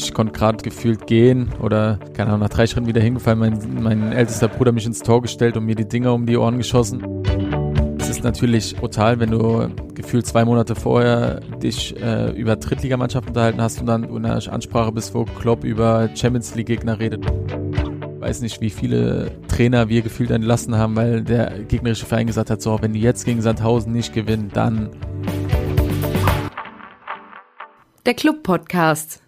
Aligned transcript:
Ich 0.00 0.14
konnte 0.14 0.32
gerade 0.32 0.58
gefühlt 0.58 1.08
gehen 1.08 1.50
oder, 1.60 1.98
keine 2.14 2.28
Ahnung, 2.28 2.42
nach 2.42 2.50
drei 2.50 2.68
Schritten 2.68 2.86
wieder 2.86 3.00
hingefallen. 3.00 3.40
Mein, 3.40 3.82
mein 3.82 4.12
ältester 4.12 4.46
Bruder 4.46 4.70
mich 4.70 4.86
ins 4.86 5.00
Tor 5.00 5.20
gestellt 5.22 5.56
und 5.56 5.64
mir 5.64 5.74
die 5.74 5.88
Dinger 5.88 6.14
um 6.14 6.24
die 6.24 6.36
Ohren 6.36 6.56
geschossen. 6.56 7.02
Es 7.98 8.08
ist 8.08 8.22
natürlich 8.22 8.76
brutal, 8.76 9.18
wenn 9.18 9.32
du 9.32 9.68
gefühlt 9.94 10.24
zwei 10.24 10.44
Monate 10.44 10.76
vorher 10.76 11.40
dich 11.60 12.00
äh, 12.00 12.30
über 12.30 12.54
Drittligamannschaften 12.54 13.30
unterhalten 13.30 13.60
hast 13.60 13.80
und 13.80 13.86
dann 13.86 14.04
in 14.04 14.24
einer 14.24 14.52
Ansprache 14.52 14.92
bist, 14.92 15.14
wo 15.14 15.24
Klopp 15.24 15.64
über 15.64 16.08
Champions 16.14 16.54
League-Gegner 16.54 17.00
redet. 17.00 17.26
Ich 17.26 18.20
weiß 18.20 18.40
nicht, 18.40 18.60
wie 18.60 18.70
viele 18.70 19.32
Trainer 19.48 19.88
wir 19.88 20.02
gefühlt 20.02 20.30
entlassen 20.30 20.76
haben, 20.76 20.94
weil 20.94 21.24
der 21.24 21.64
gegnerische 21.64 22.06
Verein 22.06 22.28
gesagt 22.28 22.50
hat, 22.50 22.62
so, 22.62 22.78
wenn 22.80 22.92
die 22.92 23.00
jetzt 23.00 23.24
gegen 23.24 23.42
Sandhausen 23.42 23.92
nicht 23.92 24.14
gewinnen, 24.14 24.50
dann 24.54 24.90
der 28.06 28.14
Club-Podcast. 28.14 29.22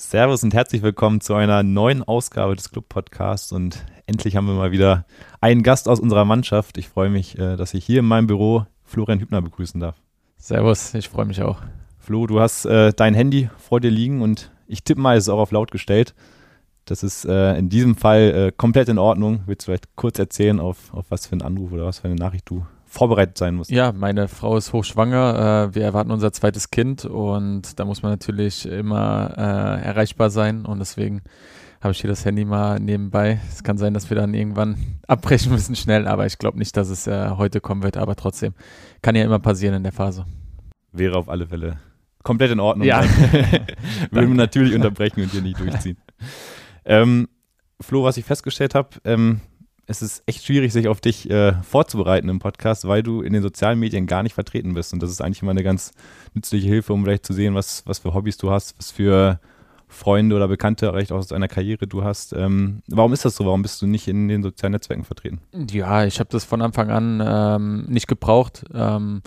Servus 0.00 0.42
und 0.42 0.54
herzlich 0.54 0.80
willkommen 0.80 1.20
zu 1.20 1.34
einer 1.34 1.62
neuen 1.62 2.02
Ausgabe 2.02 2.56
des 2.56 2.70
Club-Podcasts 2.70 3.52
und 3.52 3.84
endlich 4.06 4.34
haben 4.34 4.46
wir 4.46 4.54
mal 4.54 4.72
wieder 4.72 5.04
einen 5.42 5.62
Gast 5.62 5.88
aus 5.90 6.00
unserer 6.00 6.24
Mannschaft. 6.24 6.78
Ich 6.78 6.88
freue 6.88 7.10
mich, 7.10 7.38
äh, 7.38 7.56
dass 7.56 7.74
ich 7.74 7.84
hier 7.84 7.98
in 8.00 8.06
meinem 8.06 8.26
Büro 8.26 8.64
Florian 8.82 9.20
Hübner 9.20 9.42
begrüßen 9.42 9.78
darf. 9.78 9.96
Servus, 10.38 10.94
ich 10.94 11.10
freue 11.10 11.26
mich 11.26 11.42
auch. 11.42 11.60
Flo, 11.98 12.26
du 12.26 12.40
hast 12.40 12.64
äh, 12.64 12.94
dein 12.96 13.12
Handy 13.12 13.50
vor 13.58 13.78
dir 13.78 13.90
liegen 13.90 14.22
und 14.22 14.50
ich 14.66 14.84
tippe 14.84 15.02
mal, 15.02 15.18
es 15.18 15.24
ist 15.24 15.28
auch 15.28 15.38
auf 15.38 15.52
laut 15.52 15.70
gestellt. 15.70 16.14
Das 16.86 17.02
ist 17.02 17.26
äh, 17.26 17.58
in 17.58 17.68
diesem 17.68 17.94
Fall 17.94 18.20
äh, 18.20 18.52
komplett 18.56 18.88
in 18.88 18.96
Ordnung. 18.96 19.42
Willst 19.44 19.66
du 19.66 19.72
vielleicht 19.72 19.96
kurz 19.96 20.18
erzählen, 20.18 20.60
auf, 20.60 20.94
auf 20.94 21.10
was 21.10 21.26
für 21.26 21.32
einen 21.32 21.42
Anruf 21.42 21.72
oder 21.72 21.84
was 21.84 21.98
für 21.98 22.08
eine 22.08 22.16
Nachricht 22.16 22.48
du 22.48 22.64
vorbereitet 22.90 23.38
sein 23.38 23.54
muss. 23.54 23.70
Ja, 23.70 23.92
meine 23.92 24.26
Frau 24.26 24.56
ist 24.56 24.72
hochschwanger. 24.72 25.68
Äh, 25.70 25.74
wir 25.74 25.84
erwarten 25.84 26.10
unser 26.10 26.32
zweites 26.32 26.70
Kind 26.70 27.04
und 27.04 27.78
da 27.78 27.84
muss 27.84 28.02
man 28.02 28.12
natürlich 28.12 28.66
immer 28.66 29.32
äh, 29.36 29.86
erreichbar 29.86 30.28
sein 30.28 30.66
und 30.66 30.80
deswegen 30.80 31.22
habe 31.80 31.92
ich 31.92 32.00
hier 32.00 32.10
das 32.10 32.24
Handy 32.24 32.44
mal 32.44 32.80
nebenbei. 32.80 33.40
Es 33.48 33.62
kann 33.62 33.78
sein, 33.78 33.94
dass 33.94 34.10
wir 34.10 34.16
dann 34.16 34.34
irgendwann 34.34 34.76
abbrechen 35.06 35.52
müssen 35.52 35.76
schnell, 35.76 36.08
aber 36.08 36.26
ich 36.26 36.38
glaube 36.38 36.58
nicht, 36.58 36.76
dass 36.76 36.88
es 36.88 37.06
äh, 37.06 37.30
heute 37.30 37.60
kommen 37.60 37.84
wird, 37.84 37.96
aber 37.96 38.16
trotzdem 38.16 38.54
kann 39.02 39.14
ja 39.14 39.24
immer 39.24 39.38
passieren 39.38 39.76
in 39.76 39.84
der 39.84 39.92
Phase. 39.92 40.26
Wäre 40.92 41.16
auf 41.16 41.28
alle 41.28 41.46
Fälle 41.46 41.78
komplett 42.24 42.50
in 42.50 42.60
Ordnung. 42.60 42.86
Ja. 42.86 43.02
Würden 44.10 44.30
wir 44.30 44.34
natürlich 44.34 44.74
unterbrechen 44.74 45.22
und 45.22 45.30
hier 45.30 45.42
nicht 45.42 45.60
durchziehen. 45.60 45.96
Ähm, 46.84 47.28
Flo, 47.80 48.02
was 48.02 48.16
ich 48.16 48.24
festgestellt 48.24 48.74
habe, 48.74 48.90
ähm, 49.04 49.40
es 49.86 50.02
ist 50.02 50.22
echt 50.26 50.44
schwierig, 50.44 50.72
sich 50.72 50.88
auf 50.88 51.00
dich 51.00 51.28
äh, 51.30 51.54
vorzubereiten 51.62 52.28
im 52.28 52.38
Podcast, 52.38 52.86
weil 52.86 53.02
du 53.02 53.22
in 53.22 53.32
den 53.32 53.42
sozialen 53.42 53.78
Medien 53.78 54.06
gar 54.06 54.22
nicht 54.22 54.34
vertreten 54.34 54.74
bist. 54.74 54.92
Und 54.92 55.02
das 55.02 55.10
ist 55.10 55.20
eigentlich 55.20 55.42
immer 55.42 55.50
eine 55.50 55.62
ganz 55.62 55.92
nützliche 56.34 56.68
Hilfe, 56.68 56.92
um 56.92 57.04
vielleicht 57.04 57.26
zu 57.26 57.32
sehen, 57.32 57.54
was, 57.54 57.82
was 57.86 57.98
für 58.00 58.14
Hobbys 58.14 58.36
du 58.36 58.50
hast, 58.50 58.78
was 58.78 58.90
für 58.90 59.40
Freunde 59.88 60.36
oder 60.36 60.48
Bekannte 60.48 60.90
vielleicht 60.90 61.12
aus 61.12 61.26
deiner 61.26 61.48
Karriere 61.48 61.86
du 61.86 62.04
hast. 62.04 62.32
Ähm, 62.32 62.82
warum 62.88 63.12
ist 63.12 63.24
das 63.24 63.36
so? 63.36 63.44
Warum 63.44 63.62
bist 63.62 63.82
du 63.82 63.86
nicht 63.86 64.06
in 64.06 64.28
den 64.28 64.42
sozialen 64.42 64.72
Netzwerken 64.72 65.04
vertreten? 65.04 65.40
Ja, 65.70 66.04
ich 66.04 66.20
habe 66.20 66.30
das 66.30 66.44
von 66.44 66.62
Anfang 66.62 66.90
an 66.90 67.22
ähm, 67.24 67.84
nicht 67.88 68.06
gebraucht. 68.06 68.64
Ähm, 68.72 69.22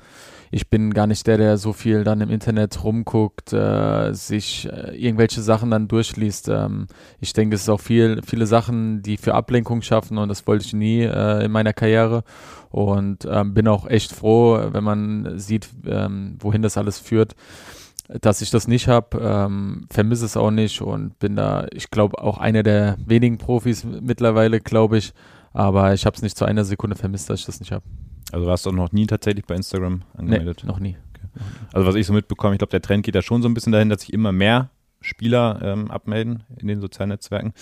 ich 0.53 0.69
bin 0.69 0.93
gar 0.93 1.07
nicht 1.07 1.25
der, 1.25 1.37
der 1.37 1.57
so 1.57 1.73
viel 1.73 2.03
dann 2.03 2.21
im 2.21 2.29
Internet 2.29 2.83
rumguckt, 2.83 3.53
äh, 3.53 4.13
sich 4.13 4.69
äh, 4.71 4.95
irgendwelche 4.95 5.41
Sachen 5.41 5.71
dann 5.71 5.87
durchliest. 5.87 6.47
Ähm, 6.47 6.85
ich 7.19 7.33
denke, 7.33 7.55
es 7.55 7.63
ist 7.63 7.69
auch 7.69 7.79
viel, 7.79 8.21
viele 8.23 8.45
Sachen, 8.45 9.01
die 9.01 9.17
für 9.17 9.33
Ablenkung 9.33 9.81
schaffen 9.81 10.19
und 10.19 10.29
das 10.29 10.45
wollte 10.45 10.65
ich 10.65 10.73
nie 10.73 11.01
äh, 11.01 11.45
in 11.45 11.51
meiner 11.51 11.73
Karriere. 11.73 12.23
Und 12.69 13.27
ähm, 13.29 13.53
bin 13.53 13.67
auch 13.67 13.87
echt 13.87 14.11
froh, 14.11 14.59
wenn 14.71 14.83
man 14.83 15.39
sieht, 15.39 15.69
ähm, 15.85 16.37
wohin 16.39 16.61
das 16.61 16.77
alles 16.77 16.99
führt 16.99 17.35
dass 18.21 18.41
ich 18.41 18.51
das 18.51 18.67
nicht 18.67 18.89
habe, 18.89 19.17
ähm, 19.19 19.87
vermisse 19.89 20.25
es 20.25 20.35
auch 20.35 20.51
nicht 20.51 20.81
und 20.81 21.17
bin 21.19 21.37
da, 21.37 21.67
ich 21.71 21.89
glaube, 21.89 22.21
auch 22.21 22.37
einer 22.37 22.61
der 22.61 22.97
wenigen 23.05 23.37
Profis 23.37 23.85
mittlerweile, 23.85 24.59
glaube 24.59 24.97
ich. 24.97 25.13
Aber 25.53 25.93
ich 25.93 26.05
habe 26.05 26.15
es 26.15 26.21
nicht 26.21 26.37
zu 26.37 26.45
einer 26.45 26.65
Sekunde 26.65 26.97
vermisst, 26.97 27.29
dass 27.29 27.39
ich 27.39 27.45
das 27.45 27.61
nicht 27.61 27.71
habe. 27.71 27.85
Also 28.31 28.45
warst 28.47 28.65
du 28.65 28.69
auch 28.69 28.73
noch 28.73 28.91
nie 28.91 29.05
tatsächlich 29.05 29.45
bei 29.45 29.55
Instagram 29.55 30.03
angemeldet? 30.15 30.61
Nee, 30.63 30.67
noch 30.67 30.79
nie. 30.79 30.97
Okay. 31.13 31.27
Also 31.71 31.87
was 31.87 31.95
ich 31.95 32.07
so 32.07 32.13
mitbekomme, 32.13 32.55
ich 32.55 32.59
glaube, 32.59 32.71
der 32.71 32.81
Trend 32.81 33.05
geht 33.05 33.15
ja 33.15 33.21
schon 33.21 33.41
so 33.41 33.47
ein 33.47 33.53
bisschen 33.53 33.71
dahin, 33.71 33.89
dass 33.89 34.01
sich 34.01 34.13
immer 34.13 34.31
mehr 34.31 34.69
Spieler 35.01 35.59
ähm, 35.61 35.91
abmelden 35.91 36.43
in 36.57 36.67
den 36.67 36.81
sozialen 36.81 37.09
Netzwerken. 37.09 37.53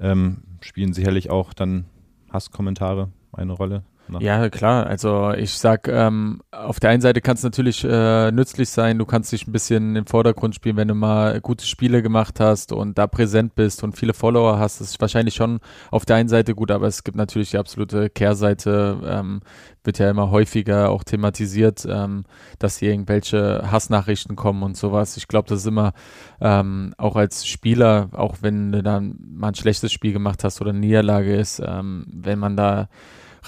Ähm, 0.00 0.38
spielen 0.60 0.92
sicherlich 0.92 1.30
auch 1.30 1.52
dann 1.52 1.84
Hasskommentare 2.30 3.10
eine 3.32 3.52
Rolle. 3.52 3.82
Ne? 4.10 4.18
Ja, 4.20 4.48
klar. 4.48 4.86
Also 4.86 5.32
ich 5.32 5.52
sag, 5.58 5.88
ähm, 5.88 6.40
auf 6.50 6.80
der 6.80 6.90
einen 6.90 7.00
Seite 7.00 7.20
kann 7.20 7.36
es 7.36 7.42
natürlich 7.42 7.84
äh, 7.84 8.30
nützlich 8.30 8.68
sein, 8.68 8.98
du 8.98 9.06
kannst 9.06 9.32
dich 9.32 9.46
ein 9.46 9.52
bisschen 9.52 9.96
im 9.96 10.06
Vordergrund 10.06 10.54
spielen, 10.54 10.76
wenn 10.76 10.88
du 10.88 10.94
mal 10.94 11.40
gute 11.40 11.64
Spiele 11.66 12.02
gemacht 12.02 12.40
hast 12.40 12.72
und 12.72 12.98
da 12.98 13.06
präsent 13.06 13.54
bist 13.54 13.82
und 13.82 13.96
viele 13.96 14.14
Follower 14.14 14.58
hast, 14.58 14.80
das 14.80 14.90
ist 14.90 15.00
wahrscheinlich 15.00 15.34
schon 15.34 15.60
auf 15.90 16.04
der 16.04 16.16
einen 16.16 16.28
Seite 16.28 16.54
gut, 16.54 16.70
aber 16.70 16.86
es 16.86 17.04
gibt 17.04 17.16
natürlich 17.16 17.50
die 17.50 17.58
absolute 17.58 18.10
Kehrseite, 18.10 18.98
ähm, 19.04 19.40
wird 19.84 19.98
ja 19.98 20.10
immer 20.10 20.30
häufiger 20.30 20.90
auch 20.90 21.02
thematisiert, 21.02 21.86
ähm, 21.88 22.24
dass 22.58 22.76
hier 22.76 22.90
irgendwelche 22.90 23.70
Hassnachrichten 23.70 24.36
kommen 24.36 24.62
und 24.62 24.76
sowas. 24.76 25.16
Ich 25.16 25.28
glaube, 25.28 25.48
das 25.48 25.60
ist 25.60 25.66
immer 25.66 25.92
ähm, 26.40 26.92
auch 26.98 27.16
als 27.16 27.46
Spieler, 27.46 28.10
auch 28.12 28.36
wenn 28.40 28.72
du 28.72 28.82
dann 28.82 29.16
mal 29.18 29.48
ein 29.48 29.54
schlechtes 29.54 29.92
Spiel 29.92 30.12
gemacht 30.12 30.44
hast 30.44 30.60
oder 30.60 30.70
eine 30.70 30.80
Niederlage 30.80 31.34
ist, 31.34 31.62
ähm, 31.64 32.06
wenn 32.12 32.38
man 32.38 32.56
da 32.56 32.88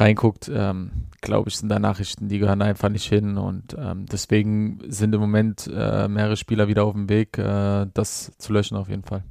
reinguckt, 0.01 0.51
ähm, 0.53 0.91
glaube 1.21 1.51
ich, 1.51 1.57
sind 1.57 1.69
da 1.69 1.79
Nachrichten, 1.79 2.29
die 2.29 2.39
gehören 2.39 2.63
einfach 2.63 2.89
nicht 2.89 3.09
hin. 3.09 3.37
Und 3.37 3.77
ähm, 3.79 4.07
deswegen 4.07 4.81
sind 4.89 5.15
im 5.15 5.21
Moment 5.21 5.71
äh, 5.73 6.09
mehrere 6.09 6.37
Spieler 6.37 6.69
wieder 6.69 6.85
auf 6.85 6.95
dem 6.95 7.09
Weg, 7.09 7.39
äh, 7.39 7.87
das 7.93 8.33
zu 8.39 8.53
löschen 8.53 8.77
auf 8.77 8.89
jeden 8.89 9.05
Fall. 9.05 9.23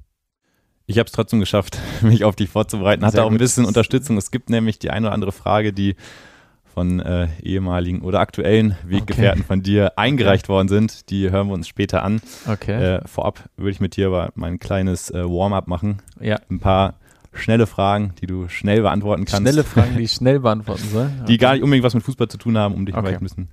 Ich 0.85 0.97
habe 0.97 1.07
es 1.07 1.11
trotzdem 1.11 1.39
geschafft, 1.39 1.77
mich 2.01 2.23
auf 2.23 2.35
dich 2.35 2.49
vorzubereiten. 2.49 3.05
Hatte 3.05 3.23
auch 3.23 3.31
ein 3.31 3.37
bisschen 3.37 3.65
Unterstützung. 3.65 4.17
Es 4.17 4.31
gibt 4.31 4.49
nämlich 4.49 4.79
die 4.79 4.91
eine 4.91 5.07
oder 5.07 5.13
andere 5.13 5.31
Frage, 5.31 5.73
die 5.73 5.95
von 6.73 6.99
äh, 6.99 7.27
ehemaligen 7.41 8.01
oder 8.01 8.19
aktuellen 8.19 8.77
Weggefährten 8.85 9.41
okay. 9.41 9.47
von 9.47 9.63
dir 9.63 9.97
eingereicht 9.97 10.45
okay. 10.45 10.53
worden 10.53 10.67
sind. 10.67 11.09
Die 11.09 11.29
hören 11.29 11.47
wir 11.47 11.53
uns 11.53 11.67
später 11.67 12.03
an. 12.03 12.21
Okay. 12.47 12.95
Äh, 12.95 13.07
vorab 13.07 13.49
würde 13.57 13.71
ich 13.71 13.79
mit 13.79 13.97
dir 13.97 14.07
aber 14.07 14.31
mein 14.35 14.59
kleines 14.59 15.09
äh, 15.09 15.23
Warm-up 15.25 15.67
machen. 15.67 16.01
Ja. 16.19 16.39
Ein 16.49 16.59
paar 16.59 16.99
schnelle 17.33 17.67
Fragen, 17.67 18.13
die 18.21 18.27
du 18.27 18.47
schnell 18.47 18.81
beantworten 18.81 19.25
kannst. 19.25 19.41
Schnelle 19.41 19.63
Fragen, 19.63 19.97
die 19.97 20.03
ich 20.03 20.11
schnell 20.13 20.39
beantworten 20.39 20.87
soll? 20.91 21.05
Okay. 21.05 21.25
Die 21.27 21.37
gar 21.37 21.53
nicht 21.53 21.63
unbedingt 21.63 21.83
was 21.83 21.93
mit 21.93 22.03
Fußball 22.03 22.27
zu 22.27 22.37
tun 22.37 22.57
haben, 22.57 22.75
um 22.75 22.85
dich 22.85 22.95
okay. 22.95 23.05
vielleicht 23.05 23.21
ein 23.21 23.25
bisschen 23.25 23.49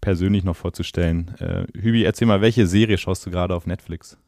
persönlich 0.00 0.44
noch 0.44 0.56
vorzustellen. 0.56 1.34
Äh, 1.38 1.66
Hübi, 1.78 2.04
erzähl 2.04 2.28
mal, 2.28 2.40
welche 2.40 2.66
Serie 2.66 2.98
schaust 2.98 3.26
du 3.26 3.30
gerade 3.30 3.54
auf 3.54 3.66
Netflix? 3.66 4.18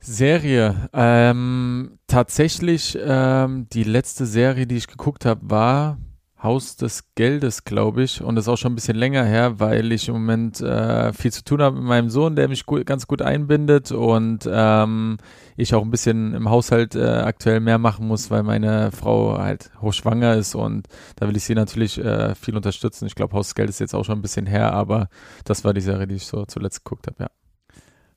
Serie. 0.00 0.88
Ähm, 0.92 1.98
tatsächlich, 2.06 2.98
ähm, 3.00 3.66
die 3.72 3.84
letzte 3.84 4.26
Serie, 4.26 4.66
die 4.66 4.76
ich 4.76 4.86
geguckt 4.86 5.24
habe, 5.24 5.40
war 5.44 5.98
Haus 6.44 6.76
des 6.76 7.14
Geldes, 7.14 7.64
glaube 7.64 8.02
ich. 8.04 8.22
Und 8.22 8.36
das 8.36 8.44
ist 8.44 8.48
auch 8.48 8.58
schon 8.58 8.72
ein 8.72 8.74
bisschen 8.76 8.96
länger 8.96 9.24
her, 9.24 9.58
weil 9.58 9.90
ich 9.90 10.08
im 10.08 10.14
Moment 10.14 10.60
äh, 10.60 11.12
viel 11.12 11.32
zu 11.32 11.42
tun 11.42 11.60
habe 11.60 11.76
mit 11.76 11.84
meinem 11.84 12.10
Sohn, 12.10 12.36
der 12.36 12.48
mich 12.48 12.66
gut, 12.66 12.86
ganz 12.86 13.06
gut 13.06 13.22
einbindet 13.22 13.90
und 13.90 14.48
ähm, 14.48 15.16
ich 15.56 15.74
auch 15.74 15.82
ein 15.82 15.90
bisschen 15.90 16.34
im 16.34 16.50
Haushalt 16.50 16.94
äh, 16.94 17.02
aktuell 17.04 17.60
mehr 17.60 17.78
machen 17.78 18.06
muss, 18.06 18.30
weil 18.30 18.42
meine 18.42 18.92
Frau 18.92 19.38
halt 19.38 19.70
hochschwanger 19.80 20.34
ist 20.34 20.54
und 20.54 20.86
da 21.16 21.26
will 21.26 21.36
ich 21.36 21.44
sie 21.44 21.54
natürlich 21.54 21.98
äh, 21.98 22.34
viel 22.34 22.56
unterstützen. 22.56 23.06
Ich 23.06 23.14
glaube, 23.14 23.32
Haus 23.34 23.48
des 23.48 23.54
Geldes 23.54 23.76
ist 23.76 23.80
jetzt 23.80 23.94
auch 23.94 24.04
schon 24.04 24.18
ein 24.18 24.22
bisschen 24.22 24.46
her, 24.46 24.72
aber 24.72 25.08
das 25.44 25.64
war 25.64 25.74
die 25.74 25.80
Serie, 25.80 26.06
die 26.06 26.16
ich 26.16 26.26
so 26.26 26.44
zuletzt 26.44 26.84
geguckt 26.84 27.06
habe, 27.06 27.24
ja. 27.24 27.30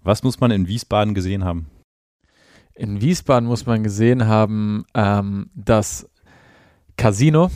Was 0.03 0.23
muss 0.23 0.39
man 0.39 0.51
in 0.51 0.67
Wiesbaden 0.67 1.13
gesehen 1.13 1.44
haben? 1.44 1.67
In 2.73 3.01
Wiesbaden 3.01 3.47
muss 3.47 3.65
man 3.65 3.83
gesehen 3.83 4.27
haben, 4.27 4.85
ähm, 4.94 5.49
dass 5.55 6.07
Casino. 6.97 7.52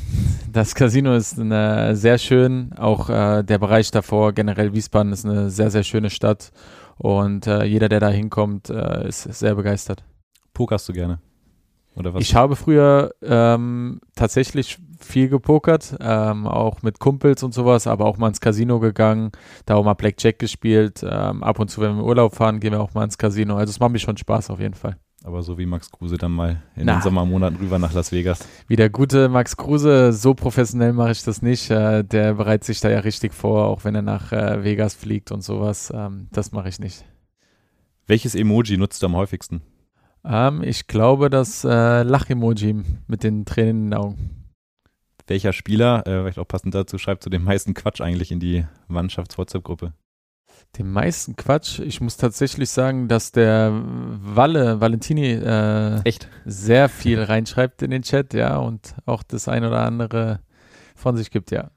Das 0.51 0.75
Casino 0.75 1.15
ist 1.15 1.39
eine 1.39 1.95
sehr 1.95 2.17
schön, 2.17 2.73
auch 2.77 3.09
äh, 3.09 3.43
der 3.43 3.57
Bereich 3.57 3.89
davor, 3.89 4.33
generell 4.33 4.73
Wiesbaden 4.73 5.11
ist 5.11 5.25
eine 5.25 5.49
sehr, 5.49 5.71
sehr 5.71 5.83
schöne 5.83 6.09
Stadt 6.09 6.51
und 6.97 7.47
äh, 7.47 7.63
jeder, 7.63 7.89
der 7.89 7.99
da 7.99 8.09
hinkommt, 8.09 8.69
äh, 8.69 9.07
ist 9.07 9.23
sehr 9.23 9.55
begeistert. 9.55 10.03
Pokerst 10.53 10.87
du 10.89 10.93
gerne? 10.93 11.19
Oder 11.95 12.13
was? 12.13 12.21
Ich 12.21 12.35
habe 12.35 12.55
früher 12.55 13.15
ähm, 13.23 14.01
tatsächlich 14.15 14.77
viel 14.99 15.27
gepokert, 15.29 15.95
ähm, 15.99 16.45
auch 16.45 16.83
mit 16.83 16.99
Kumpels 16.99 17.41
und 17.41 17.53
sowas, 17.53 17.87
aber 17.87 18.05
auch 18.05 18.17
mal 18.17 18.27
ins 18.27 18.41
Casino 18.41 18.79
gegangen, 18.79 19.31
da 19.65 19.75
auch 19.75 19.83
mal 19.83 19.95
Blackjack 19.95 20.37
gespielt. 20.37 21.03
Ähm, 21.03 21.43
ab 21.43 21.59
und 21.59 21.69
zu, 21.69 21.81
wenn 21.81 21.95
wir 21.95 22.01
in 22.01 22.05
Urlaub 22.05 22.35
fahren, 22.35 22.59
gehen 22.59 22.73
wir 22.73 22.81
auch 22.81 22.93
mal 22.93 23.05
ins 23.05 23.17
Casino. 23.17 23.55
Also 23.55 23.71
es 23.71 23.79
macht 23.79 23.91
mir 23.91 23.99
schon 23.99 24.17
Spaß 24.17 24.51
auf 24.51 24.59
jeden 24.59 24.75
Fall. 24.75 24.97
Aber 25.23 25.43
so 25.43 25.57
wie 25.57 25.67
Max 25.67 25.91
Kruse 25.91 26.17
dann 26.17 26.31
mal 26.31 26.63
in 26.75 26.85
Na. 26.85 26.95
den 26.95 27.01
Sommermonaten 27.03 27.57
rüber 27.57 27.77
nach 27.77 27.93
Las 27.93 28.11
Vegas. 28.11 28.47
Wie 28.67 28.75
der 28.75 28.89
gute 28.89 29.29
Max 29.29 29.55
Kruse, 29.55 30.13
so 30.13 30.33
professionell 30.33 30.93
mache 30.93 31.11
ich 31.11 31.23
das 31.23 31.43
nicht. 31.43 31.69
Äh, 31.69 32.03
der 32.03 32.33
bereitet 32.33 32.63
sich 32.63 32.79
da 32.79 32.89
ja 32.89 32.99
richtig 32.99 33.33
vor, 33.33 33.67
auch 33.67 33.83
wenn 33.83 33.93
er 33.93 34.01
nach 34.01 34.31
äh, 34.31 34.63
Vegas 34.63 34.95
fliegt 34.95 35.31
und 35.31 35.41
sowas. 35.43 35.93
Ähm, 35.95 36.27
das 36.31 36.51
mache 36.51 36.69
ich 36.69 36.79
nicht. 36.79 37.05
Welches 38.07 38.33
Emoji 38.33 38.77
nutzt 38.77 39.03
du 39.03 39.05
am 39.05 39.15
häufigsten? 39.15 39.61
Ähm, 40.25 40.63
ich 40.63 40.87
glaube 40.87 41.29
das 41.29 41.63
äh, 41.63 42.01
Lach-Emoji 42.03 42.83
mit 43.07 43.23
den 43.23 43.45
Tränen 43.45 43.85
in 43.85 43.91
den 43.91 43.99
Augen. 43.99 44.41
Welcher 45.27 45.53
Spieler, 45.53 46.05
äh, 46.07 46.21
vielleicht 46.21 46.39
auch 46.39 46.47
passend 46.47 46.75
dazu, 46.75 46.97
schreibt 46.97 47.23
zu 47.23 47.29
dem 47.29 47.43
meisten 47.43 47.73
Quatsch 47.73 48.01
eigentlich 48.01 48.31
in 48.31 48.39
die 48.39 48.65
Mannschafts-WhatsApp-Gruppe? 48.87 49.93
Den 50.77 50.91
meisten 50.91 51.35
Quatsch. 51.35 51.79
Ich 51.79 51.99
muss 51.99 52.17
tatsächlich 52.17 52.69
sagen, 52.69 53.07
dass 53.07 53.31
der 53.31 53.71
Walle, 53.73 54.79
Valentini, 54.79 55.31
äh, 55.31 56.01
Echt? 56.03 56.29
sehr 56.45 56.87
viel 56.87 57.21
reinschreibt 57.21 57.81
in 57.81 57.91
den 57.91 58.03
Chat, 58.03 58.33
ja, 58.33 58.57
und 58.57 58.95
auch 59.05 59.23
das 59.23 59.47
ein 59.47 59.65
oder 59.65 59.81
andere 59.81 60.39
von 60.95 61.17
sich 61.17 61.31
gibt, 61.31 61.51
ja. 61.51 61.71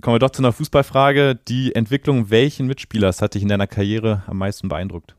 Kommen 0.00 0.16
wir 0.16 0.18
doch 0.18 0.30
zu 0.30 0.42
einer 0.42 0.52
Fußballfrage. 0.52 1.36
Die 1.36 1.74
Entwicklung 1.74 2.30
welchen 2.30 2.66
Mitspielers 2.66 3.22
hat 3.22 3.34
dich 3.34 3.42
in 3.42 3.48
deiner 3.48 3.66
Karriere 3.66 4.22
am 4.26 4.38
meisten 4.38 4.68
beeindruckt? 4.68 5.14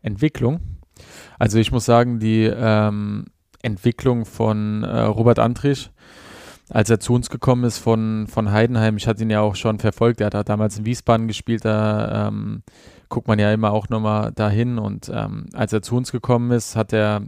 Entwicklung. 0.00 0.60
Also 1.38 1.58
ich 1.58 1.72
muss 1.72 1.84
sagen, 1.84 2.18
die 2.18 2.44
ähm, 2.44 3.26
Entwicklung 3.62 4.24
von 4.24 4.82
äh, 4.82 5.00
Robert 5.02 5.38
Antrich, 5.38 5.90
als 6.68 6.90
er 6.90 7.00
zu 7.00 7.14
uns 7.14 7.30
gekommen 7.30 7.64
ist 7.64 7.78
von, 7.78 8.26
von 8.28 8.50
Heidenheim, 8.52 8.96
ich 8.96 9.06
hatte 9.06 9.22
ihn 9.22 9.30
ja 9.30 9.40
auch 9.40 9.56
schon 9.56 9.78
verfolgt, 9.78 10.20
er 10.20 10.26
hat 10.26 10.34
da 10.34 10.44
damals 10.44 10.78
in 10.78 10.86
Wiesbaden 10.86 11.28
gespielt, 11.28 11.64
da 11.64 12.28
ähm, 12.28 12.62
guckt 13.08 13.28
man 13.28 13.38
ja 13.38 13.52
immer 13.52 13.72
auch 13.72 13.88
nochmal 13.88 14.32
dahin 14.32 14.78
und 14.78 15.10
ähm, 15.12 15.46
als 15.52 15.72
er 15.72 15.82
zu 15.82 15.96
uns 15.96 16.12
gekommen 16.12 16.50
ist, 16.50 16.76
hat 16.76 16.92
er 16.92 17.22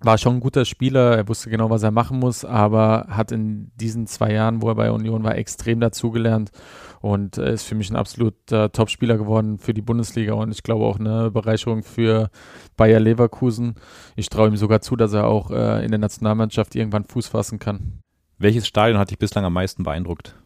war 0.00 0.16
schon 0.16 0.36
ein 0.36 0.40
guter 0.40 0.64
Spieler, 0.64 1.16
er 1.16 1.28
wusste 1.28 1.50
genau, 1.50 1.70
was 1.70 1.82
er 1.82 1.90
machen 1.90 2.20
muss, 2.20 2.44
aber 2.44 3.06
hat 3.08 3.32
in 3.32 3.72
diesen 3.74 4.06
zwei 4.06 4.32
Jahren, 4.32 4.62
wo 4.62 4.68
er 4.68 4.76
bei 4.76 4.92
Union 4.92 5.24
war, 5.24 5.36
extrem 5.36 5.80
dazugelernt 5.80 6.52
und 7.00 7.36
äh, 7.36 7.52
ist 7.52 7.64
für 7.64 7.74
mich 7.74 7.90
ein 7.90 7.96
absoluter 7.96 8.70
Topspieler 8.70 9.18
geworden 9.18 9.58
für 9.58 9.74
die 9.74 9.82
Bundesliga 9.82 10.34
und 10.34 10.52
ich 10.52 10.62
glaube 10.62 10.84
auch 10.84 11.00
eine 11.00 11.30
Bereicherung 11.30 11.82
für 11.82 12.30
Bayer 12.76 13.00
Leverkusen. 13.00 13.74
Ich 14.14 14.28
traue 14.28 14.48
ihm 14.48 14.56
sogar 14.56 14.80
zu, 14.80 14.94
dass 14.94 15.12
er 15.12 15.26
auch 15.26 15.50
äh, 15.50 15.84
in 15.84 15.90
der 15.90 15.98
Nationalmannschaft 15.98 16.76
irgendwann 16.76 17.04
Fuß 17.04 17.28
fassen 17.28 17.58
kann. 17.58 18.00
Welches 18.38 18.66
Stadion 18.66 18.98
hat 18.98 19.10
dich 19.10 19.18
bislang 19.18 19.44
am 19.44 19.52
meisten 19.52 19.82
beeindruckt? 19.82 20.36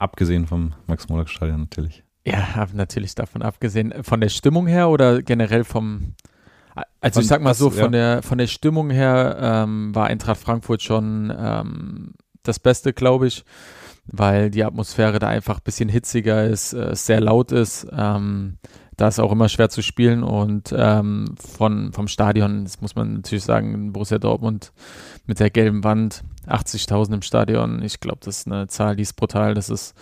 Abgesehen 0.00 0.46
vom 0.46 0.74
Max-Morlock-Stadion 0.86 1.60
natürlich. 1.60 2.04
Ja, 2.26 2.66
natürlich 2.72 3.14
davon 3.14 3.42
abgesehen. 3.42 4.02
Von 4.02 4.20
der 4.20 4.28
Stimmung 4.28 4.66
her 4.66 4.88
oder 4.88 5.22
generell 5.22 5.64
vom 5.64 6.14
also 7.00 7.14
von, 7.14 7.22
ich 7.22 7.28
sag 7.28 7.42
mal 7.42 7.54
so, 7.54 7.70
von, 7.70 7.92
ja. 7.92 8.14
der, 8.14 8.22
von 8.22 8.38
der 8.38 8.46
Stimmung 8.46 8.90
her 8.90 9.38
ähm, 9.40 9.94
war 9.94 10.06
Eintracht 10.06 10.40
Frankfurt 10.40 10.82
schon 10.82 11.32
ähm, 11.36 12.14
das 12.42 12.58
Beste, 12.58 12.92
glaube 12.92 13.26
ich, 13.26 13.44
weil 14.06 14.50
die 14.50 14.64
Atmosphäre 14.64 15.18
da 15.18 15.28
einfach 15.28 15.58
ein 15.58 15.64
bisschen 15.64 15.88
hitziger 15.88 16.44
ist, 16.44 16.72
äh, 16.72 16.94
sehr 16.94 17.20
laut 17.20 17.52
ist. 17.52 17.86
Ähm, 17.92 18.58
da 18.98 19.06
ist 19.06 19.20
auch 19.20 19.30
immer 19.30 19.48
schwer 19.48 19.70
zu 19.70 19.80
spielen 19.80 20.24
und 20.24 20.74
ähm, 20.76 21.36
von, 21.38 21.92
vom 21.92 22.08
Stadion, 22.08 22.64
das 22.64 22.80
muss 22.80 22.96
man 22.96 23.14
natürlich 23.14 23.44
sagen, 23.44 23.92
Borussia 23.92 24.18
Dortmund 24.18 24.72
mit 25.24 25.38
der 25.38 25.50
gelben 25.50 25.84
Wand, 25.84 26.24
80.000 26.48 27.14
im 27.14 27.22
Stadion, 27.22 27.80
ich 27.80 28.00
glaube, 28.00 28.18
das 28.24 28.40
ist 28.40 28.46
eine 28.48 28.66
Zahl, 28.66 28.96
die 28.96 29.02
ist 29.02 29.14
brutal, 29.14 29.54
das 29.54 29.70
ist 29.70 29.94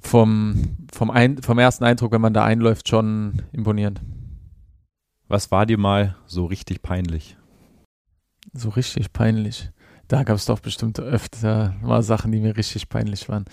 vom, 0.00 0.76
vom, 0.94 1.10
ein, 1.10 1.42
vom 1.42 1.58
ersten 1.58 1.84
Eindruck, 1.84 2.12
wenn 2.12 2.22
man 2.22 2.32
da 2.32 2.42
einläuft, 2.42 2.88
schon 2.88 3.42
imponierend. 3.52 4.00
Was 5.28 5.50
war 5.50 5.66
dir 5.66 5.78
mal 5.78 6.16
so 6.26 6.46
richtig 6.46 6.80
peinlich? 6.80 7.36
So 8.54 8.70
richtig 8.70 9.12
peinlich. 9.12 9.70
Da 10.08 10.22
gab 10.22 10.36
es 10.36 10.46
doch 10.46 10.60
bestimmt 10.60 11.00
öfter 11.00 11.74
mal 11.82 12.02
Sachen, 12.02 12.32
die 12.32 12.40
mir 12.40 12.56
richtig 12.56 12.88
peinlich 12.88 13.28
waren. 13.28 13.44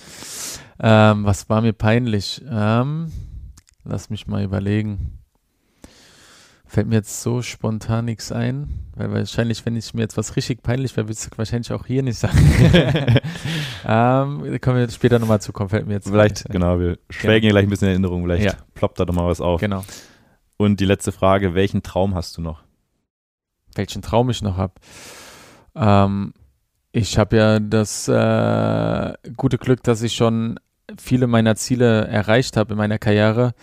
Ähm, 0.79 1.25
was 1.25 1.49
war 1.49 1.61
mir 1.61 1.73
peinlich? 1.73 2.41
Ähm, 2.49 3.11
lass 3.83 4.09
mich 4.09 4.27
mal 4.27 4.43
überlegen. 4.43 5.17
Fällt 6.65 6.87
mir 6.87 6.95
jetzt 6.95 7.21
so 7.21 7.41
spontan 7.41 8.05
nichts 8.05 8.31
ein, 8.31 8.85
weil 8.95 9.11
wahrscheinlich, 9.11 9.65
wenn 9.65 9.75
ich 9.75 9.93
mir 9.93 10.03
jetzt 10.03 10.15
was 10.15 10.37
richtig 10.37 10.63
peinlich 10.63 10.95
wäre, 10.95 11.09
würde 11.09 11.19
ich 11.21 11.37
wahrscheinlich 11.37 11.73
auch 11.73 11.85
hier 11.85 12.01
nicht 12.01 12.17
sagen. 12.17 12.37
ähm, 13.85 14.61
kommen 14.61 14.77
wir 14.77 14.89
später 14.89 15.19
nochmal 15.19 15.41
zu, 15.41 15.51
kommen, 15.51 15.69
fällt 15.69 15.85
mir 15.85 15.95
jetzt. 15.95 16.07
Vielleicht, 16.07 16.45
genau, 16.45 16.79
wir 16.79 16.97
schwelgen 17.09 17.41
genau. 17.49 17.55
gleich 17.55 17.63
ein 17.65 17.69
bisschen 17.69 17.87
in 17.89 17.95
Erinnerung, 17.95 18.23
vielleicht 18.23 18.45
ja. 18.45 18.53
ploppt 18.73 19.01
da 19.01 19.05
nochmal 19.05 19.27
was 19.27 19.41
auf. 19.41 19.59
Genau. 19.59 19.83
Und 20.55 20.79
die 20.79 20.85
letzte 20.85 21.11
Frage, 21.11 21.55
welchen 21.55 21.83
Traum 21.83 22.15
hast 22.15 22.37
du 22.37 22.41
noch? 22.41 22.63
Welchen 23.75 24.01
Traum 24.01 24.29
ich 24.29 24.41
noch 24.41 24.55
habe? 24.55 24.75
Ähm, 25.75 26.33
ich 26.93 27.17
habe 27.17 27.35
ja 27.35 27.59
das 27.59 28.07
äh, 28.07 29.13
gute 29.35 29.57
Glück, 29.57 29.83
dass 29.83 30.01
ich 30.01 30.13
schon 30.13 30.57
viele 30.97 31.27
meiner 31.27 31.55
Ziele 31.55 32.07
erreicht 32.07 32.57
habe 32.57 32.73
in 32.73 32.77
meiner 32.77 32.97
Karriere. 32.97 33.53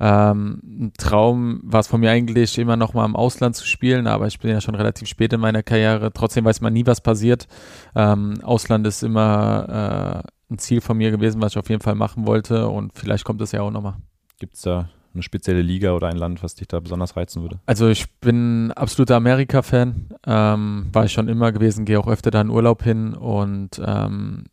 Ähm, 0.00 0.60
ein 0.64 0.92
Traum 0.96 1.60
war 1.64 1.80
es 1.80 1.88
von 1.88 2.00
mir 2.00 2.10
eigentlich 2.10 2.58
immer 2.58 2.76
noch 2.76 2.94
mal 2.94 3.04
im 3.04 3.16
Ausland 3.16 3.56
zu 3.56 3.66
spielen, 3.66 4.06
aber 4.06 4.26
ich 4.26 4.38
bin 4.38 4.50
ja 4.50 4.60
schon 4.60 4.74
relativ 4.74 5.08
spät 5.08 5.32
in 5.32 5.40
meiner 5.40 5.62
Karriere. 5.62 6.12
Trotzdem 6.12 6.44
weiß 6.44 6.60
man 6.60 6.72
nie, 6.72 6.86
was 6.86 7.00
passiert. 7.00 7.48
Ähm, 7.94 8.40
Ausland 8.42 8.86
ist 8.86 9.02
immer 9.02 10.22
äh, 10.24 10.52
ein 10.52 10.58
Ziel 10.58 10.80
von 10.80 10.96
mir 10.96 11.10
gewesen, 11.10 11.40
was 11.40 11.52
ich 11.52 11.58
auf 11.58 11.68
jeden 11.68 11.82
Fall 11.82 11.94
machen 11.94 12.26
wollte 12.26 12.68
und 12.68 12.92
vielleicht 12.94 13.24
kommt 13.24 13.40
es 13.42 13.52
ja 13.52 13.62
auch 13.62 13.70
nochmal. 13.70 13.96
Gibt 14.38 14.54
es 14.54 14.62
da 14.62 14.88
eine 15.14 15.22
spezielle 15.22 15.62
Liga 15.62 15.92
oder 15.92 16.06
ein 16.08 16.16
Land, 16.16 16.42
was 16.42 16.54
dich 16.54 16.68
da 16.68 16.78
besonders 16.80 17.16
reizen 17.16 17.42
würde? 17.42 17.58
Also 17.66 17.88
ich 17.88 18.10
bin 18.20 18.72
absoluter 18.72 19.16
Amerika-Fan, 19.16 20.10
ähm, 20.26 20.86
war 20.92 21.04
ich 21.04 21.12
schon 21.12 21.28
immer 21.28 21.50
gewesen, 21.50 21.84
gehe 21.84 21.98
auch 21.98 22.06
öfter 22.06 22.30
da 22.30 22.40
in 22.40 22.50
Urlaub 22.50 22.82
hin 22.82 23.14
und 23.14 23.80
ähm, 23.84 24.44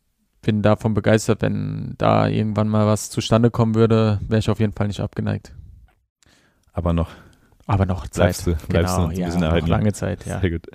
bin 0.46 0.62
davon 0.62 0.94
begeistert, 0.94 1.42
wenn 1.42 1.96
da 1.98 2.28
irgendwann 2.28 2.68
mal 2.68 2.86
was 2.86 3.10
zustande 3.10 3.50
kommen 3.50 3.74
würde, 3.74 4.20
wäre 4.28 4.38
ich 4.38 4.48
auf 4.48 4.60
jeden 4.60 4.72
Fall 4.72 4.86
nicht 4.86 5.00
abgeneigt. 5.00 5.52
Aber 6.72 6.92
noch. 6.92 7.10
Aber 7.66 7.84
noch 7.84 8.06
Zeit. 8.06 8.44
Bleibst 8.44 8.46
du, 8.46 8.68
bleibst 8.68 8.96
genau, 8.96 9.08
du 9.08 9.14
ja, 9.16 9.58
noch 9.60 9.66
lange 9.66 9.92
Zeit, 9.92 10.24
ja. 10.24 10.40
Sehr 10.40 10.50
gut. 10.50 10.68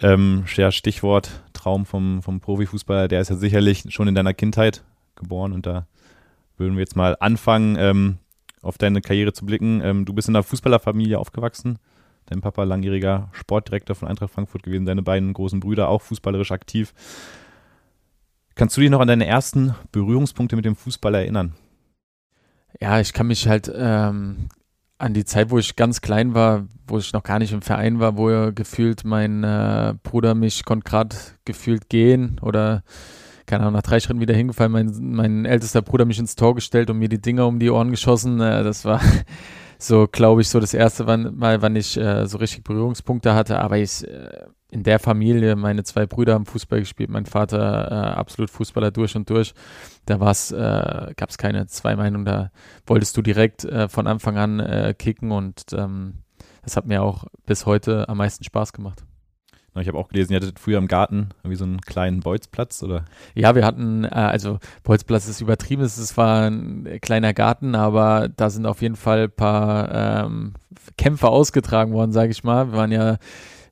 Ähm, 0.00 0.44
ja, 0.56 0.72
Stichwort 0.72 1.30
Traum 1.52 1.86
vom, 1.86 2.22
vom 2.22 2.40
Profifußballer, 2.40 3.06
der 3.08 3.20
ist 3.20 3.30
ja 3.30 3.36
sicherlich 3.36 3.84
schon 3.88 4.08
in 4.08 4.16
deiner 4.16 4.34
Kindheit 4.34 4.82
geboren 5.14 5.52
und 5.52 5.64
da 5.64 5.86
würden 6.56 6.74
wir 6.74 6.80
jetzt 6.80 6.96
mal 6.96 7.16
anfangen. 7.20 7.76
Ähm, 7.78 8.18
auf 8.62 8.78
deine 8.78 9.00
Karriere 9.00 9.32
zu 9.32 9.46
blicken. 9.46 9.80
Ähm, 9.82 10.04
du 10.04 10.12
bist 10.12 10.28
in 10.28 10.36
einer 10.36 10.42
Fußballerfamilie 10.42 11.18
aufgewachsen. 11.18 11.78
Dein 12.26 12.40
Papa 12.40 12.64
langjähriger 12.64 13.28
Sportdirektor 13.32 13.96
von 13.96 14.08
Eintracht 14.08 14.32
Frankfurt 14.32 14.62
gewesen, 14.62 14.84
deine 14.84 15.02
beiden 15.02 15.32
großen 15.32 15.60
Brüder 15.60 15.88
auch 15.88 16.02
fußballerisch 16.02 16.52
aktiv. 16.52 16.92
Kannst 18.58 18.76
du 18.76 18.80
dich 18.80 18.90
noch 18.90 18.98
an 18.98 19.06
deine 19.06 19.24
ersten 19.24 19.76
Berührungspunkte 19.92 20.56
mit 20.56 20.64
dem 20.64 20.74
Fußball 20.74 21.14
erinnern? 21.14 21.52
Ja, 22.80 22.98
ich 22.98 23.12
kann 23.12 23.28
mich 23.28 23.46
halt 23.46 23.70
ähm, 23.72 24.48
an 24.98 25.14
die 25.14 25.24
Zeit, 25.24 25.50
wo 25.50 25.58
ich 25.58 25.76
ganz 25.76 26.00
klein 26.00 26.34
war, 26.34 26.66
wo 26.88 26.98
ich 26.98 27.12
noch 27.12 27.22
gar 27.22 27.38
nicht 27.38 27.52
im 27.52 27.62
Verein 27.62 28.00
war, 28.00 28.16
wo 28.16 28.50
gefühlt 28.52 29.04
mein 29.04 29.44
äh, 29.44 29.94
Bruder 30.02 30.34
mich 30.34 30.64
konnte 30.64 30.90
gerade 30.90 31.14
gefühlt 31.44 31.88
gehen 31.88 32.40
oder 32.42 32.82
keine 33.46 33.62
Ahnung, 33.62 33.74
nach 33.74 33.82
drei 33.82 34.00
Schritten 34.00 34.20
wieder 34.20 34.34
hingefallen, 34.34 34.72
mein, 34.72 34.92
mein 35.12 35.44
ältester 35.44 35.80
Bruder 35.80 36.04
mich 36.04 36.18
ins 36.18 36.34
Tor 36.34 36.56
gestellt 36.56 36.90
und 36.90 36.98
mir 36.98 37.08
die 37.08 37.20
Dinger 37.20 37.46
um 37.46 37.60
die 37.60 37.70
Ohren 37.70 37.92
geschossen. 37.92 38.40
Äh, 38.40 38.64
das 38.64 38.84
war 38.84 39.00
so, 39.78 40.08
glaube 40.10 40.40
ich, 40.40 40.48
so 40.48 40.58
das 40.58 40.74
erste 40.74 41.04
Mal, 41.04 41.62
wann 41.62 41.76
ich 41.76 41.96
äh, 41.96 42.26
so 42.26 42.38
richtig 42.38 42.64
Berührungspunkte 42.64 43.34
hatte. 43.34 43.60
Aber 43.60 43.78
ich 43.78 44.04
äh, 44.04 44.46
in 44.70 44.82
der 44.82 44.98
Familie, 44.98 45.56
meine 45.56 45.82
zwei 45.82 46.06
Brüder 46.06 46.34
haben 46.34 46.46
Fußball 46.46 46.80
gespielt, 46.80 47.10
mein 47.10 47.26
Vater 47.26 47.90
äh, 47.90 48.18
absolut 48.18 48.50
Fußballer 48.50 48.90
durch 48.90 49.16
und 49.16 49.30
durch. 49.30 49.54
Da 50.04 50.20
war's, 50.20 50.52
äh, 50.52 51.14
gab 51.16 51.30
es 51.30 51.38
keine 51.38 51.66
zwei 51.66 51.96
Meinungen, 51.96 52.26
da 52.26 52.50
wolltest 52.86 53.16
du 53.16 53.22
direkt 53.22 53.64
äh, 53.64 53.88
von 53.88 54.06
Anfang 54.06 54.36
an 54.36 54.60
äh, 54.60 54.94
kicken 54.96 55.32
und 55.32 55.64
ähm, 55.72 56.18
das 56.62 56.76
hat 56.76 56.86
mir 56.86 57.02
auch 57.02 57.24
bis 57.46 57.64
heute 57.64 58.08
am 58.08 58.18
meisten 58.18 58.44
Spaß 58.44 58.72
gemacht. 58.72 59.04
Ich 59.80 59.86
habe 59.86 59.98
auch 59.98 60.08
gelesen, 60.08 60.32
ihr 60.32 60.40
hattet 60.40 60.58
früher 60.58 60.78
im 60.78 60.88
Garten 60.88 61.28
irgendwie 61.42 61.56
so 61.56 61.64
einen 61.64 61.80
kleinen 61.80 62.20
Bolzplatz, 62.20 62.82
oder? 62.82 63.04
Ja, 63.34 63.54
wir 63.54 63.64
hatten, 63.64 64.04
äh, 64.04 64.08
also 64.08 64.58
Bolzplatz 64.82 65.28
ist 65.28 65.40
übertrieben, 65.40 65.82
es 65.82 66.16
war 66.16 66.48
ein 66.48 66.98
kleiner 67.00 67.32
Garten, 67.32 67.74
aber 67.74 68.28
da 68.28 68.50
sind 68.50 68.66
auf 68.66 68.82
jeden 68.82 68.96
Fall 68.96 69.24
ein 69.24 69.30
paar 69.30 70.26
ähm, 70.26 70.54
Kämpfe 70.96 71.28
ausgetragen 71.28 71.92
worden, 71.92 72.12
sage 72.12 72.32
ich 72.32 72.44
mal. 72.44 72.72
Wir 72.72 72.78
waren 72.78 72.92
ja 72.92 73.18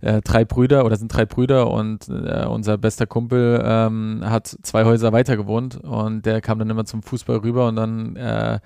äh, 0.00 0.20
drei 0.20 0.44
Brüder 0.44 0.84
oder 0.84 0.96
sind 0.96 1.08
drei 1.08 1.24
Brüder 1.24 1.70
und 1.70 2.08
äh, 2.08 2.46
unser 2.46 2.78
bester 2.78 3.06
Kumpel 3.06 3.62
ähm, 3.64 4.20
hat 4.24 4.46
zwei 4.46 4.84
Häuser 4.84 5.12
weiter 5.12 5.36
gewohnt 5.36 5.76
und 5.76 6.26
der 6.26 6.40
kam 6.40 6.58
dann 6.58 6.70
immer 6.70 6.84
zum 6.84 7.02
Fußball 7.02 7.38
rüber 7.38 7.68
und 7.68 7.76
dann 7.76 8.16
äh, 8.16 8.60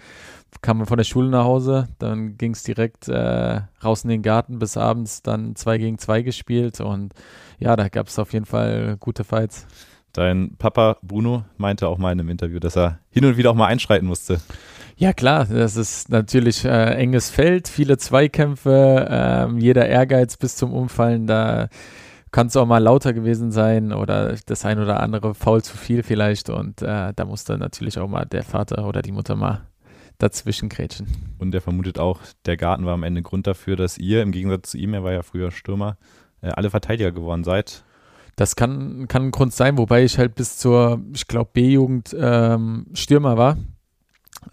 kam 0.62 0.78
man 0.78 0.86
von 0.86 0.98
der 0.98 1.04
Schule 1.04 1.28
nach 1.28 1.44
Hause, 1.44 1.88
dann 1.98 2.36
ging 2.36 2.52
es 2.52 2.62
direkt 2.62 3.08
äh, 3.08 3.60
raus 3.82 4.04
in 4.04 4.10
den 4.10 4.22
Garten 4.22 4.58
bis 4.58 4.76
abends 4.76 5.22
dann 5.22 5.54
zwei 5.56 5.78
gegen 5.78 5.98
zwei 5.98 6.22
gespielt 6.22 6.80
und 6.80 7.14
ja, 7.58 7.76
da 7.76 7.88
gab 7.88 8.08
es 8.08 8.18
auf 8.18 8.32
jeden 8.32 8.46
Fall 8.46 8.96
gute 8.98 9.24
Fights. 9.24 9.66
Dein 10.12 10.56
Papa 10.58 10.96
Bruno 11.02 11.44
meinte 11.56 11.86
auch 11.86 11.98
mal 11.98 12.12
in 12.12 12.18
einem 12.18 12.30
Interview, 12.30 12.58
dass 12.58 12.76
er 12.76 12.98
hin 13.10 13.24
und 13.24 13.36
wieder 13.36 13.50
auch 13.50 13.54
mal 13.54 13.66
einschreiten 13.66 14.08
musste. 14.08 14.40
Ja 15.00 15.14
klar, 15.14 15.46
das 15.46 15.76
ist 15.76 16.10
natürlich 16.10 16.66
äh, 16.66 16.68
enges 16.68 17.30
Feld, 17.30 17.68
viele 17.68 17.96
Zweikämpfe, 17.96 19.06
äh, 19.08 19.58
jeder 19.58 19.88
Ehrgeiz 19.88 20.36
bis 20.36 20.56
zum 20.56 20.74
Umfallen, 20.74 21.26
da 21.26 21.70
kann 22.32 22.48
es 22.48 22.56
auch 22.58 22.66
mal 22.66 22.82
lauter 22.82 23.14
gewesen 23.14 23.50
sein 23.50 23.94
oder 23.94 24.36
das 24.44 24.66
ein 24.66 24.78
oder 24.78 25.00
andere 25.00 25.34
faul 25.34 25.62
zu 25.62 25.78
viel 25.78 26.02
vielleicht 26.02 26.50
und 26.50 26.82
äh, 26.82 27.14
da 27.16 27.24
musste 27.24 27.56
natürlich 27.56 27.98
auch 27.98 28.08
mal 28.08 28.26
der 28.26 28.42
Vater 28.42 28.86
oder 28.86 29.00
die 29.00 29.12
Mutter 29.12 29.36
mal 29.36 29.62
dazwischen 30.18 30.68
grätschen. 30.68 31.06
Und 31.38 31.54
er 31.54 31.62
vermutet 31.62 31.98
auch, 31.98 32.20
der 32.44 32.58
Garten 32.58 32.84
war 32.84 32.92
am 32.92 33.02
Ende 33.02 33.22
Grund 33.22 33.46
dafür, 33.46 33.76
dass 33.76 33.96
ihr, 33.96 34.20
im 34.20 34.32
Gegensatz 34.32 34.72
zu 34.72 34.76
ihm, 34.76 34.92
er 34.92 35.02
war 35.02 35.12
ja 35.12 35.22
früher 35.22 35.50
Stürmer, 35.50 35.96
äh, 36.42 36.48
alle 36.48 36.68
Verteidiger 36.68 37.10
geworden 37.10 37.42
seid. 37.42 37.84
Das 38.36 38.54
kann, 38.54 39.08
kann 39.08 39.22
ein 39.22 39.30
Grund 39.30 39.54
sein, 39.54 39.78
wobei 39.78 40.04
ich 40.04 40.18
halt 40.18 40.34
bis 40.34 40.58
zur, 40.58 41.00
ich 41.14 41.26
glaube, 41.26 41.48
B-Jugend 41.54 42.14
ähm, 42.20 42.88
Stürmer 42.92 43.38
war. 43.38 43.56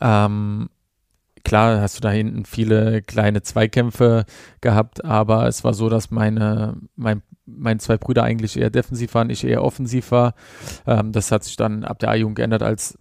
Ähm, 0.02 0.70
klar 1.44 1.82
hast 1.82 1.98
du 1.98 2.02
da 2.02 2.10
hinten 2.10 2.46
viele 2.46 3.02
kleine 3.02 3.42
Zweikämpfe 3.42 4.26
gehabt, 4.62 5.06
aber 5.06 5.48
es 5.48 5.64
war 5.64 5.74
so, 5.74 5.90
dass 5.90 6.12
meine, 6.12 6.78
mein, 6.96 7.22
meine 7.46 7.80
zwei 7.80 7.98
Brüder 7.98 8.24
eigentlich 8.24 8.58
eher 8.58 8.70
defensiv 8.70 9.14
waren, 9.14 9.30
ich 9.30 9.44
eher 9.44 9.64
offensiv 9.64 10.12
war. 10.12 10.34
Ähm, 10.86 11.12
das 11.12 11.32
hat 11.32 11.44
sich 11.44 11.56
dann 11.56 11.84
ab 11.84 12.00
der 12.00 12.10
A-Jugend 12.10 12.36
geändert, 12.36 12.64
als 12.64 12.98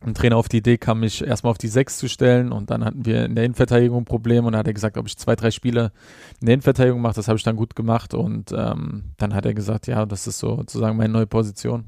ein 0.00 0.14
Trainer 0.14 0.36
auf 0.36 0.48
die 0.48 0.58
Idee 0.58 0.78
kam, 0.78 1.00
mich 1.00 1.24
erstmal 1.24 1.50
auf 1.50 1.58
die 1.58 1.68
Sechs 1.68 1.98
zu 1.98 2.08
stellen 2.08 2.52
und 2.52 2.70
dann 2.70 2.84
hatten 2.84 3.04
wir 3.04 3.24
in 3.24 3.34
der 3.34 3.44
Innenverteidigung 3.44 4.02
ein 4.02 4.04
Problem 4.04 4.44
und 4.44 4.52
dann 4.52 4.60
hat 4.60 4.68
er 4.68 4.74
gesagt, 4.74 4.96
ob 4.96 5.08
ich 5.08 5.16
zwei, 5.16 5.34
drei 5.34 5.50
Spiele 5.50 5.92
in 6.40 6.46
der 6.46 6.54
Innenverteidigung 6.54 7.00
mache. 7.00 7.14
Das 7.14 7.26
habe 7.26 7.36
ich 7.36 7.42
dann 7.42 7.56
gut 7.56 7.74
gemacht 7.74 8.14
und 8.14 8.52
ähm, 8.52 9.12
dann 9.16 9.34
hat 9.34 9.44
er 9.44 9.54
gesagt, 9.54 9.86
ja, 9.88 10.06
das 10.06 10.26
ist 10.26 10.38
sozusagen 10.38 10.96
meine 10.96 11.12
neue 11.12 11.26
Position. 11.26 11.86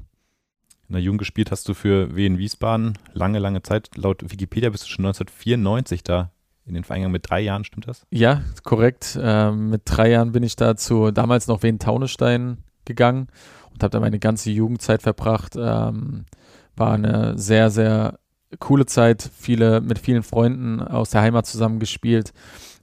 In 0.91 0.95
der 0.95 1.03
Jugend 1.03 1.19
gespielt 1.19 1.51
hast 1.51 1.69
du 1.69 1.73
für 1.73 2.17
Wien 2.17 2.37
Wiesbaden 2.37 2.97
lange, 3.13 3.39
lange 3.39 3.63
Zeit. 3.63 3.91
Laut 3.95 4.29
Wikipedia 4.29 4.69
bist 4.69 4.83
du 4.83 4.87
schon 4.89 5.05
1994 5.05 6.03
da 6.03 6.31
in 6.65 6.73
den 6.73 6.83
Verein 6.83 7.09
mit 7.09 7.29
drei 7.29 7.39
Jahren, 7.39 7.63
stimmt 7.63 7.87
das? 7.87 8.05
Ja, 8.09 8.41
korrekt. 8.65 9.17
Ähm, 9.21 9.69
mit 9.69 9.83
drei 9.85 10.09
Jahren 10.09 10.33
bin 10.33 10.43
ich 10.43 10.57
da 10.57 10.75
zu 10.75 11.11
damals 11.11 11.47
noch 11.47 11.63
Wien 11.63 11.79
Taunestein 11.79 12.57
gegangen 12.83 13.29
und 13.73 13.81
habe 13.83 13.91
da 13.91 14.01
meine 14.01 14.19
ganze 14.19 14.51
Jugendzeit 14.51 15.01
verbracht. 15.01 15.55
Ähm, 15.55 16.25
war 16.75 16.91
eine 16.91 17.37
sehr, 17.37 17.69
sehr 17.69 18.19
coole 18.59 18.85
Zeit, 18.85 19.29
viele, 19.33 19.79
mit 19.79 19.97
vielen 19.97 20.23
Freunden 20.23 20.81
aus 20.81 21.11
der 21.11 21.21
Heimat 21.21 21.45
zusammengespielt, 21.45 22.33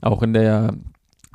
auch 0.01 0.23
in 0.23 0.33
der 0.33 0.73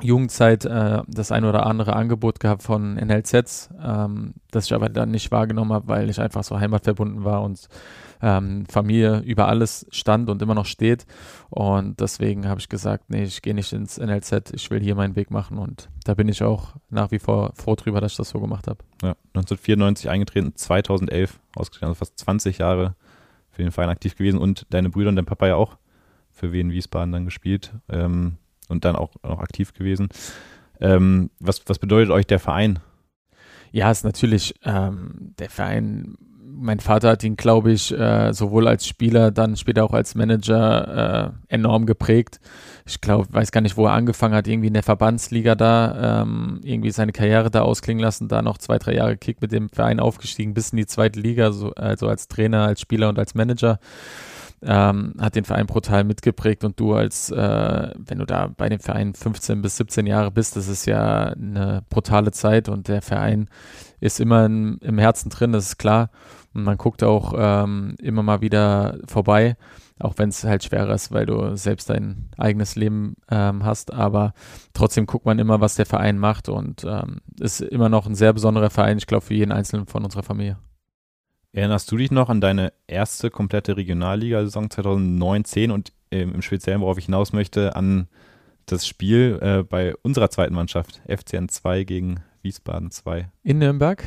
Jugendzeit 0.01 0.65
äh, 0.65 1.03
das 1.07 1.31
ein 1.31 1.45
oder 1.45 1.65
andere 1.65 1.95
Angebot 1.95 2.39
gehabt 2.39 2.63
von 2.63 2.95
NLZs, 2.95 3.69
ähm, 3.81 4.33
das 4.51 4.65
ich 4.65 4.73
aber 4.73 4.89
dann 4.89 5.11
nicht 5.11 5.31
wahrgenommen 5.31 5.71
habe, 5.71 5.87
weil 5.87 6.09
ich 6.09 6.19
einfach 6.19 6.43
so 6.43 6.59
heimatverbunden 6.59 7.23
war 7.23 7.43
und 7.43 7.69
ähm, 8.21 8.65
Familie 8.65 9.19
über 9.19 9.47
alles 9.47 9.85
stand 9.91 10.29
und 10.29 10.41
immer 10.41 10.55
noch 10.55 10.65
steht. 10.65 11.05
Und 11.49 12.01
deswegen 12.01 12.47
habe 12.47 12.59
ich 12.59 12.67
gesagt, 12.67 13.09
nee, 13.09 13.23
ich 13.23 13.41
gehe 13.41 13.53
nicht 13.53 13.71
ins 13.71 13.97
NLZ, 13.97 14.51
ich 14.53 14.69
will 14.69 14.81
hier 14.81 14.95
meinen 14.95 15.15
Weg 15.15 15.31
machen. 15.31 15.57
Und 15.57 15.89
da 16.03 16.13
bin 16.13 16.27
ich 16.27 16.43
auch 16.43 16.75
nach 16.89 17.11
wie 17.11 17.19
vor 17.19 17.53
froh 17.55 17.75
drüber, 17.75 18.01
dass 18.01 18.13
ich 18.13 18.17
das 18.17 18.29
so 18.29 18.41
gemacht 18.41 18.67
habe. 18.67 18.79
Ja, 19.01 19.15
1994 19.33 20.09
eingetreten, 20.09 20.55
2011 20.55 21.39
ausgegangen, 21.55 21.91
also 21.91 21.99
fast 21.99 22.19
20 22.19 22.57
Jahre 22.57 22.95
für 23.49 23.63
den 23.63 23.71
Verein 23.71 23.89
aktiv 23.89 24.17
gewesen 24.17 24.39
und 24.39 24.65
deine 24.71 24.89
Brüder 24.89 25.09
und 25.09 25.15
dein 25.15 25.25
Papa 25.25 25.47
ja 25.47 25.55
auch 25.55 25.77
für 26.31 26.51
Wien 26.51 26.71
Wiesbaden 26.71 27.13
dann 27.13 27.23
gespielt 27.23 27.73
ähm, 27.87 28.37
und 28.69 28.85
dann 28.85 28.95
auch 28.95 29.11
noch 29.23 29.39
aktiv 29.39 29.73
gewesen. 29.73 30.09
Ähm, 30.79 31.29
was, 31.39 31.61
was 31.65 31.79
bedeutet 31.79 32.11
euch 32.11 32.27
der 32.27 32.39
Verein? 32.39 32.79
Ja, 33.71 33.91
ist 33.91 34.03
natürlich 34.03 34.55
ähm, 34.63 35.33
der 35.37 35.49
Verein 35.49 36.17
mein 36.57 36.79
Vater 36.79 37.09
hat 37.09 37.23
ihn, 37.23 37.35
glaube 37.35 37.71
ich, 37.71 37.91
äh, 37.91 38.33
sowohl 38.33 38.67
als 38.67 38.87
Spieler, 38.87 39.31
dann 39.31 39.57
später 39.57 39.83
auch 39.83 39.93
als 39.93 40.15
Manager 40.15 41.33
äh, 41.49 41.53
enorm 41.53 41.85
geprägt. 41.85 42.39
Ich 42.85 43.01
glaube, 43.01 43.27
weiß 43.31 43.51
gar 43.51 43.61
nicht, 43.61 43.77
wo 43.77 43.85
er 43.85 43.93
angefangen 43.93 44.35
hat, 44.35 44.47
irgendwie 44.47 44.67
in 44.67 44.73
der 44.73 44.83
Verbandsliga 44.83 45.55
da, 45.55 46.21
ähm, 46.21 46.61
irgendwie 46.63 46.91
seine 46.91 47.11
Karriere 47.11 47.51
da 47.51 47.61
ausklingen 47.61 48.01
lassen, 48.01 48.27
da 48.27 48.41
noch 48.41 48.57
zwei, 48.57 48.77
drei 48.77 48.93
Jahre 48.95 49.17
Kick 49.17 49.41
mit 49.41 49.51
dem 49.51 49.69
Verein 49.69 49.99
aufgestiegen 49.99 50.53
bis 50.53 50.71
in 50.71 50.77
die 50.77 50.85
zweite 50.85 51.19
Liga, 51.19 51.51
so, 51.51 51.73
also 51.73 52.07
als 52.07 52.27
Trainer, 52.27 52.63
als 52.63 52.81
Spieler 52.81 53.09
und 53.09 53.19
als 53.19 53.35
Manager. 53.35 53.79
Ähm, 54.67 55.13
hat 55.19 55.35
den 55.35 55.45
Verein 55.45 55.67
brutal 55.67 56.03
mitgeprägt 56.03 56.63
und 56.63 56.79
du 56.79 56.95
als, 56.95 57.29
äh, 57.29 57.89
wenn 57.97 58.17
du 58.17 58.25
da 58.25 58.47
bei 58.47 58.67
dem 58.67 58.79
Verein 58.79 59.13
15 59.13 59.61
bis 59.61 59.77
17 59.77 60.07
Jahre 60.07 60.31
bist, 60.31 60.55
das 60.55 60.67
ist 60.67 60.87
ja 60.87 61.25
eine 61.25 61.83
brutale 61.89 62.31
Zeit 62.31 62.67
und 62.67 62.87
der 62.87 63.03
Verein 63.03 63.47
ist 63.99 64.19
immer 64.19 64.45
in, 64.45 64.77
im 64.79 64.97
Herzen 64.97 65.29
drin, 65.29 65.51
das 65.51 65.65
ist 65.65 65.77
klar. 65.77 66.09
Und 66.55 66.63
man 66.63 66.77
guckt 66.77 67.03
auch 67.03 67.33
ähm, 67.37 67.95
immer 68.01 68.23
mal 68.23 68.41
wieder 68.41 68.97
vorbei, 69.07 69.57
auch 69.99 70.13
wenn 70.17 70.29
es 70.29 70.43
halt 70.43 70.63
schwerer 70.63 70.93
ist, 70.93 71.11
weil 71.11 71.25
du 71.25 71.55
selbst 71.57 71.89
dein 71.89 72.29
eigenes 72.37 72.75
Leben 72.75 73.17
ähm, 73.29 73.63
hast. 73.65 73.93
Aber 73.93 74.33
trotzdem 74.73 75.05
guckt 75.05 75.25
man 75.25 75.37
immer, 75.37 75.59
was 75.59 75.75
der 75.75 75.85
Verein 75.85 76.17
macht 76.17 76.47
und 76.47 76.85
ähm, 76.85 77.21
ist 77.39 77.61
immer 77.61 77.89
noch 77.89 78.07
ein 78.07 78.15
sehr 78.15 78.31
besonderer 78.33 78.69
Verein, 78.69 78.97
ich 78.97 79.05
glaube, 79.05 79.25
für 79.25 79.33
jeden 79.33 79.51
Einzelnen 79.51 79.85
von 79.85 80.03
unserer 80.05 80.23
Familie. 80.23 80.57
Erinnerst 81.55 81.89
du 81.89 81.95
dich 81.95 82.11
noch 82.11 82.27
an 82.27 82.41
deine 82.41 82.73
erste 82.85 83.29
komplette 83.29 83.77
Regionalliga-Saison 83.77 84.69
2019 84.69 85.71
und 85.71 85.93
ähm, 86.11 86.33
im 86.33 86.41
Speziellen, 86.41 86.81
worauf 86.81 86.97
ich 86.97 87.05
hinaus 87.05 87.31
möchte, 87.31 87.77
an 87.77 88.09
das 88.65 88.85
Spiel 88.85 89.39
äh, 89.41 89.63
bei 89.63 89.95
unserer 90.01 90.29
zweiten 90.29 90.53
Mannschaft, 90.53 91.01
FCN 91.07 91.47
2 91.47 91.85
gegen 91.85 92.19
Wiesbaden 92.41 92.91
2? 92.91 93.29
In 93.43 93.59
Nürnberg? 93.59 94.03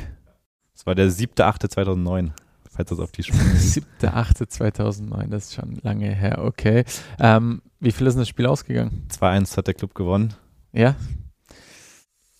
Das 0.75 0.85
war 0.85 0.93
der 0.93 1.09
7.8.2009, 1.09 2.33
falls 2.69 2.89
das 2.91 2.99
auf 2.99 3.11
die 3.11 3.23
Spur 3.23 3.39
7.8.2009, 3.39 5.29
das 5.29 5.45
ist 5.45 5.55
schon 5.55 5.79
lange 5.81 6.13
her, 6.13 6.43
okay. 6.43 6.85
Ähm, 7.19 7.63
wie 7.79 7.91
viel 7.91 8.05
ist 8.05 8.13
denn 8.13 8.21
das 8.21 8.29
Spiel 8.29 8.45
ausgegangen? 8.45 9.07
2-1 9.11 9.57
hat 9.57 9.65
der 9.65 9.73
Club 9.73 9.95
gewonnen. 9.95 10.35
Ja. 10.71 10.95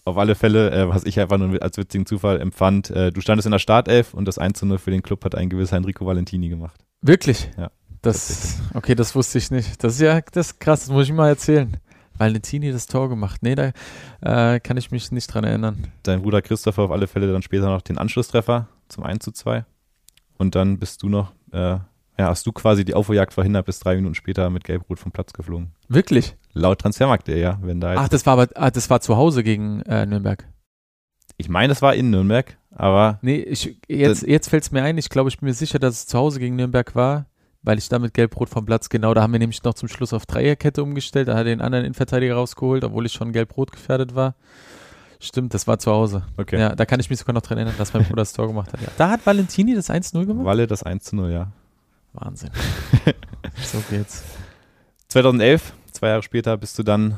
Auf 0.09 0.17
alle 0.17 0.35
Fälle, 0.35 0.71
äh, 0.71 0.89
was 0.89 1.05
ich 1.05 1.19
einfach 1.19 1.37
nur 1.37 1.61
als 1.61 1.77
witzigen 1.77 2.05
Zufall 2.05 2.41
empfand, 2.41 2.89
äh, 2.89 3.11
du 3.11 3.21
standest 3.21 3.45
in 3.45 3.51
der 3.51 3.59
Startelf 3.59 4.13
und 4.13 4.25
das 4.25 4.39
1-0 4.39 4.77
für 4.77 4.91
den 4.91 5.03
Club 5.03 5.23
hat 5.23 5.35
ein 5.35 5.49
gewisser 5.49 5.77
Enrico 5.77 6.05
Valentini 6.05 6.49
gemacht. 6.49 6.83
Wirklich? 7.01 7.49
Ja. 7.57 7.69
Das, 8.01 8.59
okay, 8.73 8.95
das 8.95 9.13
wusste 9.15 9.37
ich 9.37 9.51
nicht. 9.51 9.83
Das 9.83 9.93
ist 9.93 10.01
ja 10.01 10.19
das 10.31 10.47
ist 10.47 10.59
krass, 10.59 10.81
das 10.81 10.89
muss 10.89 11.05
ich 11.05 11.13
mal 11.13 11.27
erzählen. 11.27 11.77
Valentini 12.17 12.71
das 12.71 12.87
Tor 12.87 13.09
gemacht. 13.09 13.41
Nee, 13.43 13.55
da 13.55 13.71
äh, 14.21 14.59
kann 14.59 14.77
ich 14.77 14.91
mich 14.91 15.11
nicht 15.11 15.33
dran 15.33 15.43
erinnern. 15.43 15.87
Dein 16.03 16.21
Bruder 16.21 16.41
Christopher 16.41 16.83
auf 16.83 16.91
alle 16.91 17.07
Fälle 17.07 17.31
dann 17.31 17.41
später 17.41 17.67
noch 17.67 17.81
den 17.81 17.97
Anschlusstreffer 17.97 18.67
zum 18.89 19.03
1 19.03 19.23
zu 19.23 19.31
2. 19.31 19.65
Und 20.37 20.55
dann 20.55 20.79
bist 20.79 21.03
du 21.03 21.09
noch, 21.09 21.33
äh, 21.51 21.77
ja, 22.19 22.27
hast 22.27 22.45
du 22.45 22.51
quasi 22.51 22.85
die 22.85 22.93
Aufholjagd 22.93 23.33
verhindert, 23.33 23.65
bis 23.65 23.79
drei 23.79 23.95
Minuten 23.95 24.15
später 24.15 24.49
mit 24.49 24.63
Gelb-Rot 24.63 24.99
vom 24.99 25.11
Platz 25.11 25.33
geflogen. 25.33 25.71
Wirklich? 25.87 26.35
Laut 26.53 26.79
Transfermarkt.de, 26.79 27.39
ja. 27.39 27.59
Wenn 27.61 27.79
da 27.79 27.95
Ach, 27.95 28.09
das 28.09 28.25
war 28.25 28.33
aber, 28.33 28.49
ah, 28.55 28.71
das 28.71 28.89
war 28.89 29.01
zu 29.01 29.17
Hause 29.17 29.43
gegen 29.43 29.81
äh, 29.81 30.05
Nürnberg. 30.05 30.47
Ich 31.37 31.49
meine, 31.49 31.69
das 31.69 31.81
war 31.81 31.95
in 31.95 32.09
Nürnberg, 32.09 32.57
aber. 32.71 33.19
Nee, 33.21 33.37
ich, 33.37 33.77
jetzt, 33.87 34.23
jetzt 34.23 34.49
fällt 34.49 34.63
es 34.63 34.71
mir 34.71 34.83
ein, 34.83 34.97
ich 34.97 35.09
glaube, 35.09 35.29
ich 35.29 35.39
bin 35.39 35.47
mir 35.47 35.53
sicher, 35.53 35.79
dass 35.79 35.95
es 35.95 36.07
zu 36.07 36.17
Hause 36.17 36.39
gegen 36.39 36.55
Nürnberg 36.55 36.95
war 36.95 37.25
weil 37.61 37.77
ich 37.77 37.89
da 37.89 37.99
mit 37.99 38.13
Gelb-Rot 38.13 38.49
vom 38.49 38.65
Platz, 38.65 38.89
genau, 38.89 39.13
da 39.13 39.21
haben 39.21 39.33
wir 39.33 39.39
nämlich 39.39 39.63
noch 39.63 39.73
zum 39.73 39.89
Schluss 39.89 40.13
auf 40.13 40.25
Dreierkette 40.25 40.81
umgestellt, 40.81 41.27
da 41.27 41.33
hat 41.33 41.39
er 41.39 41.43
den 41.45 41.61
anderen 41.61 41.85
Innenverteidiger 41.85 42.35
rausgeholt, 42.35 42.83
obwohl 42.83 43.05
ich 43.05 43.13
schon 43.13 43.33
Gelb-Rot 43.33 43.71
gefährdet 43.71 44.15
war. 44.15 44.35
Stimmt, 45.19 45.53
das 45.53 45.67
war 45.67 45.79
zu 45.79 45.91
Hause. 45.91 46.23
Okay. 46.37 46.57
Ja, 46.57 46.75
da 46.75 46.85
kann 46.85 47.01
ich 47.01 47.09
mich 47.09 47.19
sogar 47.19 47.33
noch 47.33 47.41
dran 47.41 47.57
erinnern, 47.57 47.75
dass 47.77 47.93
mein 47.93 48.03
Bruder 48.05 48.21
das 48.21 48.31
Tor 48.31 48.47
gemacht 48.47 48.71
hat. 48.71 48.81
Ja. 48.81 48.87
Da 48.97 49.09
hat 49.09 49.25
Valentini 49.25 49.75
das 49.75 49.89
1-0 49.89 50.25
gemacht? 50.25 50.45
Walle 50.45 50.65
das 50.65 50.85
1-0, 50.85 51.29
ja. 51.29 51.51
Wahnsinn. 52.13 52.51
so 53.61 53.81
geht's. 53.89 54.23
2011, 55.09 55.73
zwei 55.91 56.09
Jahre 56.09 56.23
später, 56.23 56.57
bist 56.57 56.77
du 56.77 56.83
dann 56.83 57.17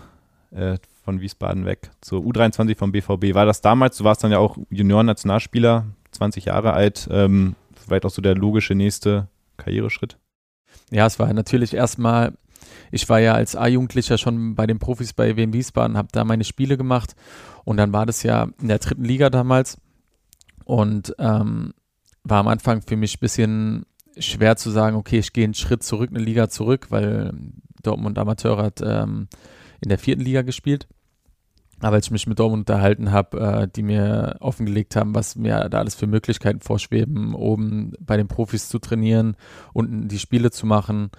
äh, 0.52 0.78
von 1.04 1.20
Wiesbaden 1.20 1.66
weg 1.66 1.92
zur 2.02 2.22
U23 2.22 2.78
vom 2.78 2.92
BVB. 2.92 3.34
War 3.34 3.46
das 3.46 3.62
damals, 3.62 3.98
du 3.98 4.04
warst 4.04 4.24
dann 4.24 4.32
ja 4.32 4.38
auch 4.38 4.58
Junioren-Nationalspieler, 4.70 5.86
20 6.12 6.46
Jahre 6.46 6.74
alt, 6.74 7.08
ähm, 7.12 7.56
vielleicht 7.76 8.06
auch 8.06 8.12
so 8.12 8.22
der 8.22 8.36
logische 8.36 8.76
nächste 8.76 9.28
Karriereschritt? 9.58 10.18
Ja, 10.92 11.06
es 11.06 11.20
war 11.20 11.32
natürlich 11.34 11.74
erstmal, 11.74 12.34
ich 12.92 13.08
war 13.10 13.20
ja 13.20 13.34
als 13.34 13.56
A-Jugendlicher 13.56 14.18
schon 14.18 14.56
bei 14.56 14.68
den 14.68 14.80
Profis 14.80 15.14
bei 15.14 15.36
WM 15.36 15.54
Wiesbaden, 15.54 15.98
habe 15.98 16.10
da 16.12 16.24
meine 16.24 16.44
Spiele 16.44 16.78
gemacht 16.78 17.16
und 17.64 17.78
dann 17.78 17.94
war 17.94 18.06
das 18.06 18.24
ja 18.24 18.50
in 18.62 18.68
der 18.68 18.80
dritten 18.80 19.04
Liga 19.04 19.30
damals 19.30 19.78
und 20.66 21.16
ähm, 21.18 21.74
war 22.24 22.40
am 22.40 22.48
Anfang 22.48 22.82
für 22.82 22.96
mich 22.96 23.18
ein 23.18 23.20
bisschen 23.20 23.86
schwer 24.18 24.56
zu 24.56 24.70
sagen, 24.70 24.96
okay, 24.96 25.20
ich 25.20 25.34
gehe 25.34 25.44
einen 25.44 25.54
Schritt 25.54 25.84
zurück, 25.84 26.10
eine 26.10 26.24
Liga 26.24 26.50
zurück, 26.50 26.88
weil 26.90 27.34
Dortmund 27.84 28.18
Amateur 28.18 28.58
hat 28.58 28.82
ähm, 28.84 29.28
in 29.82 29.90
der 29.90 29.98
vierten 29.98 30.22
Liga 30.22 30.42
gespielt. 30.42 30.88
Aber 31.80 31.96
als 31.96 32.06
ich 32.06 32.12
mich 32.12 32.28
mit 32.28 32.38
Dortmund 32.38 32.70
unterhalten 32.70 33.12
habe, 33.12 33.40
äh, 33.40 33.68
die 33.68 33.82
mir 33.82 34.38
offengelegt 34.40 34.96
haben, 34.96 35.16
was 35.16 35.36
mir 35.36 35.68
da 35.70 35.80
alles 35.80 35.96
für 35.96 36.08
Möglichkeiten 36.08 36.62
vorschweben, 36.62 37.34
oben 37.34 37.94
bei 38.00 38.18
den 38.18 38.28
Profis 38.28 38.70
zu 38.70 38.78
trainieren, 38.78 39.36
unten 39.74 40.08
die 40.08 40.20
Spiele 40.20 40.52
zu 40.52 40.68
machen, 40.68 41.10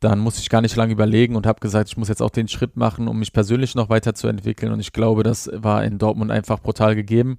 dann 0.00 0.20
musste 0.20 0.40
ich 0.40 0.50
gar 0.50 0.60
nicht 0.60 0.76
lange 0.76 0.92
überlegen 0.92 1.34
und 1.34 1.46
habe 1.46 1.58
gesagt, 1.58 1.88
ich 1.88 1.96
muss 1.96 2.08
jetzt 2.08 2.22
auch 2.22 2.30
den 2.30 2.46
Schritt 2.46 2.76
machen, 2.76 3.08
um 3.08 3.18
mich 3.18 3.32
persönlich 3.32 3.74
noch 3.74 3.88
weiterzuentwickeln. 3.88 4.72
Und 4.72 4.78
ich 4.78 4.92
glaube, 4.92 5.24
das 5.24 5.50
war 5.52 5.82
in 5.82 5.98
Dortmund 5.98 6.30
einfach 6.30 6.60
brutal 6.60 6.94
gegeben. 6.94 7.38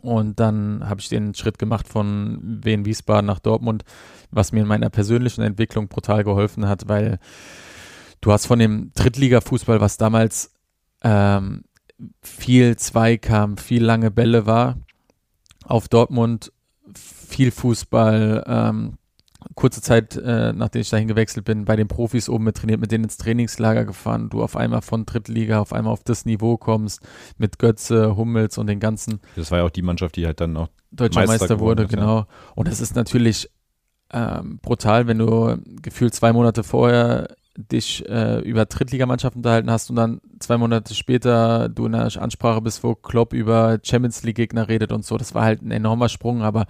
Und 0.00 0.40
dann 0.40 0.88
habe 0.88 1.00
ich 1.00 1.08
den 1.08 1.34
Schritt 1.34 1.58
gemacht 1.58 1.88
von 1.88 2.60
Wien 2.64 2.84
Wiesbaden 2.84 3.26
nach 3.26 3.38
Dortmund, 3.38 3.84
was 4.30 4.52
mir 4.52 4.60
in 4.60 4.68
meiner 4.68 4.90
persönlichen 4.90 5.42
Entwicklung 5.42 5.88
brutal 5.88 6.24
geholfen 6.24 6.66
hat, 6.68 6.88
weil 6.88 7.18
du 8.20 8.32
hast 8.32 8.46
von 8.46 8.58
dem 8.58 8.92
Drittliga-Fußball, 8.94 9.80
was 9.80 9.96
damals 9.96 10.52
ähm, 11.02 11.64
viel 12.22 12.76
Zweikampf, 12.76 13.62
viel 13.62 13.84
lange 13.84 14.10
Bälle 14.10 14.46
war. 14.46 14.76
Auf 15.64 15.88
Dortmund 15.88 16.52
viel 16.94 17.50
Fußball, 17.50 18.44
ähm, 18.46 18.98
kurze 19.54 19.82
Zeit, 19.82 20.16
äh, 20.16 20.52
nachdem 20.52 20.82
ich 20.82 20.90
dahin 20.90 21.08
gewechselt 21.08 21.44
bin, 21.44 21.64
bei 21.64 21.76
den 21.76 21.88
Profis 21.88 22.28
oben 22.28 22.44
mit 22.44 22.56
trainiert, 22.56 22.80
mit 22.80 22.92
denen 22.92 23.04
ins 23.04 23.16
Trainingslager 23.16 23.84
gefahren, 23.84 24.30
du 24.30 24.42
auf 24.42 24.56
einmal 24.56 24.82
von 24.82 25.06
Drittliga 25.06 25.60
auf 25.60 25.72
einmal 25.72 25.92
auf 25.92 26.04
das 26.04 26.24
Niveau 26.24 26.56
kommst, 26.56 27.00
mit 27.38 27.58
Götze, 27.58 28.16
Hummels 28.16 28.58
und 28.58 28.66
den 28.66 28.80
ganzen. 28.80 29.20
Das 29.36 29.50
war 29.50 29.58
ja 29.58 29.64
auch 29.64 29.70
die 29.70 29.82
Mannschaft, 29.82 30.16
die 30.16 30.26
halt 30.26 30.40
dann 30.40 30.56
auch 30.56 30.68
Deutscher 30.92 31.20
Meister, 31.20 31.32
Meister 31.32 31.60
wurde, 31.60 31.84
ist, 31.84 31.90
genau. 31.90 32.18
Ja. 32.18 32.26
Und 32.54 32.68
es 32.68 32.80
ist 32.80 32.96
natürlich 32.96 33.48
ähm, 34.12 34.58
brutal, 34.62 35.06
wenn 35.06 35.18
du 35.18 35.56
gefühlt 35.82 36.14
zwei 36.14 36.32
Monate 36.32 36.64
vorher 36.64 37.28
dich 37.56 38.08
äh, 38.08 38.40
über 38.40 38.64
Drittligamannschaften 38.64 39.40
unterhalten 39.40 39.70
hast 39.70 39.90
und 39.90 39.96
dann 39.96 40.20
zwei 40.38 40.56
Monate 40.56 40.94
später 40.94 41.68
du 41.68 41.86
in 41.86 41.94
einer 41.94 42.16
Ansprache 42.20 42.60
bist, 42.60 42.82
wo 42.82 42.94
Klopp 42.94 43.32
über 43.32 43.78
Champions 43.82 44.22
League 44.22 44.36
Gegner 44.36 44.68
redet 44.68 44.92
und 44.92 45.04
so. 45.04 45.16
Das 45.16 45.34
war 45.34 45.44
halt 45.44 45.62
ein 45.62 45.70
enormer 45.70 46.08
Sprung, 46.08 46.42
aber 46.42 46.66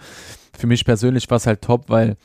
für 0.56 0.66
mich 0.66 0.84
persönlich 0.84 1.30
war 1.30 1.36
es 1.36 1.46
halt 1.46 1.62
top, 1.62 1.88
weil 1.88 2.16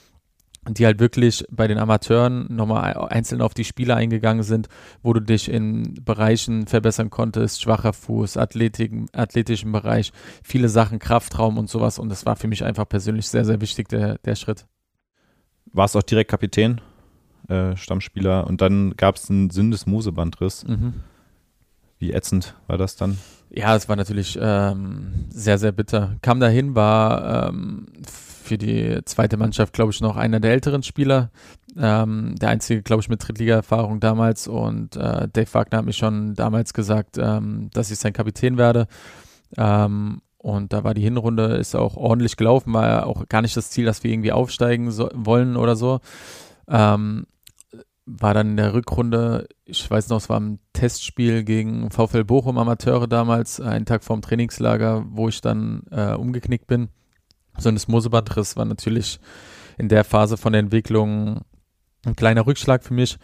die 0.69 0.85
halt 0.85 0.99
wirklich 0.99 1.45
bei 1.51 1.67
den 1.67 1.77
Amateuren 1.77 2.47
nochmal 2.49 2.95
einzeln 3.09 3.41
auf 3.41 3.53
die 3.53 3.63
Spiele 3.63 3.95
eingegangen 3.95 4.43
sind, 4.43 4.67
wo 5.03 5.13
du 5.13 5.19
dich 5.19 5.49
in 5.49 5.95
Bereichen 6.03 6.67
verbessern 6.67 7.09
konntest, 7.09 7.61
schwacher 7.61 7.93
Fuß, 7.93 8.37
Athletik, 8.37 8.91
athletischen 9.13 9.71
Bereich, 9.71 10.11
viele 10.43 10.69
Sachen, 10.69 10.99
Kraftraum 10.99 11.57
und 11.57 11.69
sowas 11.69 11.99
und 11.99 12.09
das 12.09 12.25
war 12.25 12.35
für 12.35 12.47
mich 12.47 12.63
einfach 12.63 12.87
persönlich 12.87 13.27
sehr, 13.27 13.45
sehr 13.45 13.61
wichtig, 13.61 13.89
der, 13.89 14.17
der 14.19 14.35
Schritt. 14.35 14.65
Warst 15.71 15.95
auch 15.95 16.03
direkt 16.03 16.31
Kapitän, 16.31 16.81
äh, 17.47 17.75
Stammspieler 17.75 18.47
und 18.47 18.61
dann 18.61 18.95
gab 18.95 19.15
es 19.15 19.29
einen 19.29 19.49
Syndesmosebandriss. 19.49 20.65
Mhm. 20.65 20.93
Wie 21.99 22.11
ätzend 22.11 22.55
war 22.67 22.77
das 22.77 22.95
dann? 22.95 23.17
Ja, 23.49 23.75
es 23.75 23.87
war 23.87 23.95
natürlich 23.95 24.37
ähm, 24.41 25.27
sehr, 25.29 25.57
sehr 25.57 25.71
bitter. 25.71 26.17
Kam 26.21 26.39
dahin, 26.39 26.75
war 26.75 27.49
ähm, 27.49 27.87
für 28.05 28.57
die 28.57 28.99
zweite 29.05 29.37
Mannschaft, 29.37 29.73
glaube 29.73 29.91
ich, 29.91 30.01
noch 30.01 30.17
einer 30.17 30.39
der 30.39 30.51
älteren 30.51 30.83
Spieler. 30.83 31.31
Ähm, 31.77 32.35
der 32.35 32.49
einzige, 32.49 32.81
glaube 32.81 33.01
ich, 33.01 33.09
mit 33.09 33.25
Drittliga-Erfahrung 33.25 33.99
damals. 33.99 34.47
Und 34.47 34.95
äh, 34.95 35.27
Dave 35.31 35.53
Wagner 35.53 35.79
hat 35.79 35.85
mir 35.85 35.93
schon 35.93 36.35
damals 36.35 36.73
gesagt, 36.73 37.17
ähm, 37.17 37.69
dass 37.73 37.91
ich 37.91 37.99
sein 37.99 38.13
Kapitän 38.13 38.57
werde. 38.57 38.87
Ähm, 39.57 40.21
und 40.37 40.73
da 40.73 40.83
war 40.83 40.93
die 40.93 41.01
Hinrunde, 41.01 41.55
ist 41.55 41.75
auch 41.75 41.97
ordentlich 41.97 42.37
gelaufen, 42.37 42.71
war 42.73 43.07
auch 43.07 43.27
gar 43.27 43.41
nicht 43.41 43.57
das 43.57 43.71
Ziel, 43.71 43.85
dass 43.85 44.03
wir 44.03 44.11
irgendwie 44.11 44.31
aufsteigen 44.31 44.91
so, 44.91 45.09
wollen 45.13 45.57
oder 45.57 45.75
so. 45.75 46.01
Ähm, 46.67 47.25
war 48.05 48.33
dann 48.33 48.51
in 48.51 48.57
der 48.57 48.73
Rückrunde, 48.73 49.47
ich 49.65 49.89
weiß 49.89 50.09
noch, 50.09 50.17
es 50.17 50.29
war 50.29 50.39
ein 50.39 50.59
Testspiel 50.73 51.43
gegen 51.43 51.89
VfL 51.89 52.23
Bochum 52.23 52.57
Amateure 52.57 53.07
damals, 53.07 53.59
einen 53.59 53.85
Tag 53.85 54.03
vorm 54.03 54.21
Trainingslager, 54.21 55.05
wo 55.09 55.27
ich 55.27 55.41
dann 55.41 55.83
äh, 55.91 56.13
umgeknickt 56.13 56.67
bin 56.67 56.89
so 57.57 57.69
ein 57.69 57.79
Mosebandriss 57.87 58.57
war 58.57 58.65
natürlich 58.65 59.19
in 59.77 59.89
der 59.89 60.03
Phase 60.03 60.37
von 60.37 60.53
der 60.53 60.61
Entwicklung 60.61 61.41
ein 62.05 62.15
kleiner 62.15 62.45
Rückschlag 62.45 62.83
für 62.83 62.93
mich. 62.93 63.17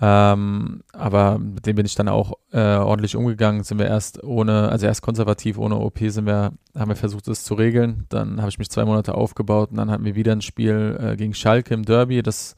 Ähm, 0.00 0.82
aber 0.92 1.38
mit 1.38 1.64
dem 1.66 1.76
bin 1.76 1.86
ich 1.86 1.94
dann 1.94 2.08
auch 2.08 2.34
äh, 2.52 2.76
ordentlich 2.76 3.16
umgegangen. 3.16 3.64
Sind 3.64 3.78
wir 3.78 3.86
erst 3.86 4.22
ohne, 4.22 4.68
also 4.68 4.86
erst 4.86 5.02
konservativ 5.02 5.56
ohne 5.56 5.76
OP 5.76 5.98
sind 6.00 6.26
wir, 6.26 6.52
haben 6.76 6.88
wir 6.88 6.96
versucht, 6.96 7.28
das 7.28 7.44
zu 7.44 7.54
regeln. 7.54 8.04
Dann 8.10 8.40
habe 8.40 8.50
ich 8.50 8.58
mich 8.58 8.70
zwei 8.70 8.84
Monate 8.84 9.14
aufgebaut 9.14 9.70
und 9.70 9.78
dann 9.78 9.90
hatten 9.90 10.04
wir 10.04 10.16
wieder 10.16 10.32
ein 10.32 10.42
Spiel 10.42 10.98
äh, 11.00 11.16
gegen 11.16 11.32
Schalke 11.32 11.72
im 11.72 11.84
Derby, 11.84 12.22
das 12.22 12.56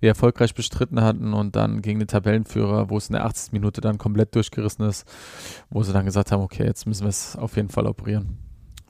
wir 0.00 0.10
erfolgreich 0.10 0.54
bestritten 0.54 1.00
hatten 1.00 1.34
und 1.34 1.56
dann 1.56 1.82
gegen 1.82 1.98
den 1.98 2.08
Tabellenführer, 2.08 2.90
wo 2.90 2.96
es 2.96 3.08
in 3.08 3.14
der 3.14 3.24
80. 3.24 3.52
Minute 3.52 3.80
dann 3.80 3.98
komplett 3.98 4.34
durchgerissen 4.34 4.84
ist, 4.86 5.06
wo 5.70 5.82
sie 5.82 5.92
dann 5.92 6.04
gesagt 6.04 6.32
haben, 6.32 6.42
okay, 6.42 6.64
jetzt 6.64 6.86
müssen 6.86 7.04
wir 7.04 7.10
es 7.10 7.36
auf 7.36 7.56
jeden 7.56 7.68
Fall 7.68 7.86
operieren. 7.86 8.38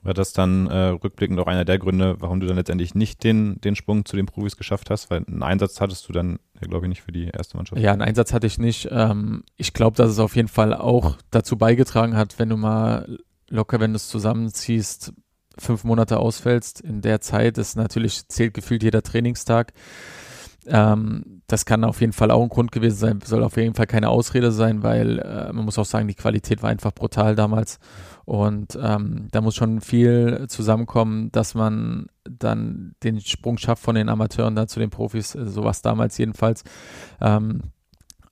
War 0.01 0.13
das 0.13 0.31
dann 0.31 0.67
äh, 0.67 0.77
rückblickend 0.87 1.39
auch 1.39 1.47
einer 1.47 1.65
der 1.65 1.77
Gründe, 1.77 2.15
warum 2.19 2.39
du 2.39 2.47
dann 2.47 2.55
letztendlich 2.55 2.95
nicht 2.95 3.23
den, 3.23 3.59
den 3.59 3.75
Sprung 3.75 4.05
zu 4.05 4.15
den 4.15 4.27
Profis 4.27 4.55
geschafft 4.55 4.89
hast? 4.89 5.09
Weil 5.09 5.25
einen 5.27 5.43
Einsatz 5.43 5.81
hattest 5.81 6.07
du 6.07 6.13
dann, 6.13 6.39
ja, 6.61 6.67
glaube 6.67 6.85
ich, 6.85 6.89
nicht 6.89 7.01
für 7.01 7.11
die 7.11 7.25
erste 7.27 7.57
Mannschaft. 7.57 7.81
Ja, 7.81 7.91
einen 7.91 8.01
Einsatz 8.01 8.31
hatte 8.31 8.47
ich 8.47 8.59
nicht. 8.59 8.87
Ähm, 8.91 9.43
ich 9.57 9.73
glaube, 9.73 9.97
dass 9.97 10.09
es 10.09 10.19
auf 10.19 10.37
jeden 10.37 10.47
Fall 10.47 10.73
auch 10.73 11.17
dazu 11.31 11.57
beigetragen 11.57 12.15
hat, 12.15 12.39
wenn 12.39 12.47
du 12.47 12.55
mal 12.55 13.17
locker, 13.49 13.81
wenn 13.81 13.91
du 13.91 13.97
es 13.97 14.07
zusammenziehst, 14.07 15.11
fünf 15.57 15.83
Monate 15.83 16.17
ausfällst. 16.17 16.79
In 16.79 17.01
der 17.01 17.19
Zeit 17.19 17.57
ist 17.57 17.75
natürlich, 17.75 18.27
zählt 18.29 18.53
gefühlt 18.53 18.83
jeder 18.83 19.03
Trainingstag. 19.03 19.73
Ähm, 20.67 21.41
das 21.47 21.65
kann 21.65 21.83
auf 21.83 22.01
jeden 22.01 22.13
Fall 22.13 22.31
auch 22.31 22.43
ein 22.43 22.49
Grund 22.49 22.71
gewesen 22.71 22.97
sein, 22.97 23.19
soll 23.23 23.43
auf 23.43 23.57
jeden 23.57 23.73
Fall 23.73 23.87
keine 23.87 24.09
Ausrede 24.09 24.51
sein, 24.51 24.83
weil 24.83 25.19
äh, 25.19 25.51
man 25.51 25.65
muss 25.65 25.79
auch 25.79 25.85
sagen, 25.85 26.07
die 26.07 26.15
Qualität 26.15 26.61
war 26.61 26.69
einfach 26.69 26.93
brutal 26.93 27.35
damals. 27.35 27.79
Und 28.25 28.77
ähm, 28.79 29.27
da 29.31 29.41
muss 29.41 29.55
schon 29.55 29.81
viel 29.81 30.45
zusammenkommen, 30.47 31.31
dass 31.31 31.55
man 31.55 32.05
dann 32.29 32.93
den 33.03 33.19
Sprung 33.21 33.57
schafft 33.57 33.81
von 33.81 33.95
den 33.95 34.09
Amateuren 34.09 34.55
dann 34.55 34.67
zu 34.67 34.79
den 34.79 34.91
Profis, 34.91 35.33
äh, 35.33 35.47
sowas 35.47 35.81
damals 35.81 36.17
jedenfalls. 36.17 36.63
Ähm, 37.19 37.61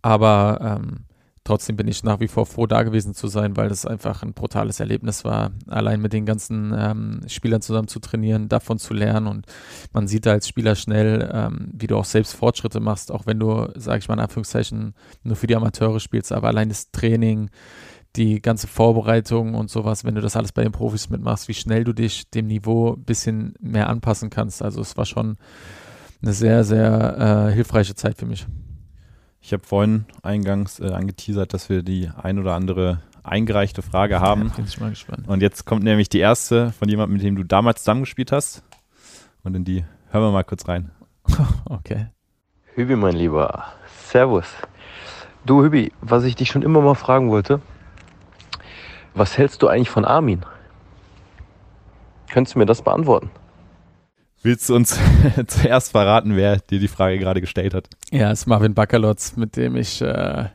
aber 0.04 0.80
ähm, 0.80 1.07
trotzdem 1.48 1.78
bin 1.78 1.88
ich 1.88 2.04
nach 2.04 2.20
wie 2.20 2.28
vor 2.28 2.46
froh, 2.46 2.68
da 2.68 2.84
gewesen 2.84 3.14
zu 3.14 3.28
sein, 3.28 3.56
weil 3.56 3.70
das 3.70 3.86
einfach 3.86 4.22
ein 4.22 4.34
brutales 4.34 4.80
Erlebnis 4.80 5.24
war, 5.24 5.52
allein 5.68 6.02
mit 6.02 6.12
den 6.12 6.26
ganzen 6.26 6.74
ähm, 6.78 7.22
Spielern 7.28 7.62
zusammen 7.62 7.88
zu 7.88 8.00
trainieren, 8.00 8.50
davon 8.50 8.80
zu 8.80 8.94
lernen. 8.94 9.28
Und 9.28 9.46
man 9.94 10.08
sieht 10.08 10.26
da 10.26 10.32
als 10.32 10.48
Spieler 10.48 10.76
schnell, 10.76 11.30
ähm, 11.34 11.70
wie 11.72 11.88
du 11.88 11.96
auch 11.96 12.06
selbst 12.06 12.34
Fortschritte 12.34 12.82
machst, 12.82 13.12
auch 13.12 13.26
wenn 13.26 13.40
du, 13.40 13.68
sage 13.76 14.00
ich 14.00 14.08
mal 14.10 14.16
in 14.16 14.20
Anführungszeichen, 14.20 14.94
nur 15.24 15.36
für 15.38 15.48
die 15.48 15.56
Amateure 15.56 16.02
spielst, 16.02 16.34
aber 16.34 16.50
allein 16.50 16.68
das 16.68 16.92
Training, 16.92 17.50
die 18.18 18.42
ganze 18.42 18.68
Vorbereitung 18.68 19.56
und 19.56 19.70
sowas, 19.70 20.04
wenn 20.04 20.16
du 20.16 20.22
das 20.22 20.36
alles 20.36 20.52
bei 20.52 20.64
den 20.64 20.74
Profis 20.74 21.10
mitmachst, 21.10 21.48
wie 21.48 21.54
schnell 21.54 21.86
du 21.86 21.94
dich 21.94 22.30
dem 22.30 22.48
Niveau 22.48 22.94
ein 22.94 23.06
bisschen 23.06 23.54
mehr 23.62 23.90
anpassen 23.90 24.30
kannst. 24.30 24.62
Also 24.62 24.82
es 24.82 24.98
war 24.98 25.06
schon 25.06 25.38
eine 26.22 26.34
sehr, 26.34 26.66
sehr 26.66 27.48
äh, 27.50 27.54
hilfreiche 27.54 27.96
Zeit 27.96 28.18
für 28.18 28.26
mich. 28.26 28.48
Ich 29.48 29.54
habe 29.54 29.64
vorhin 29.66 30.04
eingangs 30.24 30.82
äh, 30.82 30.92
angeteasert, 30.92 31.54
dass 31.54 31.70
wir 31.70 31.82
die 31.82 32.12
ein 32.22 32.38
oder 32.38 32.54
andere 32.54 33.00
eingereichte 33.24 33.82
Frage 33.82 34.20
haben. 34.20 34.50
Ja, 34.50 34.56
bin 34.58 34.66
ich 34.66 34.78
mal 34.78 34.90
gespannt. 34.90 35.26
Und 35.26 35.42
jetzt 35.42 35.64
kommt 35.64 35.86
nämlich 35.86 36.10
die 36.10 36.20
erste 36.20 36.74
von 36.74 36.90
jemandem, 36.90 37.14
mit 37.14 37.24
dem 37.24 37.38
du 37.38 37.46
damals 37.46 37.80
zusammengespielt 37.80 38.34
hast. 38.34 38.62
Und 39.46 39.56
in 39.56 39.64
die 39.64 39.86
hören 40.10 40.24
wir 40.26 40.32
mal 40.32 40.44
kurz 40.44 40.68
rein. 40.68 40.92
okay. 41.70 42.08
Hübi, 42.76 42.98
mein 42.98 43.16
Lieber. 43.16 43.68
Servus. 44.04 44.48
Du, 45.46 45.64
Hübi, 45.64 45.94
was 46.02 46.26
ich 46.26 46.36
dich 46.36 46.50
schon 46.50 46.62
immer 46.62 46.82
mal 46.82 46.96
fragen 46.96 47.30
wollte, 47.30 47.62
was 49.14 49.38
hältst 49.38 49.62
du 49.62 49.70
eigentlich 49.70 49.90
von 49.90 50.04
Armin? 50.04 50.42
Könntest 52.30 52.56
du 52.56 52.60
mir 52.60 52.66
das 52.66 52.82
beantworten? 52.82 53.30
Willst 54.44 54.70
du 54.70 54.76
uns 54.76 54.98
zuerst 55.48 55.92
verraten, 55.92 56.36
wer 56.36 56.58
dir 56.58 56.80
die 56.80 56.88
Frage 56.88 57.18
gerade 57.18 57.42
gestellt 57.42 57.74
hat? 57.74 57.90
Ja, 58.12 58.32
es 58.32 58.42
ist 58.42 58.46
Marvin 58.46 58.76
Bakalotz, 58.76 59.36
mit 59.36 59.58
dem 59.58 59.76
ich 59.76 60.02
äh, 60.02 60.46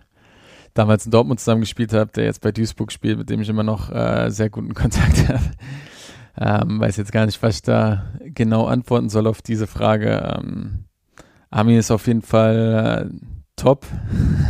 damals 0.73 1.05
in 1.05 1.11
Dortmund 1.11 1.41
zusammen 1.41 1.63
gespielt 1.63 1.93
habe, 1.93 2.13
der 2.13 2.25
jetzt 2.25 2.41
bei 2.41 2.53
Duisburg 2.53 2.93
spielt, 2.93 3.19
mit 3.19 3.29
dem 3.29 3.41
ich 3.41 3.49
immer 3.49 3.65
noch 3.65 3.91
äh, 3.91 4.31
sehr 4.31 4.51
guten 4.51 4.75
Kontakt 4.75 5.29
habe. 5.29 5.51
Ähm, 6.39 6.81
weiß 6.81 6.97
jetzt 6.97 7.13
gar 7.13 7.27
nicht, 7.27 7.43
was 7.43 7.57
ich 7.57 7.63
da 7.63 8.07
genau 8.21 8.67
antworten 8.67 9.09
soll 9.09 9.27
auf 9.27 9.43
diese 9.43 9.67
Frage. 9.67 10.39
Ähm, 10.39 10.85
Armin 11.51 11.77
ist 11.77 11.91
auf 11.91 12.07
jeden 12.07 12.23
Fall 12.23 13.11
äh, 13.11 13.27
top. 13.57 13.85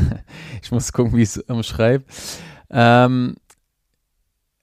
ich 0.62 0.70
muss 0.70 0.92
gucken, 0.92 1.16
wie 1.16 1.22
ich 1.22 1.30
es 1.30 1.38
umschreibe. 1.38 2.04
Ähm, 2.70 3.34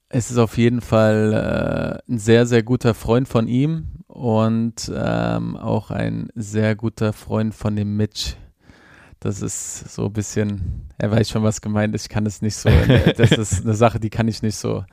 es 0.08 0.32
ist 0.32 0.38
auf 0.38 0.58
jeden 0.58 0.82
Fall 0.82 2.02
äh, 2.08 2.12
ein 2.12 2.20
sehr, 2.20 2.46
sehr 2.46 2.64
guter 2.64 2.94
Freund 2.94 3.28
von 3.28 3.48
ihm 3.48 3.99
und 4.10 4.92
ähm, 4.94 5.56
auch 5.56 5.92
ein 5.92 6.30
sehr 6.34 6.76
guter 6.76 7.14
Freund 7.14 7.54
von 7.54 7.76
dem 7.76 7.96
Mitch. 7.96 8.34
Das 9.20 9.42
ist 9.42 9.94
so 9.94 10.06
ein 10.06 10.14
bisschen, 10.14 10.90
er 10.98 11.12
weiß 11.12 11.30
schon, 11.30 11.44
was 11.44 11.62
gemeint 11.62 11.94
ist. 11.94 12.04
Ich 12.04 12.10
kann 12.10 12.26
es 12.26 12.42
nicht 12.42 12.56
so, 12.56 12.70
das 13.18 13.32
ist 13.32 13.64
eine 13.64 13.76
Sache, 13.76 14.00
die 14.00 14.10
kann 14.10 14.28
ich 14.28 14.42
nicht 14.42 14.56
so 14.56 14.84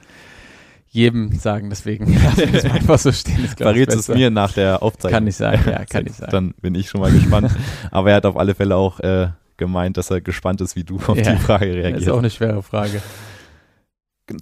jedem 0.88 1.32
sagen, 1.32 1.70
deswegen 1.70 2.12
lasse 2.22 2.44
ich 2.44 2.54
es 2.54 2.64
einfach 2.66 2.98
so 2.98 3.10
stehen. 3.10 3.48
Verrätst 3.56 3.96
es 3.96 4.08
mir 4.08 4.30
nach 4.30 4.52
der 4.52 4.82
Aufzeichnung. 4.82 5.18
Kann 5.18 5.26
ich 5.26 5.36
sagen, 5.36 5.62
ja, 5.66 5.84
kann 5.90 6.06
ich 6.06 6.12
sagen. 6.12 6.32
Dann 6.32 6.54
bin 6.60 6.74
ich 6.74 6.90
schon 6.90 7.00
mal 7.00 7.10
gespannt. 7.10 7.50
Aber 7.90 8.10
er 8.10 8.16
hat 8.16 8.26
auf 8.26 8.36
alle 8.36 8.54
Fälle 8.54 8.76
auch 8.76 9.00
äh, 9.00 9.28
gemeint, 9.56 9.96
dass 9.96 10.10
er 10.10 10.20
gespannt 10.20 10.60
ist, 10.60 10.76
wie 10.76 10.84
du 10.84 10.96
auf 10.96 11.16
ja, 11.16 11.32
die 11.32 11.38
Frage 11.38 11.66
reagierst. 11.66 11.96
Das 11.96 12.02
ist 12.02 12.10
auch 12.10 12.18
eine 12.18 12.30
schwere 12.30 12.62
Frage. 12.62 13.00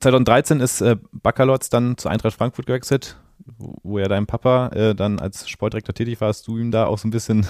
2013 0.00 0.60
ist 0.60 0.80
äh, 0.80 0.96
Baccalords 1.12 1.68
dann 1.68 1.96
zu 1.96 2.08
Eintracht 2.08 2.34
Frankfurt 2.34 2.66
gewechselt, 2.66 3.16
wo 3.46 3.98
ja 3.98 4.08
dein 4.08 4.26
Papa 4.26 4.68
äh, 4.68 4.94
dann 4.94 5.18
als 5.18 5.48
Sportdirektor 5.48 5.94
tätig 5.94 6.20
war. 6.20 6.28
Hast 6.28 6.46
du 6.46 6.58
ihm 6.58 6.70
da 6.70 6.86
auch 6.86 6.98
so 6.98 7.08
ein 7.08 7.10
bisschen 7.10 7.46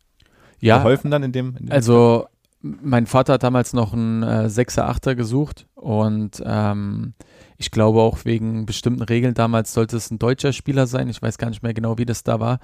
ja, 0.60 0.78
geholfen 0.78 1.10
dann 1.10 1.22
in 1.22 1.32
dem? 1.32 1.56
In 1.56 1.66
dem 1.66 1.72
also 1.72 2.26
mein 2.60 3.06
Vater 3.06 3.34
hat 3.34 3.44
damals 3.44 3.72
noch 3.72 3.92
einen 3.92 4.22
äh, 4.22 4.50
Sechser, 4.50 4.88
Achter 4.88 5.14
gesucht 5.14 5.66
und 5.74 6.42
ähm, 6.44 7.14
ich 7.56 7.70
glaube 7.70 8.00
auch 8.00 8.24
wegen 8.24 8.66
bestimmten 8.66 9.02
Regeln 9.02 9.34
damals 9.34 9.72
sollte 9.72 9.96
es 9.96 10.10
ein 10.10 10.18
deutscher 10.18 10.52
Spieler 10.52 10.86
sein. 10.86 11.08
Ich 11.08 11.22
weiß 11.22 11.38
gar 11.38 11.50
nicht 11.50 11.62
mehr 11.62 11.74
genau, 11.74 11.98
wie 11.98 12.04
das 12.04 12.24
da 12.24 12.40
war. 12.40 12.58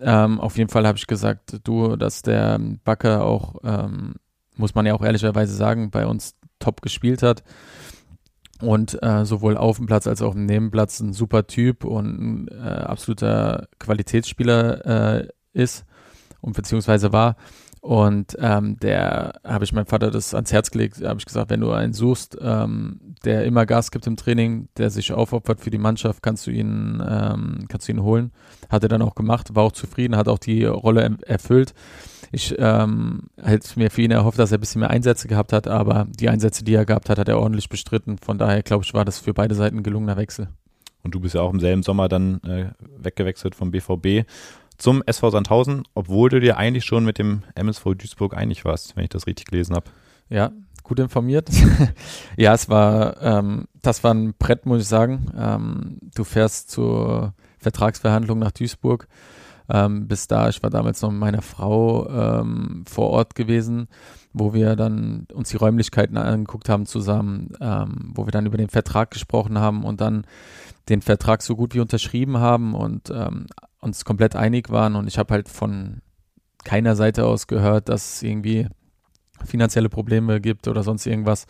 Ähm, 0.00 0.40
auf 0.40 0.58
jeden 0.58 0.70
Fall 0.70 0.86
habe 0.86 0.98
ich 0.98 1.06
gesagt, 1.06 1.60
du, 1.64 1.96
dass 1.96 2.22
der 2.22 2.58
Backer 2.84 3.24
auch, 3.24 3.56
ähm, 3.62 4.14
muss 4.56 4.74
man 4.74 4.86
ja 4.86 4.94
auch 4.94 5.02
ehrlicherweise 5.02 5.54
sagen, 5.54 5.90
bei 5.90 6.06
uns 6.06 6.34
top 6.58 6.82
gespielt 6.82 7.22
hat 7.22 7.44
und 8.60 9.02
äh, 9.02 9.24
sowohl 9.24 9.56
auf 9.56 9.76
dem 9.76 9.86
Platz 9.86 10.06
als 10.06 10.22
auch 10.22 10.34
im 10.34 10.46
Nebenplatz 10.46 11.00
ein 11.00 11.12
super 11.12 11.46
Typ 11.46 11.84
und 11.84 12.06
ein 12.06 12.48
äh, 12.48 12.68
absoluter 12.68 13.68
Qualitätsspieler 13.78 15.20
äh, 15.20 15.28
ist 15.52 15.84
und 16.40 16.56
beziehungsweise 16.56 17.12
war. 17.12 17.36
Und 17.80 18.36
ähm, 18.38 18.76
der 18.76 19.40
habe 19.42 19.64
ich 19.64 19.72
meinem 19.72 19.86
Vater 19.86 20.10
das 20.10 20.34
ans 20.34 20.52
Herz 20.52 20.70
gelegt, 20.70 21.02
habe 21.02 21.18
ich 21.18 21.24
gesagt, 21.24 21.48
wenn 21.48 21.60
du 21.60 21.72
einen 21.72 21.94
suchst, 21.94 22.36
ähm, 22.38 23.14
der 23.24 23.44
immer 23.44 23.64
Gas 23.64 23.90
gibt 23.90 24.06
im 24.06 24.16
Training, 24.16 24.68
der 24.76 24.90
sich 24.90 25.12
aufopfert 25.12 25.60
für 25.60 25.70
die 25.70 25.78
Mannschaft, 25.78 26.22
kannst 26.22 26.46
du 26.46 26.50
ihn, 26.50 27.02
ähm, 27.06 27.64
kannst 27.68 27.88
du 27.88 27.92
ihn 27.92 28.02
holen. 28.02 28.32
Hat 28.68 28.82
er 28.82 28.90
dann 28.90 29.00
auch 29.00 29.14
gemacht, 29.14 29.54
war 29.54 29.64
auch 29.64 29.72
zufrieden, 29.72 30.16
hat 30.16 30.28
auch 30.28 30.38
die 30.38 30.66
Rolle 30.66 31.16
erfüllt. 31.26 31.72
Ich 32.32 32.54
ähm, 32.58 33.22
hätte 33.42 33.78
mir 33.78 33.90
für 33.90 34.02
ihn 34.02 34.12
erhofft, 34.12 34.38
dass 34.38 34.52
er 34.52 34.58
ein 34.58 34.60
bisschen 34.60 34.80
mehr 34.80 34.90
Einsätze 34.90 35.26
gehabt 35.26 35.52
hat, 35.52 35.66
aber 35.66 36.06
die 36.08 36.28
Einsätze, 36.28 36.62
die 36.62 36.74
er 36.74 36.84
gehabt 36.84 37.10
hat, 37.10 37.18
hat 37.18 37.28
er 37.28 37.40
ordentlich 37.40 37.68
bestritten. 37.68 38.18
Von 38.18 38.38
daher, 38.38 38.62
glaube 38.62 38.84
ich, 38.84 38.94
war 38.94 39.04
das 39.04 39.18
für 39.18 39.34
beide 39.34 39.54
Seiten 39.54 39.78
ein 39.78 39.82
gelungener 39.82 40.16
Wechsel. 40.16 40.48
Und 41.02 41.14
du 41.14 41.20
bist 41.20 41.34
ja 41.34 41.40
auch 41.40 41.52
im 41.52 41.60
selben 41.60 41.82
Sommer 41.82 42.08
dann 42.08 42.40
äh, 42.42 42.70
weggewechselt 42.98 43.54
vom 43.54 43.70
BVB 43.70 44.28
zum 44.78 45.02
SV 45.04 45.30
Sandhausen, 45.30 45.82
obwohl 45.94 46.30
du 46.30 46.40
dir 46.40 46.56
eigentlich 46.56 46.84
schon 46.84 47.04
mit 47.04 47.18
dem 47.18 47.42
MSV 47.54 47.94
Duisburg 47.96 48.36
einig 48.36 48.64
warst, 48.64 48.96
wenn 48.96 49.04
ich 49.04 49.10
das 49.10 49.26
richtig 49.26 49.46
gelesen 49.46 49.74
habe. 49.74 49.90
Ja, 50.28 50.52
gut 50.82 51.00
informiert. 51.00 51.48
ja, 52.36 52.54
es 52.54 52.68
war, 52.68 53.20
ähm, 53.22 53.66
das 53.82 54.04
war 54.04 54.14
ein 54.14 54.34
Brett, 54.38 54.66
muss 54.66 54.82
ich 54.82 54.88
sagen. 54.88 55.32
Ähm, 55.36 55.98
du 56.14 56.24
fährst 56.24 56.70
zur 56.70 57.34
Vertragsverhandlung 57.58 58.38
nach 58.38 58.52
Duisburg. 58.52 59.06
Ähm, 59.70 60.08
bis 60.08 60.26
da, 60.26 60.48
ich 60.48 60.62
war 60.62 60.70
damals 60.70 61.00
noch 61.00 61.10
mit 61.10 61.20
meiner 61.20 61.42
Frau 61.42 62.08
ähm, 62.10 62.84
vor 62.88 63.10
Ort 63.10 63.34
gewesen, 63.34 63.88
wo 64.32 64.52
wir 64.52 64.74
dann 64.74 65.26
uns 65.32 65.50
die 65.50 65.56
Räumlichkeiten 65.56 66.16
angeguckt 66.16 66.68
haben 66.68 66.86
zusammen, 66.86 67.52
ähm, 67.60 68.12
wo 68.14 68.26
wir 68.26 68.32
dann 68.32 68.46
über 68.46 68.56
den 68.56 68.68
Vertrag 68.68 69.10
gesprochen 69.10 69.58
haben 69.58 69.84
und 69.84 70.00
dann 70.00 70.24
den 70.88 71.02
Vertrag 71.02 71.42
so 71.42 71.56
gut 71.56 71.74
wie 71.74 71.80
unterschrieben 71.80 72.38
haben 72.38 72.74
und 72.74 73.10
ähm, 73.10 73.46
uns 73.80 74.04
komplett 74.04 74.34
einig 74.34 74.70
waren. 74.70 74.96
Und 74.96 75.06
ich 75.06 75.18
habe 75.18 75.34
halt 75.34 75.48
von 75.48 76.00
keiner 76.64 76.96
Seite 76.96 77.24
aus 77.26 77.46
gehört, 77.46 77.88
dass 77.88 78.14
es 78.14 78.22
irgendwie 78.22 78.68
finanzielle 79.44 79.88
Probleme 79.88 80.40
gibt 80.40 80.68
oder 80.68 80.82
sonst 80.82 81.06
irgendwas. 81.06 81.46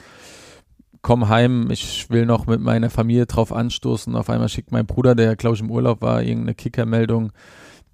Komm 1.03 1.29
heim, 1.29 1.71
ich 1.71 2.11
will 2.11 2.27
noch 2.27 2.47
mit 2.47 2.61
meiner 2.61 2.91
Familie 2.91 3.27
drauf 3.27 3.53
anstoßen. 3.53 4.15
Auf 4.15 4.29
einmal 4.29 4.51
schickt 4.51 4.71
mein 4.71 4.87
Bruder, 4.87 5.15
der 5.15 5.37
glaube 5.37 5.57
ich 5.57 5.63
im 5.63 5.71
Urlaub 5.71 6.03
war, 6.03 6.23
irgendeine 6.23 6.55
Kickermeldung, 6.55 7.33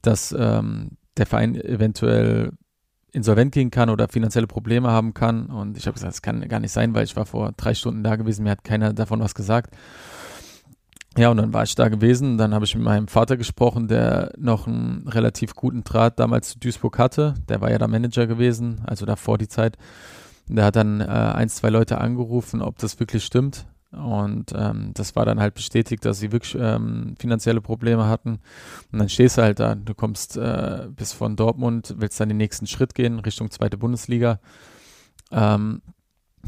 dass 0.06 0.34
ähm, 0.36 0.92
der 1.16 1.26
Verein 1.26 1.54
eventuell 1.54 2.52
insolvent 3.12 3.52
gehen 3.52 3.70
kann 3.70 3.88
oder 3.88 4.08
finanzielle 4.08 4.46
Probleme 4.46 4.90
haben 4.90 5.14
kann. 5.14 5.46
Und 5.46 5.76
ich 5.78 5.86
habe 5.86 5.94
gesagt, 5.94 6.12
das 6.12 6.22
kann 6.22 6.46
gar 6.48 6.60
nicht 6.60 6.72
sein, 6.72 6.94
weil 6.94 7.04
ich 7.04 7.16
war 7.16 7.24
vor 7.24 7.52
drei 7.56 7.74
Stunden 7.74 8.04
da 8.04 8.16
gewesen, 8.16 8.44
mir 8.44 8.50
hat 8.50 8.64
keiner 8.64 8.92
davon 8.92 9.20
was 9.20 9.34
gesagt. 9.34 9.74
Ja, 11.16 11.30
und 11.30 11.38
dann 11.38 11.54
war 11.54 11.62
ich 11.62 11.74
da 11.74 11.88
gewesen. 11.88 12.36
Dann 12.36 12.52
habe 12.52 12.66
ich 12.66 12.74
mit 12.74 12.84
meinem 12.84 13.08
Vater 13.08 13.38
gesprochen, 13.38 13.88
der 13.88 14.32
noch 14.36 14.66
einen 14.66 15.08
relativ 15.08 15.54
guten 15.54 15.82
Draht 15.82 16.20
damals 16.20 16.50
zu 16.50 16.58
Duisburg 16.58 16.98
hatte. 16.98 17.34
Der 17.48 17.62
war 17.62 17.70
ja 17.70 17.78
da 17.78 17.88
Manager 17.88 18.26
gewesen, 18.26 18.82
also 18.84 19.06
davor 19.06 19.38
die 19.38 19.48
Zeit. 19.48 19.78
Der 20.46 20.66
hat 20.66 20.76
dann 20.76 21.00
äh, 21.00 21.04
ein, 21.04 21.48
zwei 21.48 21.70
Leute 21.70 21.98
angerufen, 21.98 22.60
ob 22.60 22.78
das 22.78 23.00
wirklich 23.00 23.24
stimmt. 23.24 23.66
Und 23.96 24.52
ähm, 24.56 24.92
das 24.94 25.16
war 25.16 25.24
dann 25.24 25.40
halt 25.40 25.54
bestätigt, 25.54 26.04
dass 26.04 26.18
sie 26.18 26.32
wirklich 26.32 26.56
ähm, 26.58 27.14
finanzielle 27.18 27.60
Probleme 27.60 28.06
hatten. 28.06 28.40
Und 28.92 28.98
dann 28.98 29.08
stehst 29.08 29.38
du 29.38 29.42
halt 29.42 29.60
da. 29.60 29.74
Du 29.74 29.94
kommst 29.94 30.36
äh, 30.36 30.88
bis 30.94 31.12
von 31.12 31.36
Dortmund, 31.36 31.94
willst 31.98 32.20
dann 32.20 32.28
den 32.28 32.38
nächsten 32.38 32.66
Schritt 32.66 32.94
gehen, 32.94 33.18
Richtung 33.20 33.50
zweite 33.50 33.78
Bundesliga. 33.78 34.40
Ähm, 35.32 35.82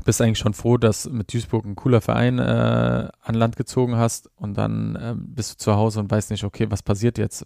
bist 0.05 0.21
eigentlich 0.21 0.39
schon 0.39 0.55
froh, 0.55 0.77
dass 0.77 1.09
mit 1.09 1.33
Duisburg 1.33 1.65
ein 1.65 1.77
cooler 1.77 2.01
Verein 2.01 2.39
äh, 2.39 3.09
an 3.21 3.35
Land 3.35 3.57
gezogen 3.57 3.97
hast 3.97 4.31
und 4.37 4.57
dann 4.57 4.97
äh, 4.97 5.15
bist 5.17 5.53
du 5.53 5.57
zu 5.57 5.75
Hause 5.75 6.01
und 6.01 6.11
weißt 6.11 6.31
nicht, 6.31 6.45
okay, 6.45 6.71
was 6.71 6.83
passiert 6.83 7.19
jetzt? 7.19 7.45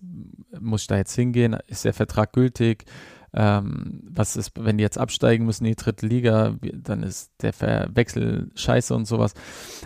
Muss 0.61 0.83
ich 0.83 0.87
da 0.87 0.97
jetzt 0.97 1.15
hingehen? 1.15 1.57
Ist 1.67 1.85
der 1.85 1.95
Vertrag 1.95 2.33
gültig? 2.33 2.85
Ähm, 3.35 4.03
was 4.11 4.37
ist, 4.37 4.53
wenn 4.59 4.79
die 4.79 4.83
jetzt 4.83 4.99
absteigen 4.99 5.47
müssen 5.47 5.65
in 5.65 5.73
die 5.73 5.83
dritte 5.83 6.07
Liga? 6.07 6.57
Dann 6.61 7.03
ist 7.03 7.33
der 7.41 7.53
Verwechsel 7.53 8.51
scheiße 8.55 8.95
und 8.95 9.07
sowas. 9.07 9.35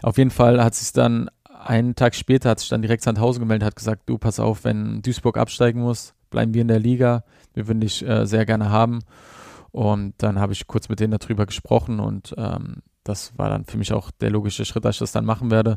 Auf 0.03 0.19
jeden 0.19 0.31
Fall 0.31 0.63
hat 0.63 0.75
sich 0.75 0.93
dann 0.93 1.31
einen 1.67 1.95
Tag 1.95 2.15
später 2.15 2.51
hat 2.51 2.61
sich 2.61 2.69
dann 2.69 2.83
direkt 2.83 3.03
Sandhausen 3.03 3.41
gemeldet, 3.41 3.67
hat 3.67 3.77
gesagt, 3.77 4.03
du 4.07 4.19
pass 4.19 4.41
auf, 4.41 4.65
wenn 4.65 5.03
Duisburg 5.03 5.37
absteigen 5.37 5.81
muss, 5.81 6.15
bleiben 6.31 6.55
wir 6.55 6.63
in 6.63 6.69
der 6.69 6.79
Liga. 6.79 7.25
Wir 7.55 7.67
würden 7.67 7.81
dich 7.81 8.07
äh, 8.07 8.27
sehr 8.27 8.47
gerne 8.47 8.71
haben. 8.71 9.01
Und 9.73 10.15
dann 10.19 10.39
habe 10.39 10.53
ich 10.53 10.67
kurz 10.67 10.89
mit 10.89 11.01
denen 11.01 11.19
darüber 11.19 11.45
gesprochen 11.45 12.01
und 12.01 12.35
ähm, 12.39 12.83
das 13.05 13.37
war 13.39 13.51
dann 13.51 13.65
für 13.65 13.79
mich 13.79 13.93
auch 13.93 14.11
der 14.11 14.31
logische 14.31 14.65
Schritt, 14.65 14.85
dass 14.85 14.97
ich 14.97 15.01
das 15.01 15.13
dann 15.13 15.25
machen 15.25 15.51
werde. 15.51 15.77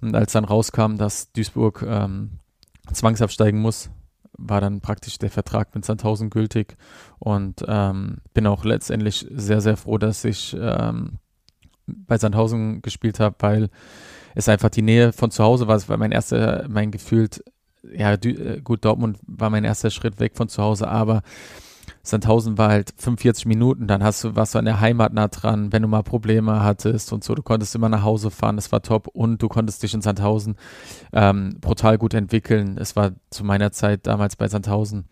Und 0.00 0.14
als 0.14 0.32
dann 0.32 0.44
rauskam, 0.44 0.96
dass 0.96 1.32
Duisburg 1.32 1.84
ähm, 1.86 2.38
zwangsabsteigen 2.92 3.60
muss, 3.60 3.90
war 4.40 4.60
dann 4.60 4.80
praktisch 4.80 5.18
der 5.18 5.30
Vertrag 5.30 5.74
mit 5.74 5.84
Sandhausen 5.84 6.30
gültig 6.30 6.76
und 7.18 7.64
ähm, 7.68 8.18
bin 8.34 8.46
auch 8.46 8.64
letztendlich 8.64 9.26
sehr, 9.30 9.60
sehr 9.60 9.76
froh, 9.76 9.98
dass 9.98 10.24
ich 10.24 10.56
ähm, 10.58 11.18
bei 11.86 12.18
Sandhausen 12.18 12.82
gespielt 12.82 13.20
habe, 13.20 13.36
weil 13.40 13.68
es 14.34 14.48
einfach 14.48 14.70
die 14.70 14.82
Nähe 14.82 15.12
von 15.12 15.30
zu 15.30 15.44
Hause 15.44 15.66
war. 15.66 15.76
Es 15.76 15.88
war 15.88 15.96
mein 15.96 16.12
erster, 16.12 16.66
mein 16.68 16.90
gefühlt, 16.90 17.44
ja, 17.82 18.12
äh, 18.12 18.60
gut, 18.62 18.84
Dortmund 18.84 19.18
war 19.26 19.50
mein 19.50 19.64
erster 19.64 19.90
Schritt 19.90 20.20
weg 20.20 20.32
von 20.36 20.48
zu 20.48 20.62
Hause, 20.62 20.88
aber 20.88 21.22
Sandhausen 22.02 22.56
war 22.56 22.70
halt 22.70 22.94
45 22.96 23.46
Minuten, 23.46 23.86
dann 23.86 24.02
hast 24.02 24.24
du, 24.24 24.34
warst 24.34 24.54
du 24.54 24.58
an 24.58 24.64
der 24.64 24.80
Heimat 24.80 25.12
nah 25.12 25.28
dran, 25.28 25.72
wenn 25.72 25.82
du 25.82 25.88
mal 25.88 26.02
Probleme 26.02 26.62
hattest 26.62 27.12
und 27.12 27.22
so, 27.22 27.34
du 27.34 27.42
konntest 27.42 27.74
immer 27.74 27.88
nach 27.88 28.02
Hause 28.02 28.30
fahren, 28.30 28.56
das 28.56 28.72
war 28.72 28.82
top 28.82 29.08
und 29.08 29.42
du 29.42 29.48
konntest 29.48 29.82
dich 29.82 29.92
in 29.92 30.00
Sandhausen 30.00 30.56
ähm, 31.12 31.58
brutal 31.60 31.98
gut 31.98 32.14
entwickeln. 32.14 32.78
Es 32.78 32.96
war 32.96 33.12
zu 33.30 33.44
meiner 33.44 33.70
Zeit 33.72 34.06
damals 34.06 34.36
bei 34.36 34.48
Sandhausen 34.48 35.04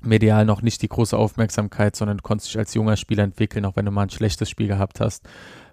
medial 0.00 0.44
noch 0.44 0.62
nicht 0.62 0.82
die 0.82 0.88
große 0.88 1.16
Aufmerksamkeit, 1.16 1.96
sondern 1.96 2.18
du 2.18 2.22
konntest 2.22 2.50
dich 2.50 2.58
als 2.58 2.74
junger 2.74 2.96
Spieler 2.96 3.24
entwickeln, 3.24 3.64
auch 3.64 3.76
wenn 3.76 3.84
du 3.84 3.90
mal 3.90 4.02
ein 4.02 4.10
schlechtes 4.10 4.48
Spiel 4.48 4.68
gehabt 4.68 5.00
hast, 5.00 5.28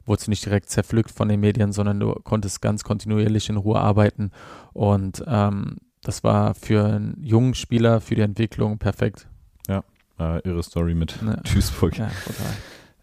wurdest 0.06 0.28
du 0.28 0.32
nicht 0.32 0.46
direkt 0.46 0.70
zerpflückt 0.70 1.12
von 1.12 1.30
den 1.30 1.40
Medien, 1.40 1.72
sondern 1.72 2.00
du 2.00 2.14
konntest 2.24 2.62
ganz 2.62 2.84
kontinuierlich 2.84 3.50
in 3.50 3.58
Ruhe 3.58 3.80
arbeiten 3.80 4.32
und 4.74 5.24
ähm, 5.28 5.78
das 6.02 6.24
war 6.24 6.56
für 6.56 6.86
einen 6.86 7.18
jungen 7.22 7.54
Spieler, 7.54 8.02
für 8.02 8.16
die 8.16 8.22
Entwicklung 8.22 8.78
perfekt. 8.78 9.29
Äh, 10.20 10.40
irre 10.48 10.64
Story 10.64 10.94
mit 10.94 11.16
ja. 11.26 11.36
Duisburg. 11.54 11.98
Ja. 11.98 12.12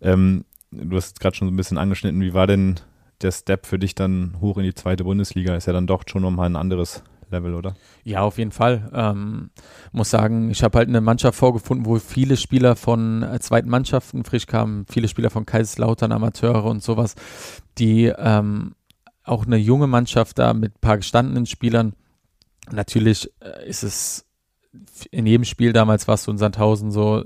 Ähm, 0.01 0.45
du 0.71 0.97
hast 0.97 1.21
gerade 1.21 1.37
schon 1.37 1.49
so 1.49 1.53
ein 1.53 1.57
bisschen 1.57 1.79
angeschnitten. 1.79 2.21
Wie 2.21 2.35
war 2.35 2.47
denn 2.47 2.77
der 3.23 3.33
Step 3.33 3.67
für 3.67 3.79
dich 3.79 3.95
dann 3.95 4.37
hoch 4.41 4.59
in 4.59 4.65
die 4.65 4.75
zweite 4.75 5.05
Bundesliga? 5.05 5.57
Ist 5.57 5.67
ja 5.67 5.73
dann 5.73 5.87
doch 5.87 6.03
schon 6.07 6.23
nochmal 6.23 6.51
ein 6.51 6.57
anderes 6.57 7.03
Level, 7.31 7.55
oder? 7.55 7.75
Ja, 8.05 8.21
auf 8.21 8.39
jeden 8.39 8.53
Fall. 8.53 8.91
Ähm, 8.93 9.51
muss 9.93 10.11
sagen, 10.11 10.51
ich 10.51 10.63
habe 10.63 10.79
halt 10.79 10.89
eine 10.89 11.01
Mannschaft 11.01 11.39
vorgefunden, 11.39 11.87
wo 11.87 11.99
viele 11.99 12.37
Spieler 12.37 12.77
von 12.77 13.23
äh, 13.23 13.41
zweiten 13.41 13.69
Mannschaften 13.69 14.25
frisch 14.25 14.47
kamen, 14.47 14.87
viele 14.89 15.09
Spieler 15.09 15.31
von 15.31 15.47
Kaiserslautern, 15.47 16.13
Amateure 16.13 16.65
und 16.65 16.83
sowas, 16.83 17.15
die 17.79 18.13
ähm, 18.17 18.75
auch 19.25 19.47
eine 19.47 19.57
junge 19.57 19.87
Mannschaft 19.87 20.39
da 20.39 20.55
mit 20.55 20.77
ein 20.77 20.81
paar 20.81 20.99
gestandenen 20.99 21.47
Spielern. 21.47 21.95
Natürlich 22.71 23.31
äh, 23.41 23.69
ist 23.69 23.83
es 23.83 24.26
in 25.11 25.27
jedem 25.27 25.45
Spiel 25.45 25.73
damals 25.73 26.09
warst 26.09 26.27
du 26.27 26.31
in 26.31 26.39
Sandhausen 26.39 26.91
so 26.91 27.25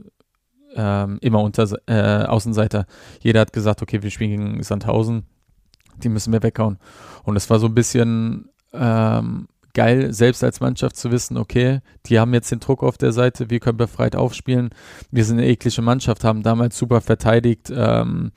ähm, 0.75 1.19
immer 1.21 1.43
unter 1.43 1.69
äh, 1.87 2.25
Außenseiter. 2.25 2.87
Jeder 3.21 3.41
hat 3.41 3.53
gesagt, 3.53 3.83
okay, 3.83 4.03
wir 4.03 4.11
spielen 4.11 4.31
gegen 4.31 4.63
Sandhausen, 4.63 5.25
die 5.97 6.09
müssen 6.09 6.33
wir 6.33 6.43
weghauen. 6.43 6.79
Und 7.25 7.37
es 7.37 7.51
war 7.51 7.59
so 7.59 7.67
ein 7.67 7.75
bisschen 7.75 8.49
ähm, 8.73 9.49
geil, 9.75 10.13
selbst 10.13 10.43
als 10.45 10.61
Mannschaft 10.61 10.97
zu 10.97 11.11
wissen, 11.11 11.37
okay, 11.37 11.81
die 12.07 12.19
haben 12.19 12.35
jetzt 12.35 12.51
den 12.51 12.61
Druck 12.61 12.83
auf 12.83 12.99
der 12.99 13.13
Seite, 13.13 13.51
wir 13.51 13.61
können 13.61 13.79
befreit 13.79 14.17
aufspielen. 14.17 14.71
Wir 15.11 15.25
sind 15.25 15.39
eine 15.39 15.49
eklige 15.49 15.83
Mannschaft, 15.83 16.25
haben 16.25 16.43
damals 16.43 16.79
super 16.79 17.01
verteidigt, 17.01 17.73
ähm, 17.75 18.33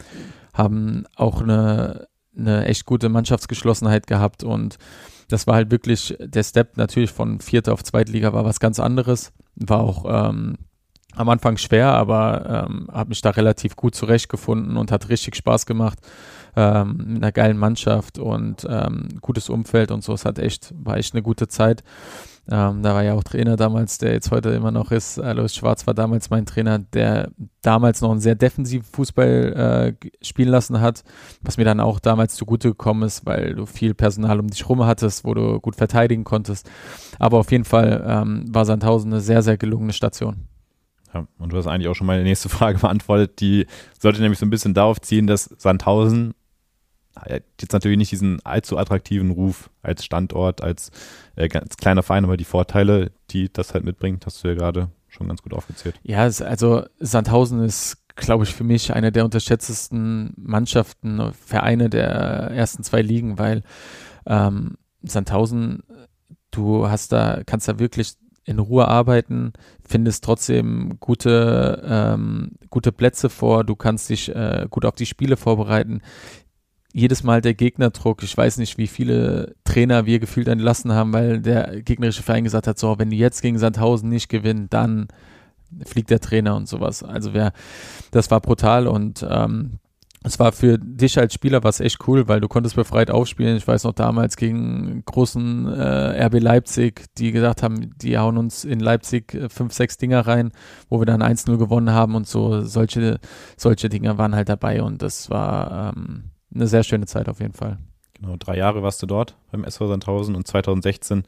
haben 0.54 1.06
auch 1.16 1.42
eine, 1.42 2.08
eine 2.38 2.66
echt 2.66 2.86
gute 2.86 3.10
Mannschaftsgeschlossenheit 3.10 4.08
gehabt 4.08 4.44
und 4.44 4.78
das 5.34 5.48
war 5.48 5.56
halt 5.56 5.72
wirklich 5.72 6.16
der 6.20 6.44
Step 6.44 6.78
natürlich 6.78 7.12
von 7.12 7.40
Vierter 7.40 7.74
auf 7.74 7.84
Zweitliga 7.84 8.34
war 8.34 8.46
was 8.46 8.60
ganz 8.60 8.80
anderes. 8.80 9.34
War 9.56 9.80
auch 9.80 10.06
ähm, 10.08 10.58
am 11.16 11.28
Anfang 11.28 11.58
schwer, 11.58 11.88
aber 11.88 12.68
ähm, 12.70 12.88
habe 12.92 13.10
mich 13.10 13.22
da 13.22 13.32
relativ 13.32 13.76
gut 13.76 13.96
zurechtgefunden 13.96 14.78
und 14.78 14.92
hat 14.92 15.10
richtig 15.10 15.36
Spaß 15.36 15.66
gemacht 15.66 15.98
ähm, 16.56 16.98
mit 16.98 17.18
einer 17.18 17.32
geilen 17.32 17.58
Mannschaft 17.58 18.20
und 18.20 18.68
ähm, 18.70 19.10
gutes 19.22 19.50
Umfeld 19.50 19.90
und 19.90 20.04
so. 20.04 20.14
Es 20.14 20.24
hat 20.24 20.38
echt, 20.38 20.72
war 20.78 20.98
echt 20.98 21.16
eine 21.16 21.24
gute 21.24 21.48
Zeit. 21.48 21.84
Ähm, 22.50 22.84
da 22.84 22.94
war 22.94 23.04
ja 23.04 23.14
auch 23.14 23.24
Trainer 23.24 23.56
damals, 23.56 24.00
der 24.00 24.12
jetzt 24.12 24.30
heute 24.32 24.50
immer 24.50 24.72
noch 24.72 24.92
ist. 24.92 25.18
Alois 25.18 25.50
Schwarz 25.50 25.88
war 25.88 25.94
damals 25.94 26.30
mein 26.30 26.46
Trainer, 26.46 26.80
der 26.80 27.32
damals 27.62 28.02
noch 28.02 28.12
einen 28.12 28.20
sehr 28.20 28.36
defensiven 28.36 28.86
Fußball 28.86 29.96
äh, 30.02 30.26
spielen 30.26 30.50
lassen 30.50 30.82
hat, 30.82 31.04
was 31.42 31.56
mir 31.56 31.64
dann 31.64 31.80
auch 31.80 32.02
damals 32.02 32.36
zugute 32.36 32.70
gekommen 32.70 33.04
ist, 33.04 33.26
weil 33.26 33.56
du 33.56 33.66
viel 33.66 33.94
Personal 33.94 34.42
um 34.42 34.48
dich 34.48 34.68
rum 34.68 34.86
hattest, 34.86 35.24
wo 35.24 35.34
du 35.34 35.62
gut 35.62 35.78
verteidigen 35.78 36.26
konntest. 36.26 36.70
Aber 37.18 37.40
auf 37.40 37.52
jeden 37.52 37.64
Fall 37.64 38.04
ähm, 38.06 38.46
war 38.54 38.66
Sandhausen 38.66 39.14
eine 39.14 39.22
sehr, 39.22 39.42
sehr 39.42 39.58
gelungene 39.58 39.94
Station. 39.94 40.48
Ja, 41.14 41.26
und 41.40 41.54
du 41.54 41.58
hast 41.58 41.68
eigentlich 41.68 41.88
auch 41.88 41.96
schon 41.96 42.08
meine 42.08 42.24
nächste 42.24 42.50
Frage 42.50 42.80
beantwortet. 42.80 43.40
Die 43.40 43.68
sollte 43.98 44.22
nämlich 44.22 44.40
so 44.40 44.46
ein 44.46 44.50
bisschen 44.50 44.74
darauf 44.74 45.00
ziehen, 45.00 45.28
dass 45.28 45.46
Sandhausen 45.46 46.34
jetzt 47.30 47.74
natürlich 47.74 47.98
nicht 47.98 48.12
diesen 48.12 48.44
allzu 48.46 48.78
attraktiven 48.78 49.32
Ruf 49.32 49.70
als 49.82 50.06
Standort, 50.06 50.62
als 50.62 50.92
äh, 51.36 51.48
ganz 51.48 51.78
kleiner 51.78 52.04
Verein, 52.04 52.26
aber 52.26 52.38
die 52.38 52.44
Vorteile, 52.44 53.12
die 53.32 53.52
das 53.52 53.74
halt 53.74 53.84
mitbringt, 53.84 54.26
hast 54.26 54.44
du 54.44 54.48
ja 54.48 54.56
gerade 54.56 54.90
schon 55.08 55.28
ganz 55.28 55.42
gut 55.42 55.54
aufgezählt. 55.54 56.00
Ja, 56.04 56.20
also 56.22 56.84
Sandhausen 57.00 57.64
ist, 57.64 57.98
glaube 58.16 58.44
ich, 58.44 58.54
für 58.54 58.64
mich 58.64 58.94
eine 58.94 59.12
der 59.12 59.26
unterschätztesten 59.26 60.34
Mannschaften, 60.38 61.32
Vereine 61.34 61.90
der 61.90 62.06
ersten 62.52 62.84
zwei 62.84 63.02
Ligen, 63.02 63.38
weil 63.38 63.64
ähm, 64.26 64.78
Sandhausen, 65.02 65.84
du 66.52 66.88
hast 66.88 67.12
da, 67.12 67.42
kannst 67.46 67.68
da 67.68 67.80
wirklich 67.80 68.14
in 68.46 68.60
Ruhe 68.60 68.88
arbeiten, 68.88 69.54
findest 69.88 70.24
trotzdem 70.24 70.98
gute, 71.00 71.82
ähm, 71.86 72.52
gute 72.70 72.92
Plätze 72.92 73.30
vor, 73.30 73.64
du 73.64 73.76
kannst 73.76 74.10
dich 74.10 74.34
äh, 74.36 74.68
gut 74.70 74.86
auf 74.86 74.96
die 74.96 75.06
Spiele 75.06 75.38
vorbereiten. 75.38 76.02
Jedes 76.96 77.24
Mal 77.24 77.42
der 77.42 77.56
Gegnerdruck, 77.56 78.22
ich 78.24 78.38
weiß 78.38 78.58
nicht, 78.58 78.78
wie 78.78 78.88
viele 78.88 79.56
Trainer 79.64 80.06
wir 80.06 80.20
gefühlt 80.20 80.48
entlassen 80.48 80.94
haben, 80.94 81.12
weil 81.12 81.42
der 81.42 81.82
gegnerische 81.82 82.24
Verein 82.24 82.44
gesagt 82.44 82.68
hat, 82.68 82.78
so, 82.78 83.00
wenn 83.00 83.10
die 83.10 83.18
jetzt 83.18 83.42
gegen 83.42 83.58
Sandhausen 83.58 84.10
nicht 84.10 84.30
gewinnen, 84.30 84.68
dann 84.70 85.08
fliegt 85.86 86.12
der 86.12 86.20
Trainer 86.20 86.56
und 86.56 86.68
sowas. 86.68 87.04
Also 87.04 87.34
wer, 87.34 87.52
das 88.12 88.30
war 88.30 88.42
brutal 88.42 88.88
und 88.88 89.26
ähm, 89.28 89.80
es 90.24 90.40
war 90.40 90.54
für 90.54 90.78
dich 90.78 91.20
als 91.20 91.34
Spieler 91.34 91.64
was 91.64 91.82
echt 91.82 92.08
cool, 92.08 92.28
weil 92.28 92.40
du 92.40 92.48
konntest 92.48 92.76
befreit 92.76 93.12
aufspielen. 93.12 93.58
Ich 93.58 93.68
weiß 93.68 93.84
noch 93.84 93.94
damals 93.94 94.38
gegen 94.38 95.04
großen 95.06 95.68
äh, 95.68 96.26
RB 96.26 96.40
Leipzig, 96.40 97.06
die 97.18 97.34
gesagt 97.34 97.62
haben, 97.62 97.94
die 97.98 98.18
hauen 98.18 98.38
uns 98.38 98.64
in 98.64 98.80
Leipzig 98.80 99.34
äh, 99.34 99.50
fünf, 99.50 99.74
sechs 99.74 99.98
Dinger 99.98 100.22
rein, 100.22 100.52
wo 100.90 101.00
wir 101.02 101.06
dann 101.06 101.22
1-0 101.22 101.58
gewonnen 101.58 101.92
haben 101.92 102.16
und 102.16 102.26
so. 102.26 102.62
Solche, 102.62 103.20
solche 103.58 103.90
Dinger 103.90 104.18
waren 104.18 104.34
halt 104.34 104.48
dabei 104.48 104.82
und 104.82 105.02
das 105.02 105.30
war 105.30 105.94
ähm, 105.96 106.30
eine 106.54 106.68
sehr 106.68 106.84
schöne 106.84 107.06
Zeit 107.06 107.30
auf 107.30 107.40
jeden 107.40 107.54
Fall. 107.54 107.78
Genau, 108.14 108.36
drei 108.38 108.58
Jahre 108.58 108.84
warst 108.84 109.02
du 109.02 109.06
dort 109.06 109.36
beim 109.52 109.64
SV 109.64 109.88
Sandhausen 109.88 110.36
und 110.36 110.48
2016 110.48 111.24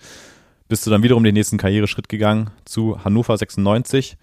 bist 0.67 0.85
du 0.85 0.89
dann 0.89 1.03
wiederum 1.03 1.23
den 1.23 1.33
nächsten 1.33 1.57
Karriereschritt 1.57 2.09
gegangen 2.09 2.51
zu 2.65 3.03
Hannover 3.03 3.37
96. 3.37 4.17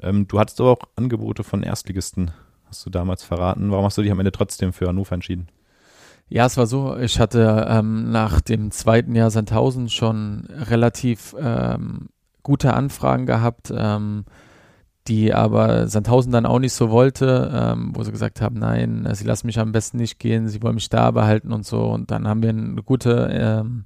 Ähm, 0.00 0.26
du 0.28 0.38
hattest 0.38 0.60
aber 0.60 0.70
auch 0.70 0.82
Angebote 0.96 1.44
von 1.44 1.62
Erstligisten 1.62 2.30
hast 2.66 2.84
du 2.86 2.90
damals 2.90 3.22
verraten. 3.22 3.70
Warum 3.70 3.84
hast 3.84 3.98
du 3.98 4.02
dich 4.02 4.10
am 4.10 4.18
Ende 4.18 4.32
trotzdem 4.32 4.72
für 4.72 4.88
Hannover 4.88 5.14
entschieden? 5.14 5.48
Ja, 6.28 6.46
es 6.46 6.56
war 6.56 6.66
so, 6.66 6.96
ich 6.96 7.20
hatte 7.20 7.66
ähm, 7.68 8.10
nach 8.10 8.40
dem 8.40 8.70
zweiten 8.70 9.14
Jahr 9.14 9.30
Sandhausen 9.30 9.88
schon 9.88 10.48
relativ 10.50 11.36
ähm, 11.38 12.08
gute 12.42 12.74
Anfragen 12.74 13.26
gehabt, 13.26 13.72
ähm, 13.76 14.24
die 15.08 15.34
aber 15.34 15.88
Sandhausen 15.88 16.32
dann 16.32 16.46
auch 16.46 16.58
nicht 16.58 16.72
so 16.72 16.90
wollte, 16.90 17.50
ähm, 17.54 17.92
wo 17.94 18.02
sie 18.02 18.12
gesagt 18.12 18.40
haben, 18.40 18.58
nein, 18.58 19.06
sie 19.12 19.24
lassen 19.24 19.46
mich 19.46 19.58
am 19.58 19.72
besten 19.72 19.98
nicht 19.98 20.18
gehen, 20.18 20.48
sie 20.48 20.62
wollen 20.62 20.76
mich 20.76 20.88
da 20.88 21.10
behalten 21.10 21.52
und 21.52 21.66
so. 21.66 21.82
Und 21.84 22.10
dann 22.10 22.26
haben 22.26 22.42
wir 22.42 22.50
eine 22.50 22.82
gute 22.82 23.28
ähm, 23.30 23.84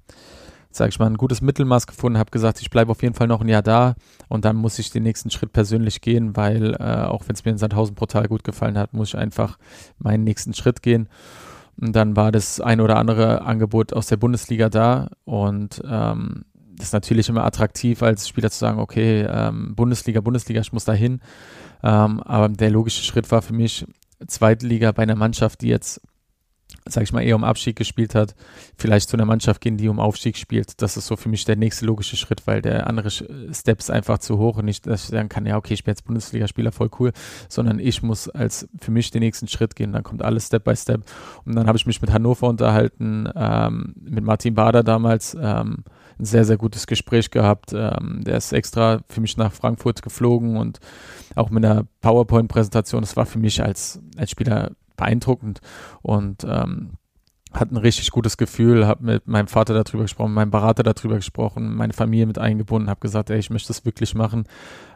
sage 0.71 0.91
ich 0.91 0.99
mal, 0.99 1.07
ein 1.07 1.17
gutes 1.17 1.41
Mittelmaß 1.41 1.87
gefunden, 1.87 2.19
habe 2.19 2.31
gesagt, 2.31 2.61
ich 2.61 2.71
bleibe 2.71 2.91
auf 2.91 3.03
jeden 3.03 3.15
Fall 3.15 3.27
noch 3.27 3.41
ein 3.41 3.49
Jahr 3.49 3.63
da 3.63 3.95
und 4.29 4.45
dann 4.45 4.57
muss 4.57 4.79
ich 4.79 4.91
den 4.91 5.03
nächsten 5.03 5.31
Schritt 5.31 5.53
persönlich 5.53 6.01
gehen, 6.01 6.37
weil 6.37 6.75
äh, 6.75 7.05
auch 7.05 7.25
wenn 7.27 7.35
es 7.35 7.45
mir 7.45 7.53
in 7.53 7.59
Sandhausen 7.59 7.95
brutal 7.95 8.29
gut 8.29 8.45
gefallen 8.45 8.79
hat, 8.79 8.93
muss 8.93 9.09
ich 9.09 9.19
einfach 9.19 9.59
meinen 9.99 10.25
nächsten 10.25 10.55
Schritt 10.55 10.83
gehen. 10.83 11.09
Und 11.81 11.95
dann 11.95 12.17
war 12.17 12.33
das 12.33 12.61
ein 12.61 12.81
oder 12.81 12.97
andere 12.97 13.43
Angebot 13.43 13.93
aus 13.93 14.09
der 14.09 14.17
Bundesliga 14.17 14.69
da 14.69 15.11
und 15.25 15.81
ähm, 15.89 16.45
ist 16.79 16.93
natürlich 16.93 17.29
immer 17.29 17.45
attraktiv 17.45 18.03
als 18.03 18.29
Spieler 18.29 18.51
zu 18.51 18.59
sagen, 18.59 18.79
okay, 18.79 19.27
ähm, 19.29 19.75
Bundesliga, 19.75 20.21
Bundesliga, 20.21 20.61
ich 20.61 20.73
muss 20.73 20.85
da 20.85 20.93
hin. 20.93 21.21
Ähm, 21.83 22.21
aber 22.23 22.49
der 22.49 22.71
logische 22.71 23.03
Schritt 23.03 23.31
war 23.31 23.43
für 23.43 23.55
mich 23.55 23.87
Zweitliga 24.27 24.93
bei 24.93 25.03
einer 25.03 25.17
Mannschaft, 25.17 25.61
die 25.63 25.69
jetzt 25.69 26.01
sag 26.91 27.03
ich 27.03 27.13
mal, 27.13 27.23
eher 27.23 27.37
um 27.37 27.45
Abstieg 27.45 27.77
gespielt 27.77 28.15
hat, 28.15 28.35
vielleicht 28.77 29.09
zu 29.09 29.17
einer 29.17 29.25
Mannschaft 29.25 29.61
gehen, 29.61 29.77
die 29.77 29.89
um 29.89 30.01
Aufstieg 30.01 30.37
spielt. 30.37 30.81
Das 30.83 30.97
ist 30.97 31.07
so 31.07 31.17
für 31.17 31.29
mich 31.29 31.45
der 31.45 31.57
nächste 31.57 31.87
logische 31.87 32.17
Schritt, 32.17 32.47
weil 32.47 32.63
der 32.63 32.87
andere 32.87 33.11
Step 33.11 33.79
ist 33.79 33.91
einfach 33.91 34.19
zu 34.19 34.39
hoch 34.39 34.57
und 34.57 34.65
nicht, 34.65 34.87
dass 34.87 35.05
ich 35.05 35.11
sagen 35.11 35.29
kann, 35.29 35.47
ja, 35.47 35.57
okay, 35.57 35.75
ich 35.75 35.85
bin 35.85 35.93
jetzt 35.93 36.05
Bundesligaspieler, 36.05 36.73
voll 36.73 36.91
cool, 36.99 37.13
sondern 37.49 37.79
ich 37.79 38.03
muss 38.03 38.29
als 38.29 38.69
für 38.81 38.91
mich 38.91 39.11
den 39.11 39.21
nächsten 39.21 39.49
Schritt 39.49 39.77
gehen. 39.77 39.93
Dann 39.93 40.03
kommt 40.03 40.23
alles 40.23 40.47
Step 40.47 40.65
by 40.65 40.77
Step. 40.77 41.03
Und 41.45 41.57
dann 41.57 41.67
habe 41.67 41.79
ich 41.79 41.87
mich 41.87 42.01
mit 42.01 42.13
Hannover 42.13 42.49
unterhalten, 42.49 43.29
ähm, 43.35 43.95
mit 44.01 44.25
Martin 44.25 44.55
Bader 44.55 44.83
damals, 44.83 45.37
ähm, 45.41 45.85
ein 46.19 46.25
sehr, 46.25 46.45
sehr 46.45 46.57
gutes 46.57 46.87
Gespräch 46.87 47.31
gehabt. 47.31 47.73
Ähm, 47.73 48.23
der 48.25 48.37
ist 48.37 48.53
extra 48.53 49.01
für 49.09 49.21
mich 49.21 49.37
nach 49.37 49.53
Frankfurt 49.53 50.03
geflogen 50.03 50.57
und 50.57 50.81
auch 51.35 51.51
mit 51.51 51.65
einer 51.65 51.87
PowerPoint-Präsentation. 52.01 53.03
Das 53.03 53.17
war 53.17 53.27
für 53.27 53.39
mich 53.39 53.63
als, 53.63 54.01
als 54.17 54.31
Spieler 54.31 54.73
beeindruckend 54.97 55.61
und 56.03 56.45
ähm, 56.45 56.99
hat 57.53 57.71
ein 57.71 57.77
richtig 57.79 58.11
gutes 58.11 58.37
Gefühl, 58.37 58.87
habe 58.87 59.05
mit 59.05 59.27
meinem 59.27 59.49
Vater 59.49 59.73
darüber 59.83 60.03
gesprochen, 60.03 60.35
meinem 60.35 60.51
Berater 60.51 60.83
darüber 60.83 61.17
gesprochen, 61.17 61.75
meine 61.75 61.95
Familie 61.95 62.27
mit 62.27 62.39
eingebunden, 62.39 62.91
habe 62.91 63.01
gesagt, 63.01 63.31
ey, 63.31 63.39
ich 63.39 63.49
möchte 63.49 63.69
das 63.69 63.87
wirklich 63.87 64.15
machen. 64.15 64.45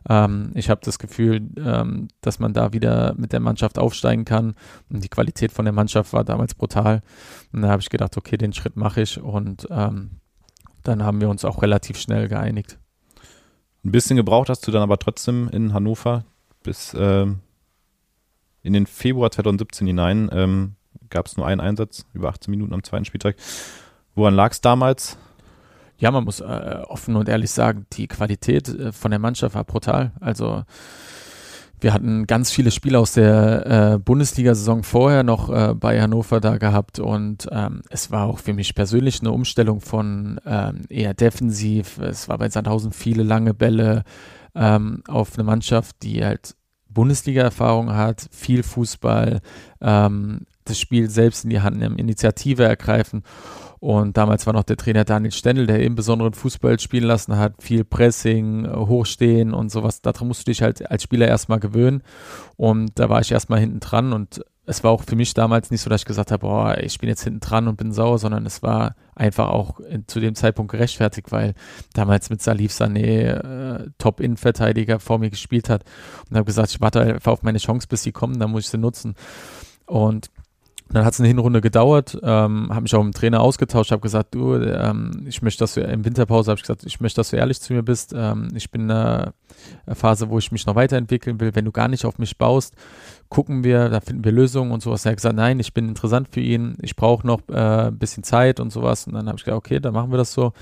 Ähm, 0.08 0.50
ich 0.54 0.68
habe 0.68 0.80
das 0.84 0.98
Gefühl, 0.98 1.48
ähm, 1.56 2.08
dass 2.20 2.38
man 2.38 2.52
da 2.52 2.72
wieder 2.72 3.14
mit 3.16 3.32
der 3.32 3.40
Mannschaft 3.40 3.78
aufsteigen 3.78 4.24
kann 4.24 4.54
und 4.90 5.02
die 5.02 5.08
Qualität 5.08 5.52
von 5.52 5.64
der 5.64 5.72
Mannschaft 5.72 6.12
war 6.12 6.24
damals 6.24 6.54
brutal. 6.54 7.00
Und 7.52 7.62
da 7.62 7.68
habe 7.68 7.80
ich 7.80 7.88
gedacht, 7.88 8.16
okay, 8.16 8.36
den 8.36 8.52
Schritt 8.52 8.76
mache 8.76 9.00
ich 9.00 9.20
und 9.20 9.66
ähm, 9.70 10.20
dann 10.82 11.02
haben 11.02 11.20
wir 11.20 11.28
uns 11.28 11.44
auch 11.44 11.62
relativ 11.62 11.98
schnell 11.98 12.28
geeinigt. 12.28 12.78
Ein 13.84 13.92
bisschen 13.92 14.16
gebraucht 14.16 14.48
hast 14.48 14.66
du 14.66 14.70
dann 14.70 14.82
aber 14.82 14.98
trotzdem 14.98 15.48
in 15.48 15.74
Hannover 15.74 16.24
bis 16.62 16.94
ähm, 16.96 17.40
in 18.62 18.72
den 18.72 18.86
Februar 18.86 19.30
2017 19.30 19.86
hinein 19.86 20.30
ähm, 20.32 20.76
gab 21.10 21.26
es 21.26 21.36
nur 21.36 21.46
einen 21.46 21.60
Einsatz, 21.60 22.06
über 22.14 22.28
18 22.28 22.50
Minuten 22.50 22.72
am 22.72 22.84
zweiten 22.84 23.04
Spieltag. 23.04 23.36
Woran 24.14 24.34
lag 24.34 24.52
es 24.52 24.60
damals? 24.60 25.18
Ja, 25.98 26.10
man 26.10 26.24
muss 26.24 26.40
äh, 26.40 26.82
offen 26.86 27.16
und 27.16 27.28
ehrlich 27.28 27.50
sagen, 27.50 27.86
die 27.92 28.08
Qualität 28.08 28.68
äh, 28.68 28.92
von 28.92 29.10
der 29.10 29.20
Mannschaft 29.20 29.54
war 29.54 29.64
brutal. 29.64 30.12
Also 30.20 30.64
wir 31.82 31.92
hatten 31.92 32.26
ganz 32.26 32.50
viele 32.50 32.70
Spiele 32.70 32.98
aus 32.98 33.12
der 33.12 33.94
äh, 33.94 33.98
Bundesliga-Saison 33.98 34.82
vorher 34.84 35.24
noch 35.24 35.50
äh, 35.50 35.74
bei 35.74 36.00
Hannover 36.00 36.40
da 36.40 36.56
gehabt 36.56 36.98
und 36.98 37.48
ähm, 37.50 37.82
es 37.90 38.10
war 38.10 38.26
auch 38.26 38.38
für 38.38 38.52
mich 38.52 38.74
persönlich 38.74 39.20
eine 39.20 39.32
Umstellung 39.32 39.80
von 39.80 40.40
ähm, 40.46 40.82
eher 40.88 41.14
defensiv. 41.14 41.98
Es 41.98 42.28
war 42.28 42.38
bei 42.38 42.48
Sandhausen 42.48 42.92
viele 42.92 43.24
lange 43.24 43.52
Bälle 43.52 44.04
ähm, 44.54 45.02
auf 45.08 45.34
eine 45.34 45.44
Mannschaft, 45.44 45.96
die 46.02 46.24
halt 46.24 46.54
Bundesliga-Erfahrung 46.88 47.92
hat, 47.92 48.28
viel 48.30 48.62
Fußball, 48.62 49.40
ähm, 49.80 50.46
das 50.64 50.78
Spiel 50.78 51.10
selbst 51.10 51.44
in 51.44 51.50
die 51.50 51.60
Hand 51.60 51.78
nehmen, 51.78 51.98
Initiative 51.98 52.64
ergreifen. 52.64 53.24
Und 53.82 54.16
damals 54.16 54.46
war 54.46 54.52
noch 54.52 54.62
der 54.62 54.76
Trainer 54.76 55.04
Daniel 55.04 55.32
Stendel, 55.32 55.66
der 55.66 55.80
eben 55.80 55.96
besonderen 55.96 56.34
Fußball 56.34 56.78
spielen 56.78 57.02
lassen 57.02 57.36
hat, 57.36 57.60
viel 57.60 57.82
Pressing, 57.82 58.64
Hochstehen 58.72 59.52
und 59.52 59.72
sowas. 59.72 60.00
Daran 60.00 60.28
musst 60.28 60.46
du 60.46 60.52
dich 60.52 60.62
halt 60.62 60.88
als 60.88 61.02
Spieler 61.02 61.26
erstmal 61.26 61.58
gewöhnen. 61.58 62.04
Und 62.56 62.96
da 63.00 63.08
war 63.08 63.20
ich 63.20 63.32
erstmal 63.32 63.58
hinten 63.58 63.80
dran 63.80 64.12
und 64.12 64.44
es 64.66 64.84
war 64.84 64.92
auch 64.92 65.02
für 65.02 65.16
mich 65.16 65.34
damals 65.34 65.72
nicht 65.72 65.80
so, 65.80 65.90
dass 65.90 66.02
ich 66.02 66.06
gesagt 66.06 66.30
habe, 66.30 66.46
boah, 66.46 66.78
ich 66.78 67.00
bin 67.00 67.08
jetzt 67.08 67.24
hinten 67.24 67.40
dran 67.40 67.66
und 67.66 67.76
bin 67.76 67.90
sauer, 67.90 68.20
sondern 68.20 68.46
es 68.46 68.62
war 68.62 68.94
einfach 69.16 69.48
auch 69.48 69.80
zu 70.06 70.20
dem 70.20 70.36
Zeitpunkt 70.36 70.70
gerechtfertigt, 70.70 71.32
weil 71.32 71.54
damals 71.92 72.30
mit 72.30 72.40
Salif 72.40 72.70
Sané 72.70 73.80
äh, 73.80 73.90
Top-In-Verteidiger 73.98 75.00
vor 75.00 75.18
mir 75.18 75.30
gespielt 75.30 75.68
hat 75.68 75.82
und 76.30 76.36
habe 76.36 76.46
gesagt, 76.46 76.70
ich 76.70 76.80
warte 76.80 77.00
einfach 77.00 77.32
auf 77.32 77.42
meine 77.42 77.58
Chance, 77.58 77.88
bis 77.88 78.04
sie 78.04 78.12
kommen, 78.12 78.38
dann 78.38 78.52
muss 78.52 78.66
ich 78.66 78.70
sie 78.70 78.78
nutzen. 78.78 79.16
Und 79.86 80.30
dann 80.92 81.04
hat 81.04 81.14
es 81.14 81.20
eine 81.20 81.28
Hinrunde 81.28 81.60
gedauert, 81.60 82.18
ähm, 82.22 82.68
habe 82.70 82.82
mich 82.82 82.94
auch 82.94 83.02
mit 83.02 83.14
dem 83.14 83.18
Trainer 83.18 83.40
ausgetauscht, 83.40 83.92
habe 83.92 84.02
gesagt, 84.02 84.34
du, 84.34 84.54
ähm, 84.54 85.24
ich 85.26 85.42
möchte, 85.42 85.60
dass 85.60 85.74
du 85.74 85.80
in 85.80 86.04
Winterpause, 86.04 86.50
habe 86.50 86.58
ich 86.58 86.62
gesagt, 86.62 86.84
ich 86.84 87.00
möchte, 87.00 87.20
dass 87.20 87.30
du 87.30 87.36
ehrlich 87.36 87.60
zu 87.60 87.72
mir 87.72 87.82
bist. 87.82 88.12
Ähm, 88.14 88.48
ich 88.54 88.70
bin 88.70 88.82
in 88.82 88.90
einer 88.90 89.32
Phase, 89.92 90.28
wo 90.28 90.38
ich 90.38 90.52
mich 90.52 90.66
noch 90.66 90.74
weiterentwickeln 90.74 91.40
will. 91.40 91.54
Wenn 91.54 91.64
du 91.64 91.72
gar 91.72 91.88
nicht 91.88 92.04
auf 92.04 92.18
mich 92.18 92.36
baust, 92.36 92.74
gucken 93.28 93.64
wir, 93.64 93.88
da 93.88 94.00
finden 94.00 94.24
wir 94.24 94.32
Lösungen 94.32 94.72
und 94.72 94.82
sowas. 94.82 95.04
Er 95.06 95.12
hat 95.12 95.16
gesagt, 95.16 95.36
nein, 95.36 95.58
ich 95.60 95.72
bin 95.72 95.88
interessant 95.88 96.28
für 96.30 96.40
ihn, 96.40 96.76
ich 96.82 96.96
brauche 96.96 97.26
noch 97.26 97.40
äh, 97.48 97.88
ein 97.88 97.98
bisschen 97.98 98.22
Zeit 98.22 98.60
und 98.60 98.70
sowas. 98.70 99.06
Und 99.06 99.14
dann 99.14 99.26
habe 99.28 99.38
ich 99.38 99.44
gesagt, 99.44 99.58
okay, 99.58 99.80
dann 99.80 99.94
machen 99.94 100.10
wir 100.10 100.18
das 100.18 100.32
so. 100.32 100.52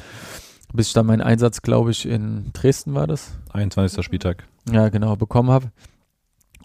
Bis 0.73 0.89
ich 0.89 0.93
dann 0.93 1.07
meinen 1.07 1.23
Einsatz, 1.23 1.63
glaube 1.63 1.91
ich, 1.91 2.07
in 2.07 2.51
Dresden 2.53 2.95
war 2.95 3.09
das. 3.09 3.33
21. 3.53 4.05
Spieltag. 4.05 4.47
Ja, 4.71 4.89
genau, 4.89 5.17
bekommen 5.17 5.51
habe. 5.51 5.73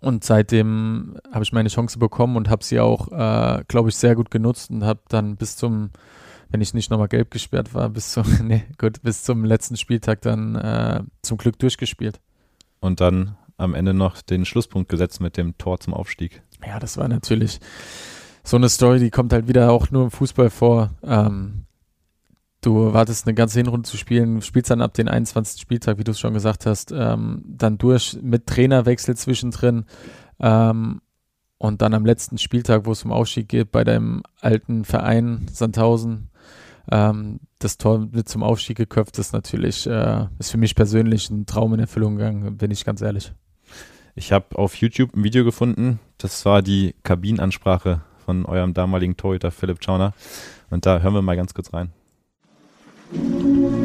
Und 0.01 0.23
seitdem 0.23 1.17
habe 1.31 1.43
ich 1.43 1.53
meine 1.53 1.69
Chance 1.69 1.99
bekommen 1.99 2.35
und 2.35 2.49
habe 2.49 2.63
sie 2.63 2.79
auch, 2.79 3.11
äh, 3.11 3.63
glaube 3.67 3.89
ich, 3.89 3.95
sehr 3.95 4.15
gut 4.15 4.29
genutzt 4.29 4.69
und 4.69 4.83
habe 4.83 4.99
dann 5.07 5.35
bis 5.35 5.55
zum, 5.55 5.91
wenn 6.49 6.61
ich 6.61 6.73
nicht 6.73 6.91
nochmal 6.91 7.07
gelb 7.07 7.31
gesperrt 7.31 7.73
war, 7.73 7.89
bis 7.89 8.11
zum, 8.11 8.25
nee, 8.43 8.63
gut, 8.77 9.01
bis 9.01 9.23
zum 9.23 9.45
letzten 9.45 9.77
Spieltag 9.77 10.21
dann 10.21 10.55
äh, 10.55 11.03
zum 11.21 11.37
Glück 11.37 11.57
durchgespielt. 11.59 12.19
Und 12.79 13.01
dann 13.01 13.37
am 13.57 13.73
Ende 13.73 13.93
noch 13.93 14.21
den 14.21 14.45
Schlusspunkt 14.45 14.89
gesetzt 14.89 15.21
mit 15.21 15.37
dem 15.37 15.57
Tor 15.57 15.79
zum 15.79 15.93
Aufstieg. 15.93 16.43
Ja, 16.65 16.79
das 16.79 16.97
war 16.97 17.07
natürlich 17.07 17.59
so 18.43 18.57
eine 18.57 18.69
Story, 18.69 18.99
die 18.99 19.09
kommt 19.09 19.33
halt 19.33 19.47
wieder 19.47 19.71
auch 19.71 19.91
nur 19.91 20.03
im 20.03 20.11
Fußball 20.11 20.49
vor. 20.49 20.91
Ähm, 21.03 21.64
du 22.65 22.93
wartest 22.93 23.27
eine 23.27 23.35
ganze 23.35 23.59
Hinrunde 23.59 23.87
zu 23.87 23.97
spielen, 23.97 24.41
spielst 24.41 24.71
dann 24.71 24.81
ab 24.81 24.93
den 24.93 25.07
21. 25.07 25.61
Spieltag, 25.61 25.97
wie 25.97 26.03
du 26.03 26.11
es 26.11 26.19
schon 26.19 26.33
gesagt 26.33 26.65
hast, 26.65 26.91
ähm, 26.91 27.43
dann 27.47 27.77
durch 27.77 28.17
mit 28.21 28.47
Trainerwechsel 28.47 29.15
zwischendrin 29.15 29.85
ähm, 30.39 31.01
und 31.57 31.81
dann 31.81 31.93
am 31.93 32.05
letzten 32.05 32.37
Spieltag, 32.37 32.85
wo 32.85 32.91
es 32.91 33.03
um 33.03 33.11
Aufstieg 33.11 33.47
geht, 33.47 33.71
bei 33.71 33.83
deinem 33.83 34.23
alten 34.41 34.85
Verein 34.85 35.47
Sandhausen, 35.51 36.29
ähm, 36.91 37.39
das 37.59 37.77
Tor 37.77 38.07
mit 38.11 38.27
zum 38.27 38.43
Aufstieg 38.43 38.77
geköpft 38.77 39.17
ist 39.19 39.33
natürlich, 39.33 39.87
äh, 39.87 40.27
ist 40.39 40.51
für 40.51 40.57
mich 40.57 40.75
persönlich 40.75 41.29
ein 41.29 41.45
Traum 41.45 41.73
in 41.73 41.79
Erfüllung 41.79 42.17
gegangen, 42.17 42.57
bin 42.57 42.71
ich 42.71 42.85
ganz 42.85 43.01
ehrlich. 43.01 43.33
Ich 44.15 44.31
habe 44.31 44.57
auf 44.57 44.75
YouTube 44.75 45.15
ein 45.15 45.23
Video 45.23 45.43
gefunden, 45.43 45.99
das 46.17 46.45
war 46.45 46.61
die 46.61 46.95
Kabinenansprache 47.03 48.01
von 48.25 48.45
eurem 48.45 48.73
damaligen 48.73 49.17
Torhüter 49.17 49.51
Philipp 49.51 49.83
Schauner 49.83 50.13
und 50.69 50.85
da 50.85 50.99
hören 50.99 51.13
wir 51.13 51.21
mal 51.21 51.35
ganz 51.35 51.53
kurz 51.53 51.73
rein. 51.73 51.91
Música 53.13 53.84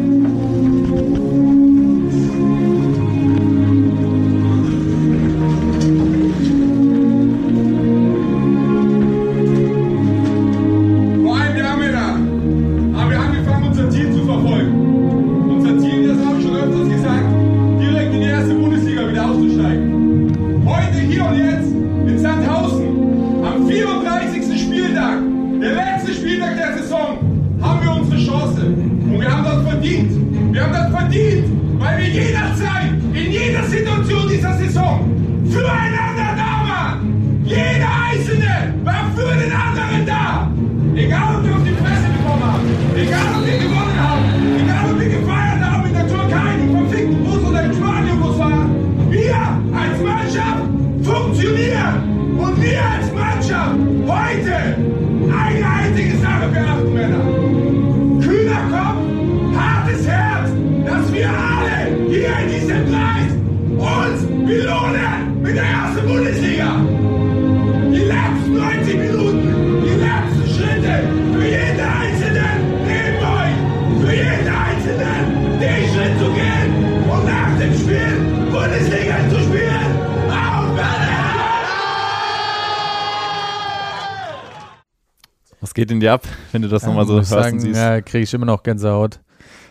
Was 85.70 85.74
geht 85.74 85.92
in 85.92 86.00
dir 86.00 86.14
ab, 86.14 86.26
wenn 86.50 86.62
du 86.62 86.68
das 86.68 86.84
nochmal 86.84 87.06
so 87.06 87.14
hörst 87.14 87.30
sagen, 87.30 87.52
und 87.52 87.60
siehst? 87.60 87.78
Ja, 87.78 88.00
kriege 88.00 88.24
ich 88.24 88.34
immer 88.34 88.44
noch 88.44 88.64
Gänsehaut. 88.64 89.20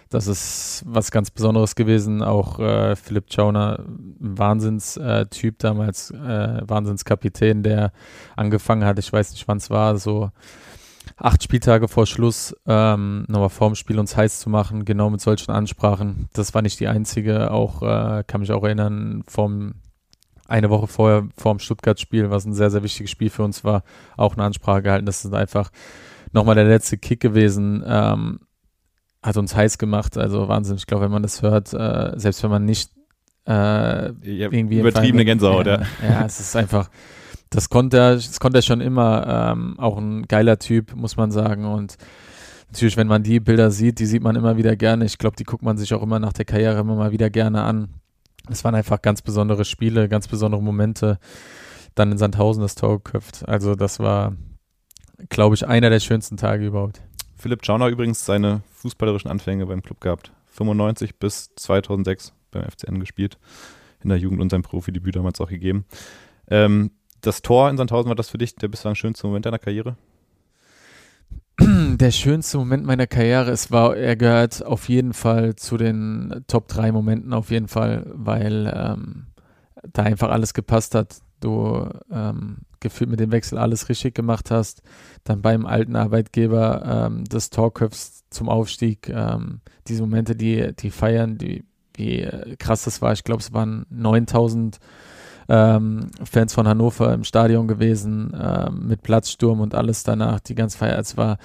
Das 0.09 0.27
ist 0.27 0.81
was 0.87 1.11
ganz 1.11 1.29
Besonderes 1.29 1.75
gewesen. 1.75 2.23
Auch 2.23 2.57
äh, 2.57 2.95
Philipp 2.95 3.25
Schauner, 3.29 3.79
ein 3.79 4.37
Wahnsinnstyp 4.37 5.59
damals, 5.59 6.11
äh, 6.11 6.61
Wahnsinnskapitän, 6.65 7.63
der 7.63 7.91
angefangen 8.37 8.85
hat, 8.85 8.97
ich 8.97 9.11
weiß 9.11 9.31
nicht, 9.31 9.45
wann 9.49 9.57
es 9.57 9.69
war, 9.69 9.97
so 9.97 10.31
acht 11.17 11.43
Spieltage 11.43 11.89
vor 11.89 12.05
Schluss 12.05 12.55
ähm, 12.65 13.25
nochmal 13.27 13.49
vorm 13.49 13.75
Spiel 13.75 13.99
uns 13.99 14.15
heiß 14.15 14.39
zu 14.39 14.49
machen, 14.49 14.85
genau 14.85 15.09
mit 15.09 15.19
solchen 15.19 15.51
Ansprachen. 15.51 16.29
Das 16.31 16.53
war 16.53 16.61
nicht 16.61 16.79
die 16.79 16.87
einzige, 16.87 17.51
auch 17.51 17.81
äh, 17.81 18.23
kann 18.25 18.39
mich 18.39 18.53
auch 18.53 18.63
erinnern, 18.63 19.25
vom 19.27 19.73
eine 20.49 20.69
Woche 20.69 20.87
vorher 20.87 21.27
vorm 21.37 21.59
Stuttgart-Spiel, 21.59 22.29
was 22.29 22.45
ein 22.45 22.53
sehr, 22.53 22.69
sehr 22.71 22.83
wichtiges 22.83 23.11
Spiel 23.11 23.29
für 23.29 23.43
uns 23.43 23.63
war, 23.63 23.83
auch 24.17 24.35
eine 24.35 24.43
Ansprache 24.43 24.81
gehalten. 24.81 25.05
Das 25.05 25.23
ist 25.23 25.33
einfach 25.33 25.69
nochmal 26.31 26.55
der 26.55 26.65
letzte 26.65 26.97
Kick 26.97 27.19
gewesen. 27.19 27.83
Ähm, 27.85 28.39
hat 29.21 29.37
uns 29.37 29.55
heiß 29.55 29.77
gemacht, 29.77 30.17
also 30.17 30.47
Wahnsinn. 30.47 30.77
Ich 30.77 30.87
glaube, 30.87 31.05
wenn 31.05 31.11
man 31.11 31.23
das 31.23 31.41
hört, 31.41 31.73
äh, 31.73 32.13
selbst 32.15 32.41
wenn 32.43 32.49
man 32.49 32.65
nicht 32.65 32.91
äh, 33.45 34.09
irgendwie 34.21 34.79
übertriebene 34.79 35.25
Gänsehaut, 35.25 35.67
ja. 35.67 35.81
ja. 36.03 36.25
es 36.25 36.39
ist 36.39 36.55
einfach, 36.55 36.89
das 37.49 37.69
konnte 37.69 37.97
er, 37.97 38.15
das 38.15 38.39
konnte 38.39 38.59
er 38.59 38.61
schon 38.61 38.79
immer, 38.79 39.51
ähm, 39.51 39.79
auch 39.79 39.97
ein 39.97 40.23
geiler 40.23 40.57
Typ, 40.59 40.95
muss 40.95 41.17
man 41.17 41.31
sagen. 41.31 41.65
Und 41.65 41.97
natürlich, 42.67 42.95
wenn 42.95 43.07
man 43.07 43.23
die 43.23 43.39
Bilder 43.39 43.71
sieht, 43.71 43.99
die 43.99 44.05
sieht 44.05 44.23
man 44.23 44.35
immer 44.35 44.55
wieder 44.55 44.75
gerne. 44.75 45.05
Ich 45.05 45.17
glaube, 45.17 45.35
die 45.35 45.43
guckt 45.43 45.63
man 45.63 45.77
sich 45.77 45.93
auch 45.93 46.03
immer 46.03 46.19
nach 46.19 46.33
der 46.33 46.45
Karriere 46.45 46.79
immer 46.79 46.95
mal 46.95 47.11
wieder 47.11 47.29
gerne 47.29 47.63
an. 47.63 47.98
Es 48.49 48.63
waren 48.63 48.75
einfach 48.75 49.01
ganz 49.01 49.21
besondere 49.21 49.65
Spiele, 49.65 50.09
ganz 50.09 50.27
besondere 50.27 50.61
Momente. 50.61 51.19
Dann 51.95 52.11
in 52.11 52.17
Sandhausen 52.17 52.61
das 52.61 52.75
Tor 52.75 52.97
geköpft. 52.97 53.47
Also 53.47 53.75
das 53.75 53.99
war, 53.99 54.35
glaube 55.29 55.55
ich, 55.55 55.67
einer 55.67 55.89
der 55.89 55.99
schönsten 55.99 56.37
Tage 56.37 56.65
überhaupt. 56.65 57.01
Philipp 57.35 57.65
Schauner 57.65 57.87
übrigens 57.87 58.25
seine 58.25 58.61
fußballerischen 58.73 59.31
Anfänge 59.31 59.65
beim 59.65 59.81
Club 59.81 60.01
gehabt. 60.01 60.31
95 60.51 61.17
bis 61.17 61.53
2006 61.55 62.33
beim 62.51 62.63
FCN 62.63 62.99
gespielt. 62.99 63.37
In 64.03 64.09
der 64.09 64.17
Jugend 64.17 64.41
und 64.41 64.49
sein 64.49 64.61
Profidebüt 64.61 65.15
damals 65.15 65.41
auch 65.41 65.49
gegeben. 65.49 65.85
Ähm, 66.47 66.91
das 67.21 67.41
Tor 67.41 67.69
in 67.69 67.77
Sandhausen 67.77 68.09
war 68.09 68.15
das 68.15 68.29
für 68.29 68.37
dich 68.37 68.55
der 68.55 68.69
bislang 68.69 68.95
schönste 68.95 69.27
Moment 69.27 69.45
deiner 69.45 69.59
Karriere? 69.59 69.97
Der 71.97 72.11
schönste 72.11 72.57
Moment 72.57 72.85
meiner 72.85 73.07
Karriere, 73.07 73.51
es 73.51 73.71
war, 73.71 73.95
er 73.97 74.15
gehört 74.15 74.65
auf 74.65 74.87
jeden 74.87 75.13
Fall 75.13 75.55
zu 75.55 75.77
den 75.77 76.43
Top 76.47 76.67
3 76.67 76.91
Momenten 76.91 77.33
auf 77.33 77.51
jeden 77.51 77.67
Fall, 77.67 78.05
weil 78.13 78.71
ähm, 78.73 79.27
da 79.91 80.03
einfach 80.03 80.29
alles 80.29 80.53
gepasst 80.53 80.95
hat. 80.95 81.17
Du 81.41 81.89
ähm, 82.11 82.59
gefühlt 82.79 83.09
mit 83.09 83.19
dem 83.19 83.31
Wechsel 83.31 83.57
alles 83.57 83.89
richtig 83.89 84.13
gemacht 84.13 84.51
hast, 84.51 84.81
dann 85.23 85.41
beim 85.41 85.65
alten 85.65 85.95
Arbeitgeber 85.95 87.07
ähm, 87.07 87.25
des 87.25 87.49
Torköpfs 87.49 88.23
zum 88.29 88.47
Aufstieg, 88.49 89.09
ähm, 89.09 89.61
diese 89.87 90.01
Momente, 90.01 90.35
die, 90.35 90.73
die 90.75 90.91
feiern, 90.91 91.37
die, 91.37 91.65
wie 91.95 92.21
äh, 92.21 92.55
krass 92.57 92.83
das 92.83 93.01
war. 93.01 93.13
Ich 93.13 93.23
glaube, 93.23 93.41
es 93.41 93.53
waren 93.53 93.85
9000 93.89 94.79
ähm, 95.49 96.11
Fans 96.23 96.53
von 96.53 96.67
Hannover 96.67 97.13
im 97.13 97.23
Stadion 97.23 97.67
gewesen, 97.67 98.33
ähm, 98.39 98.87
mit 98.87 99.01
Platzsturm 99.01 99.59
und 99.59 99.75
alles 99.75 100.03
danach, 100.03 100.39
die 100.39 100.55
ganze 100.55 100.77
Feier. 100.77 100.97
Es 100.99 101.17
war, 101.17 101.37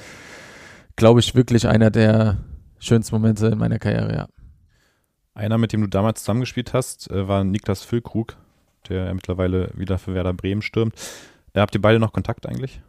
glaube 0.97 1.21
ich, 1.21 1.35
wirklich 1.35 1.67
einer 1.67 1.91
der 1.91 2.37
schönsten 2.79 3.15
Momente 3.17 3.47
in 3.49 3.59
meiner 3.59 3.79
Karriere, 3.79 4.15
ja. 4.15 4.29
Einer, 5.35 5.59
mit 5.59 5.73
dem 5.73 5.81
du 5.81 5.89
damals 5.89 6.21
zusammengespielt 6.21 6.75
hast, 6.75 7.11
äh, 7.11 7.27
war 7.27 7.43
Niklas 7.43 7.83
Füllkrug, 7.83 8.37
der 8.89 9.13
mittlerweile 9.15 9.71
wieder 9.75 9.99
für 9.99 10.15
Werder 10.15 10.35
Bremen 10.35 10.63
stürmt. 10.63 10.95
Äh, 11.55 11.61
habt 11.61 11.75
ihr 11.75 11.81
beide 11.83 11.99
noch 11.99 12.13
Kontakt 12.13 12.47
eigentlich? 12.47 12.81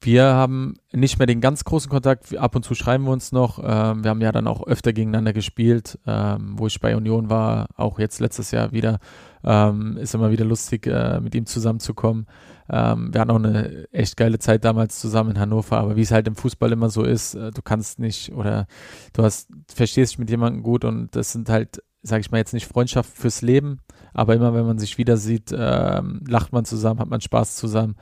Wir 0.00 0.24
haben 0.26 0.74
nicht 0.92 1.18
mehr 1.18 1.26
den 1.26 1.40
ganz 1.40 1.64
großen 1.64 1.90
Kontakt, 1.90 2.36
ab 2.36 2.54
und 2.54 2.64
zu 2.64 2.74
schreiben 2.74 3.04
wir 3.04 3.10
uns 3.10 3.32
noch. 3.32 3.58
Ähm, 3.58 4.04
wir 4.04 4.10
haben 4.10 4.20
ja 4.20 4.30
dann 4.30 4.46
auch 4.46 4.64
öfter 4.64 4.92
gegeneinander 4.92 5.32
gespielt, 5.32 5.98
ähm, 6.06 6.54
wo 6.56 6.68
ich 6.68 6.80
bei 6.80 6.96
Union 6.96 7.30
war, 7.30 7.66
auch 7.76 7.98
jetzt 7.98 8.20
letztes 8.20 8.52
Jahr 8.52 8.70
wieder. 8.70 9.00
Ähm, 9.44 9.96
ist 9.96 10.14
immer 10.14 10.30
wieder 10.30 10.44
lustig, 10.44 10.86
äh, 10.86 11.20
mit 11.20 11.34
ihm 11.34 11.46
zusammenzukommen. 11.46 12.26
Ähm, 12.70 13.12
wir 13.12 13.20
hatten 13.20 13.30
auch 13.30 13.36
eine 13.36 13.86
echt 13.92 14.16
geile 14.16 14.38
Zeit 14.38 14.64
damals 14.64 15.00
zusammen 15.00 15.30
in 15.30 15.38
Hannover, 15.40 15.78
aber 15.78 15.96
wie 15.96 16.02
es 16.02 16.12
halt 16.12 16.28
im 16.28 16.36
Fußball 16.36 16.70
immer 16.70 16.90
so 16.90 17.02
ist, 17.02 17.34
äh, 17.34 17.50
du 17.50 17.62
kannst 17.62 17.98
nicht 17.98 18.32
oder 18.32 18.66
du 19.14 19.24
hast, 19.24 19.48
verstehst 19.74 20.12
dich 20.12 20.18
mit 20.18 20.30
jemandem 20.30 20.62
gut 20.62 20.84
und 20.84 21.14
das 21.16 21.32
sind 21.32 21.48
halt, 21.48 21.82
sage 22.02 22.20
ich 22.20 22.30
mal 22.30 22.38
jetzt 22.38 22.54
nicht 22.54 22.66
Freundschaft 22.66 23.10
fürs 23.16 23.42
Leben, 23.42 23.80
aber 24.12 24.34
immer 24.34 24.54
wenn 24.54 24.66
man 24.66 24.78
sich 24.78 24.98
wieder 24.98 25.16
sieht, 25.16 25.52
ähm, 25.56 26.22
lacht 26.28 26.52
man 26.52 26.64
zusammen, 26.64 27.00
hat 27.00 27.08
man 27.08 27.20
Spaß 27.20 27.56
zusammen. 27.56 27.96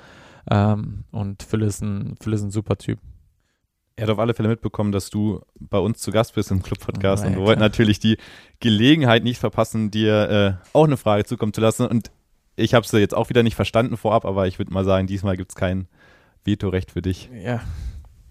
Ähm, 0.51 1.05
und 1.11 1.43
Phil 1.43 1.63
ist, 1.63 1.83
ein, 1.83 2.17
Phil 2.21 2.33
ist 2.33 2.43
ein 2.43 2.51
super 2.51 2.77
Typ. 2.77 2.99
Er 3.97 4.05
hat 4.05 4.11
auf 4.11 4.19
alle 4.19 4.35
Fälle 4.35 4.51
mitbekommen, 4.51 4.93
dass 4.93 5.09
du 5.09 5.41
bei 5.59 5.79
uns 5.79 6.01
zu 6.01 6.11
Gast 6.13 6.35
bist 6.35 6.51
im 6.51 6.63
Club-Podcast 6.63 7.25
Ja, 7.25 7.31
und 7.31 7.37
wir 7.37 7.43
wollten 7.45 7.61
natürlich 7.61 7.99
die 7.99 8.19
Gelegenheit 8.61 9.25
nicht 9.25 9.39
verpassen, 9.39 9.91
dir 9.91 10.61
äh, 10.75 10.77
auch 10.77 10.85
eine 10.85 10.99
Frage 10.99 11.25
zukommen 11.25 11.55
zu 11.55 11.63
lassen. 11.63 11.87
Und 11.87 12.11
ich 12.57 12.75
habe 12.75 12.87
sie 12.87 12.99
jetzt 12.99 13.15
auch 13.15 13.31
wieder 13.31 13.43
nicht 13.43 13.55
verstanden 13.55 13.97
vorab, 13.97 14.27
aber 14.27 14.47
ich 14.47 14.59
würde 14.59 14.73
mal 14.73 14.85
sagen, 14.85 15.07
diesmal 15.07 15.37
gibt 15.39 15.53
es 15.53 15.55
kein 15.55 15.89
Vetorecht 16.45 16.91
für 16.91 17.01
dich, 17.03 17.31
Ja, 17.43 17.61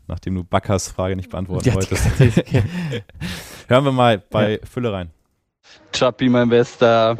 nachdem 0.07 0.35
du 0.35 0.43
Backers 0.43 0.89
Frage 0.91 1.15
nicht 1.15 1.31
beantworten 1.31 1.67
Ja, 1.67 1.73
wolltest. 1.73 2.05
Hören 3.67 3.85
wir 3.85 3.91
mal 3.91 4.19
bei 4.29 4.59
Fülle 4.63 4.93
rein. 4.93 5.09
Chappi, 5.91 6.29
mein 6.29 6.49
Bester. 6.49 7.17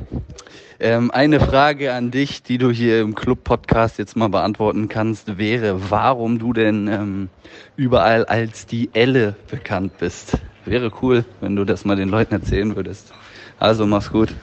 Ähm, 0.80 1.10
eine 1.12 1.40
Frage 1.40 1.94
an 1.94 2.12
dich, 2.12 2.44
die 2.44 2.58
du 2.58 2.70
hier 2.70 3.00
im 3.00 3.16
Club-Podcast 3.16 3.98
jetzt 3.98 4.18
mal 4.18 4.28
beantworten 4.28 4.90
kannst, 4.90 5.38
wäre, 5.38 5.90
warum 5.90 6.38
du 6.38 6.52
denn 6.52 6.88
ähm, 6.90 7.30
überall 7.78 8.26
als 8.26 8.66
die 8.66 8.90
Elle 8.94 9.36
bekannt 9.50 9.98
bist. 10.00 10.38
Wäre 10.66 10.92
cool, 11.02 11.24
wenn 11.40 11.56
du 11.56 11.64
das 11.64 11.86
mal 11.86 11.96
den 11.96 12.10
Leuten 12.10 12.34
erzählen 12.34 12.76
würdest. 12.76 13.14
Also 13.58 13.86
mach's 13.86 14.12
gut. 14.12 14.36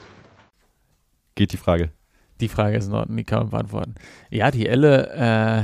Geht 1.35 1.51
die 1.51 1.57
Frage. 1.57 1.91
Die 2.41 2.49
Frage 2.49 2.77
ist 2.77 2.87
in 2.87 2.93
Ordnung, 2.93 3.17
die 3.17 3.23
kann 3.25 3.39
man 3.39 3.49
beantworten. 3.49 3.95
Ja, 4.31 4.49
die 4.49 4.67
Elle, 4.67 5.11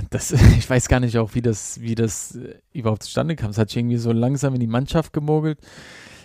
äh, 0.01 0.05
das, 0.11 0.31
ich 0.57 0.69
weiß 0.69 0.87
gar 0.87 0.99
nicht 0.99 1.17
auch, 1.17 1.33
wie 1.33 1.41
das, 1.41 1.81
wie 1.81 1.95
das 1.95 2.35
äh, 2.35 2.59
überhaupt 2.73 3.03
zustande 3.03 3.35
kam. 3.35 3.49
Es 3.49 3.57
hat 3.57 3.69
sich 3.69 3.77
irgendwie 3.77 3.97
so 3.97 4.11
langsam 4.11 4.53
in 4.53 4.59
die 4.59 4.67
Mannschaft 4.67 5.13
gemogelt, 5.13 5.59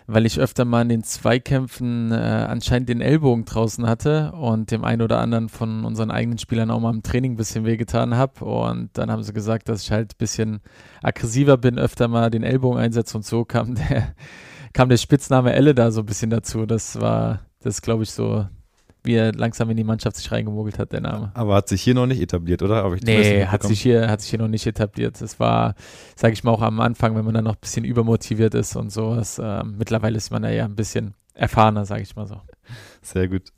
weil 0.06 0.26
ich 0.26 0.38
öfter 0.38 0.64
mal 0.64 0.82
in 0.82 0.88
den 0.88 1.02
Zweikämpfen 1.02 2.12
äh, 2.12 2.14
anscheinend 2.14 2.88
den 2.88 3.00
Ellbogen 3.00 3.44
draußen 3.44 3.86
hatte 3.86 4.32
und 4.32 4.70
dem 4.70 4.84
einen 4.84 5.02
oder 5.02 5.18
anderen 5.18 5.48
von 5.48 5.84
unseren 5.84 6.10
eigenen 6.10 6.38
Spielern 6.38 6.70
auch 6.70 6.80
mal 6.80 6.92
im 6.92 7.02
Training 7.02 7.32
ein 7.32 7.36
bisschen 7.36 7.64
wehgetan 7.64 8.14
habe. 8.14 8.44
Und 8.44 8.90
dann 8.94 9.10
haben 9.10 9.22
sie 9.22 9.32
gesagt, 9.32 9.68
dass 9.68 9.82
ich 9.82 9.92
halt 9.92 10.12
ein 10.12 10.18
bisschen 10.18 10.60
aggressiver 11.02 11.56
bin, 11.56 11.78
öfter 11.78 12.08
mal 12.08 12.30
den 12.30 12.42
Ellbogen 12.42 12.78
einsetze 12.78 13.16
und 13.16 13.24
so 13.24 13.44
kam 13.44 13.74
der, 13.76 14.14
kam 14.74 14.88
der 14.88 14.98
Spitzname 14.98 15.52
Elle 15.54 15.74
da 15.74 15.90
so 15.90 16.00
ein 16.00 16.06
bisschen 16.06 16.30
dazu. 16.30 16.66
Das 16.66 17.00
war, 17.00 17.40
das 17.60 17.80
glaube 17.80 18.02
ich 18.02 18.10
so 18.10 18.46
wie 19.04 19.14
er 19.14 19.32
langsam 19.32 19.70
in 19.70 19.76
die 19.76 19.84
Mannschaft 19.84 20.16
sich 20.16 20.32
reingemogelt 20.32 20.78
hat, 20.78 20.92
der 20.92 21.02
Name. 21.02 21.30
Aber 21.34 21.54
hat 21.54 21.68
sich 21.68 21.82
hier 21.82 21.94
noch 21.94 22.06
nicht 22.06 22.20
etabliert, 22.20 22.62
oder? 22.62 22.90
Ich 22.94 23.02
Nee, 23.02 23.44
hat 23.46 23.62
sich, 23.62 23.80
hier, 23.80 24.08
hat 24.10 24.22
sich 24.22 24.30
hier 24.30 24.38
noch 24.38 24.48
nicht 24.48 24.66
etabliert. 24.66 25.20
Das 25.20 25.38
war, 25.38 25.74
sage 26.16 26.32
ich 26.32 26.42
mal, 26.42 26.52
auch 26.52 26.62
am 26.62 26.80
Anfang, 26.80 27.14
wenn 27.14 27.24
man 27.24 27.34
dann 27.34 27.44
noch 27.44 27.54
ein 27.54 27.60
bisschen 27.60 27.84
übermotiviert 27.84 28.54
ist 28.54 28.76
und 28.76 28.90
sowas. 28.90 29.40
Ähm, 29.42 29.74
mittlerweile 29.78 30.16
ist 30.16 30.30
man 30.30 30.42
da 30.42 30.50
ja 30.50 30.64
ein 30.64 30.74
bisschen 30.74 31.14
erfahrener, 31.34 31.84
sage 31.84 32.02
ich 32.02 32.16
mal 32.16 32.26
so. 32.26 32.40
Sehr 33.02 33.28
gut. 33.28 33.52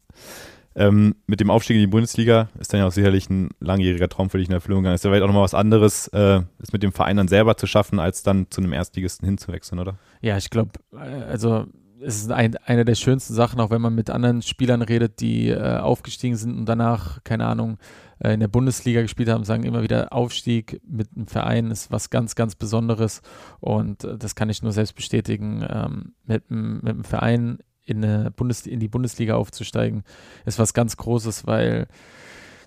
Ähm, 0.75 1.15
mit 1.27 1.41
dem 1.41 1.51
Aufstieg 1.51 1.77
in 1.77 1.81
die 1.81 1.87
Bundesliga 1.87 2.51
ist 2.59 2.73
dann 2.73 2.81
ja 2.81 2.87
auch 2.87 2.93
sicherlich 2.93 3.31
ein 3.31 3.49
langjähriger 3.61 4.11
Traum 4.11 4.29
für 4.29 4.37
dich 4.37 4.49
in 4.49 4.53
Erfüllung 4.53 4.83
gegangen. 4.83 4.97
Ist 4.97 5.05
ja 5.05 5.11
vielleicht 5.11 5.23
auch 5.23 5.29
nochmal 5.29 5.45
was 5.45 5.55
anderes, 5.55 6.09
äh, 6.09 6.43
es 6.59 6.73
mit 6.73 6.83
dem 6.83 6.93
Verein 6.93 7.17
dann 7.17 7.29
selber 7.29 7.57
zu 7.57 7.67
schaffen, 7.67 7.99
als 7.99 8.23
dann 8.23 8.51
zu 8.51 8.61
einem 8.61 8.75
Erstligisten 8.75 9.27
hinzuwechseln, 9.27 9.79
oder? 9.79 9.97
Ja, 10.21 10.37
ich 10.37 10.51
glaube, 10.51 10.73
also 10.93 11.67
es 12.01 12.17
ist 12.17 12.31
ein, 12.31 12.57
eine 12.65 12.85
der 12.85 12.95
schönsten 12.95 13.35
Sachen, 13.35 13.61
auch 13.61 13.71
wenn 13.71 13.81
man 13.81 13.95
mit 13.95 14.11
anderen 14.11 14.43
Spielern 14.43 14.83
redet, 14.83 15.21
die 15.21 15.49
äh, 15.49 15.79
aufgestiegen 15.79 16.37
sind 16.37 16.57
und 16.57 16.67
danach, 16.67 17.23
keine 17.25 17.47
Ahnung, 17.47 17.79
äh, 18.19 18.35
in 18.35 18.41
der 18.41 18.49
Bundesliga 18.49 19.03
gespielt 19.03 19.29
haben, 19.29 19.45
sagen 19.45 19.65
immer 19.65 19.83
wieder, 19.83 20.13
Aufstieg 20.13 20.81
mit 20.87 21.09
einem 21.15 21.27
Verein 21.27 21.71
ist 21.71 21.91
was 21.91 22.11
ganz, 22.11 22.35
ganz 22.35 22.55
Besonderes 22.55 23.23
und 23.61 24.05
äh, 24.05 24.19
das 24.19 24.35
kann 24.35 24.51
ich 24.51 24.63
nur 24.63 24.73
selbst 24.73 24.95
bestätigen. 24.95 25.67
Ähm, 25.69 26.15
mit, 26.25 26.51
mit 26.51 26.89
einem 26.89 27.05
Verein 27.05 27.59
in, 27.85 28.05
eine 28.05 28.31
Bundes 28.31 28.67
in 28.67 28.81
die 28.81 28.89
Bundesliga 28.89 29.37
aufzusteigen, 29.37 30.03
ist 30.45 30.59
was 30.59 30.75
ganz 30.75 30.97
Großes, 30.97 31.47
weil 31.47 31.87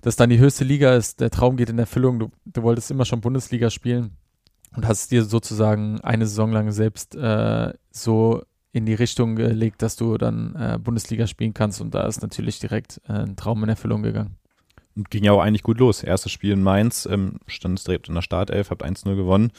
das 0.02 0.16
dann 0.16 0.30
die 0.30 0.38
höchste 0.38 0.64
Liga 0.64 0.94
ist, 0.94 1.20
der 1.20 1.30
Traum 1.30 1.56
geht 1.56 1.68
in 1.68 1.78
Erfüllung, 1.78 2.18
du, 2.18 2.30
du 2.46 2.62
wolltest 2.62 2.90
immer 2.90 3.04
schon 3.04 3.20
Bundesliga 3.20 3.68
spielen 3.68 4.16
und 4.74 4.86
hast 4.86 5.10
dir 5.10 5.24
sozusagen 5.24 6.00
eine 6.00 6.26
Saison 6.26 6.52
lang 6.52 6.70
selbst 6.70 7.14
äh, 7.16 7.74
so 7.90 8.42
in 8.72 8.86
die 8.86 8.94
Richtung 8.94 9.36
gelegt, 9.36 9.82
dass 9.82 9.96
du 9.96 10.16
dann 10.16 10.54
äh, 10.54 10.78
Bundesliga 10.78 11.26
spielen 11.26 11.54
kannst 11.54 11.80
und 11.80 11.94
da 11.94 12.06
ist 12.06 12.22
natürlich 12.22 12.58
direkt 12.60 13.00
äh, 13.08 13.12
ein 13.12 13.36
Traum 13.36 13.62
in 13.62 13.68
Erfüllung 13.68 14.02
gegangen. 14.02 14.36
Und 14.96 15.10
ging 15.10 15.24
ja 15.24 15.32
auch 15.32 15.40
eigentlich 15.40 15.62
gut 15.62 15.78
los. 15.78 16.02
Erstes 16.02 16.32
Spiel 16.32 16.52
in 16.52 16.62
Mainz, 16.62 17.06
ähm, 17.06 17.38
stand 17.46 17.78
es 17.78 17.84
direkt 17.84 18.08
in 18.08 18.14
der 18.14 18.22
Startelf, 18.22 18.70
habt 18.70 18.84
1-0 18.84 19.14
gewonnen. 19.16 19.52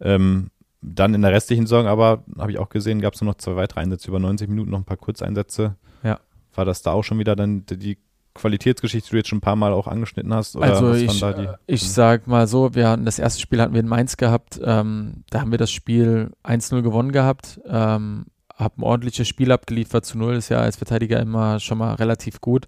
Ähm, 0.00 0.50
dann 0.80 1.14
in 1.14 1.22
der 1.22 1.32
restlichen 1.32 1.66
Saison 1.66 1.86
aber, 1.86 2.24
habe 2.38 2.52
ich 2.52 2.58
auch 2.58 2.68
gesehen, 2.68 3.00
gab 3.00 3.14
es 3.14 3.20
nur 3.20 3.30
noch 3.30 3.38
zwei 3.38 3.56
weitere 3.56 3.80
Einsätze 3.80 4.08
über 4.08 4.18
90 4.18 4.48
Minuten, 4.48 4.70
noch 4.70 4.78
ein 4.78 4.84
paar 4.84 4.96
Kurzeinsätze. 4.96 5.76
Ja. 6.02 6.20
War 6.54 6.64
das 6.64 6.82
da 6.82 6.92
auch 6.92 7.02
schon 7.02 7.18
wieder 7.18 7.36
dann 7.36 7.64
die 7.66 7.98
Qualitätsgeschichte, 8.34 9.08
die 9.08 9.10
du 9.12 9.16
jetzt 9.18 9.28
schon 9.28 9.38
ein 9.38 9.42
paar 9.42 9.56
Mal 9.56 9.72
auch 9.72 9.86
angeschnitten 9.86 10.34
hast? 10.34 10.56
also 10.56 10.92
ich, 10.92 11.20
die, 11.20 11.48
ich 11.66 11.90
sag 11.90 12.26
mal 12.26 12.46
so, 12.46 12.74
wir 12.74 12.88
hatten 12.88 13.04
das 13.04 13.18
erste 13.18 13.40
Spiel 13.40 13.60
hatten 13.60 13.72
wir 13.72 13.80
in 13.80 13.88
Mainz 13.88 14.16
gehabt, 14.16 14.60
ähm, 14.62 15.24
da 15.30 15.40
haben 15.40 15.52
wir 15.52 15.58
das 15.58 15.70
Spiel 15.70 16.32
1-0 16.42 16.82
gewonnen 16.82 17.12
gehabt, 17.12 17.60
ähm, 17.66 18.26
habe 18.56 18.80
ein 18.80 18.84
ordentliches 18.84 19.28
Spiel 19.28 19.52
abgeliefert 19.52 20.04
zu 20.04 20.18
null, 20.18 20.34
ist 20.34 20.48
ja 20.48 20.58
als 20.58 20.76
Verteidiger 20.76 21.20
immer 21.20 21.60
schon 21.60 21.78
mal 21.78 21.94
relativ 21.94 22.40
gut. 22.40 22.66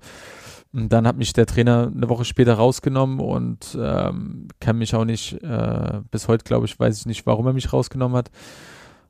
Und 0.73 0.93
dann 0.93 1.07
hat 1.07 1.17
mich 1.17 1.33
der 1.33 1.47
Trainer 1.47 1.91
eine 1.95 2.09
Woche 2.09 2.25
später 2.25 2.55
rausgenommen 2.55 3.21
und 3.21 3.79
ähm, 3.81 4.49
kann 4.61 4.79
mich 4.79 4.95
auch 4.95 5.05
nicht, 5.05 5.43
äh, 5.43 6.01
bis 6.11 6.29
heute 6.29 6.45
glaube 6.45 6.67
ich, 6.67 6.79
weiß 6.79 6.99
ich 6.99 7.07
nicht, 7.07 7.25
warum 7.25 7.47
er 7.47 7.53
mich 7.53 7.73
rausgenommen 7.73 8.17
hat. 8.17 8.31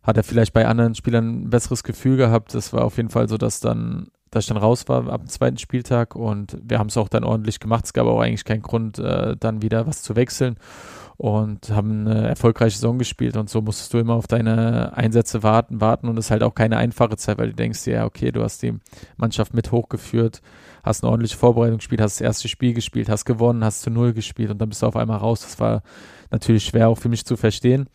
Hat 0.02 0.16
er 0.16 0.22
vielleicht 0.22 0.52
bei 0.52 0.66
anderen 0.66 0.94
Spielern 0.94 1.42
ein 1.42 1.50
besseres 1.50 1.82
Gefühl 1.82 2.16
gehabt. 2.16 2.54
Das 2.54 2.72
war 2.72 2.84
auf 2.84 2.98
jeden 2.98 3.08
Fall 3.08 3.28
so, 3.28 3.36
dass 3.36 3.58
dann, 3.58 4.08
dass 4.30 4.44
ich 4.44 4.48
dann 4.48 4.58
raus 4.58 4.88
war 4.88 5.08
ab 5.08 5.22
dem 5.22 5.28
zweiten 5.28 5.58
Spieltag 5.58 6.14
und 6.14 6.56
wir 6.62 6.78
haben 6.78 6.88
es 6.88 6.96
auch 6.96 7.08
dann 7.08 7.24
ordentlich 7.24 7.58
gemacht. 7.58 7.86
Es 7.86 7.92
gab 7.92 8.06
auch 8.06 8.20
eigentlich 8.20 8.44
keinen 8.44 8.62
Grund, 8.62 9.00
äh, 9.00 9.36
dann 9.36 9.62
wieder 9.62 9.86
was 9.86 10.02
zu 10.02 10.14
wechseln 10.14 10.58
und 11.16 11.70
haben 11.70 12.06
eine 12.06 12.28
erfolgreiche 12.28 12.76
Saison 12.76 12.98
gespielt 12.98 13.36
und 13.36 13.48
so 13.48 13.62
musstest 13.62 13.94
du 13.94 13.98
immer 13.98 14.14
auf 14.14 14.26
deine 14.26 14.96
Einsätze 14.96 15.42
warten, 15.42 15.80
warten 15.80 16.08
und 16.08 16.18
es 16.18 16.26
ist 16.26 16.30
halt 16.30 16.42
auch 16.42 16.54
keine 16.54 16.76
einfache 16.76 17.16
Zeit, 17.16 17.38
weil 17.38 17.48
du 17.48 17.54
denkst 17.54 17.86
ja, 17.86 18.04
okay, 18.04 18.32
du 18.32 18.42
hast 18.42 18.62
die 18.62 18.74
Mannschaft 19.16 19.54
mit 19.54 19.72
hochgeführt, 19.72 20.42
hast 20.82 21.02
eine 21.02 21.10
ordentliche 21.10 21.36
Vorbereitung 21.36 21.78
gespielt, 21.78 22.02
hast 22.02 22.20
das 22.20 22.26
erste 22.26 22.48
Spiel 22.48 22.74
gespielt, 22.74 23.08
hast 23.08 23.24
gewonnen, 23.24 23.64
hast 23.64 23.82
zu 23.82 23.90
Null 23.90 24.12
gespielt 24.12 24.50
und 24.50 24.58
dann 24.58 24.68
bist 24.68 24.82
du 24.82 24.86
auf 24.86 24.96
einmal 24.96 25.18
raus. 25.18 25.40
Das 25.40 25.58
war 25.58 25.82
natürlich 26.30 26.64
schwer 26.64 26.88
auch 26.88 26.98
für 26.98 27.08
mich 27.08 27.24
zu 27.24 27.36
verstehen. 27.36 27.88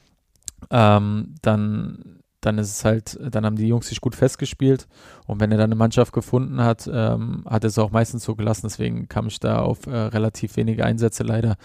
Ähm, 0.72 1.36
dann, 1.44 2.22
dann 2.42 2.58
ist 2.58 2.72
es 2.72 2.86
halt, 2.86 3.20
dann 3.22 3.46
haben 3.46 3.56
die 3.56 3.68
Jungs 3.68 3.88
sich 3.88 4.02
gut 4.02 4.16
festgespielt 4.16 4.88
und 5.28 5.40
wenn 5.40 5.52
er 5.52 5.58
dann 5.58 5.70
eine 5.70 5.76
Mannschaft 5.76 6.12
gefunden 6.12 6.62
hat, 6.62 6.90
ähm, 6.92 7.46
hat 7.48 7.64
er 7.64 7.68
es 7.68 7.78
auch 7.78 7.92
meistens 7.92 8.24
so 8.24 8.36
gelassen. 8.36 8.64
Deswegen 8.64 9.08
kam 9.08 9.28
ich 9.28 9.40
da 9.40 9.60
auf 9.60 9.86
äh, 9.86 9.92
relativ 9.92 10.56
wenige 10.58 10.86
Einsätze 10.86 11.22
leider. 11.22 11.58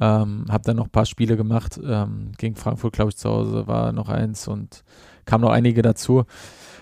Ähm, 0.00 0.46
habe 0.50 0.64
dann 0.64 0.76
noch 0.76 0.86
ein 0.86 0.90
paar 0.90 1.06
Spiele 1.06 1.36
gemacht. 1.36 1.78
Ähm, 1.82 2.32
gegen 2.36 2.56
Frankfurt, 2.56 2.94
glaube 2.94 3.10
ich, 3.10 3.16
zu 3.16 3.30
Hause 3.30 3.66
war 3.66 3.92
noch 3.92 4.08
eins 4.08 4.48
und 4.48 4.84
kam 5.24 5.40
noch 5.40 5.50
einige 5.50 5.82
dazu. 5.82 6.24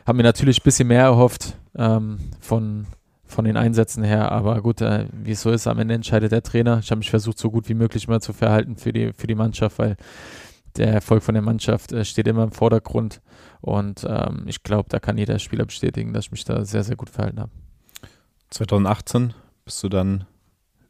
Habe 0.07 0.17
mir 0.17 0.23
natürlich 0.23 0.61
ein 0.61 0.65
bisschen 0.65 0.89
mehr 0.89 1.03
erhofft 1.03 1.57
ähm, 1.77 2.19
von, 2.41 2.87
von 3.25 3.45
den 3.45 3.57
Einsätzen 3.57 4.03
her. 4.03 4.33
Aber 4.33 4.61
gut, 4.63 4.81
äh, 4.81 5.07
wie 5.13 5.33
es 5.33 5.43
so 5.43 5.51
ist, 5.51 5.67
am 5.67 5.79
Ende 5.79 5.95
entscheidet 5.95 6.33
der 6.33 6.43
Trainer. 6.43 6.79
Ich 6.79 6.91
habe 6.91 6.99
mich 6.99 7.11
versucht, 7.11 7.39
so 7.39 7.51
gut 7.51 7.69
wie 7.69 7.75
möglich 7.75 8.09
mal 8.09 8.21
zu 8.21 8.33
verhalten 8.33 8.77
für 8.77 8.93
die, 8.93 9.13
für 9.13 9.27
die 9.27 9.35
Mannschaft, 9.35 9.79
weil 9.79 9.97
der 10.77 10.89
Erfolg 10.89 11.23
von 11.23 11.35
der 11.35 11.43
Mannschaft 11.43 11.93
äh, 11.93 12.05
steht 12.05 12.27
immer 12.27 12.45
im 12.45 12.53
Vordergrund. 12.53 13.21
Und 13.61 14.07
ähm, 14.09 14.45
ich 14.47 14.63
glaube, 14.63 14.89
da 14.89 14.99
kann 14.99 15.19
jeder 15.19 15.39
Spieler 15.39 15.67
bestätigen, 15.67 16.13
dass 16.13 16.27
ich 16.27 16.33
mich 16.33 16.45
da 16.45 16.65
sehr, 16.65 16.83
sehr 16.83 16.97
gut 16.97 17.11
verhalten 17.11 17.41
habe. 17.41 17.53
2018 18.51 19.35
bist 19.65 19.83
du 19.83 19.89
dann 19.89 20.27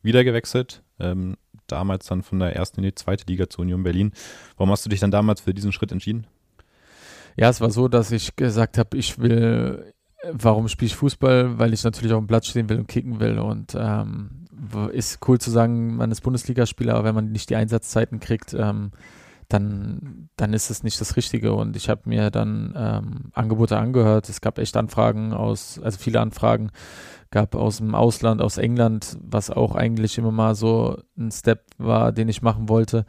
wieder 0.02 0.24
gewechselt. 0.24 0.82
Ähm, 0.98 1.36
damals 1.66 2.06
dann 2.06 2.22
von 2.22 2.38
der 2.38 2.54
ersten 2.54 2.80
in 2.80 2.84
die 2.84 2.94
zweite 2.94 3.24
Liga 3.26 3.48
zu 3.48 3.62
Union 3.62 3.82
Berlin. 3.82 4.12
Warum 4.56 4.70
hast 4.70 4.84
du 4.84 4.90
dich 4.90 5.00
dann 5.00 5.10
damals 5.10 5.40
für 5.40 5.54
diesen 5.54 5.72
Schritt 5.72 5.92
entschieden? 5.92 6.26
Ja, 7.36 7.48
es 7.48 7.60
war 7.60 7.70
so, 7.70 7.88
dass 7.88 8.12
ich 8.12 8.36
gesagt 8.36 8.78
habe, 8.78 8.96
ich 8.96 9.18
will 9.18 9.92
Warum 10.30 10.68
spiele 10.68 10.86
ich 10.86 10.96
Fußball? 10.96 11.58
Weil 11.58 11.72
ich 11.72 11.82
natürlich 11.82 12.12
auf 12.12 12.20
dem 12.20 12.28
Platz 12.28 12.46
stehen 12.46 12.68
will 12.68 12.78
und 12.78 12.86
kicken 12.86 13.18
will. 13.18 13.38
Und 13.38 13.76
ähm, 13.76 14.46
ist 14.92 15.18
cool 15.26 15.40
zu 15.40 15.50
sagen, 15.50 15.96
man 15.96 16.12
ist 16.12 16.20
Bundesligaspieler, 16.20 16.94
aber 16.94 17.04
wenn 17.04 17.14
man 17.14 17.32
nicht 17.32 17.50
die 17.50 17.56
Einsatzzeiten 17.56 18.20
kriegt, 18.20 18.54
ähm, 18.54 18.92
dann, 19.52 20.28
dann 20.36 20.52
ist 20.52 20.70
es 20.70 20.82
nicht 20.82 21.00
das 21.00 21.16
Richtige. 21.16 21.52
Und 21.54 21.76
ich 21.76 21.88
habe 21.88 22.02
mir 22.04 22.30
dann 22.30 22.74
ähm, 22.76 23.30
Angebote 23.32 23.78
angehört. 23.78 24.28
Es 24.28 24.40
gab 24.40 24.58
echt 24.58 24.76
Anfragen 24.76 25.32
aus, 25.32 25.80
also 25.82 25.98
viele 25.98 26.20
Anfragen 26.20 26.70
gab 27.30 27.54
aus 27.54 27.78
dem 27.78 27.94
Ausland, 27.94 28.42
aus 28.42 28.58
England, 28.58 29.16
was 29.22 29.50
auch 29.50 29.74
eigentlich 29.74 30.18
immer 30.18 30.32
mal 30.32 30.54
so 30.54 30.98
ein 31.16 31.30
Step 31.30 31.64
war, 31.78 32.12
den 32.12 32.28
ich 32.28 32.42
machen 32.42 32.68
wollte. 32.68 33.06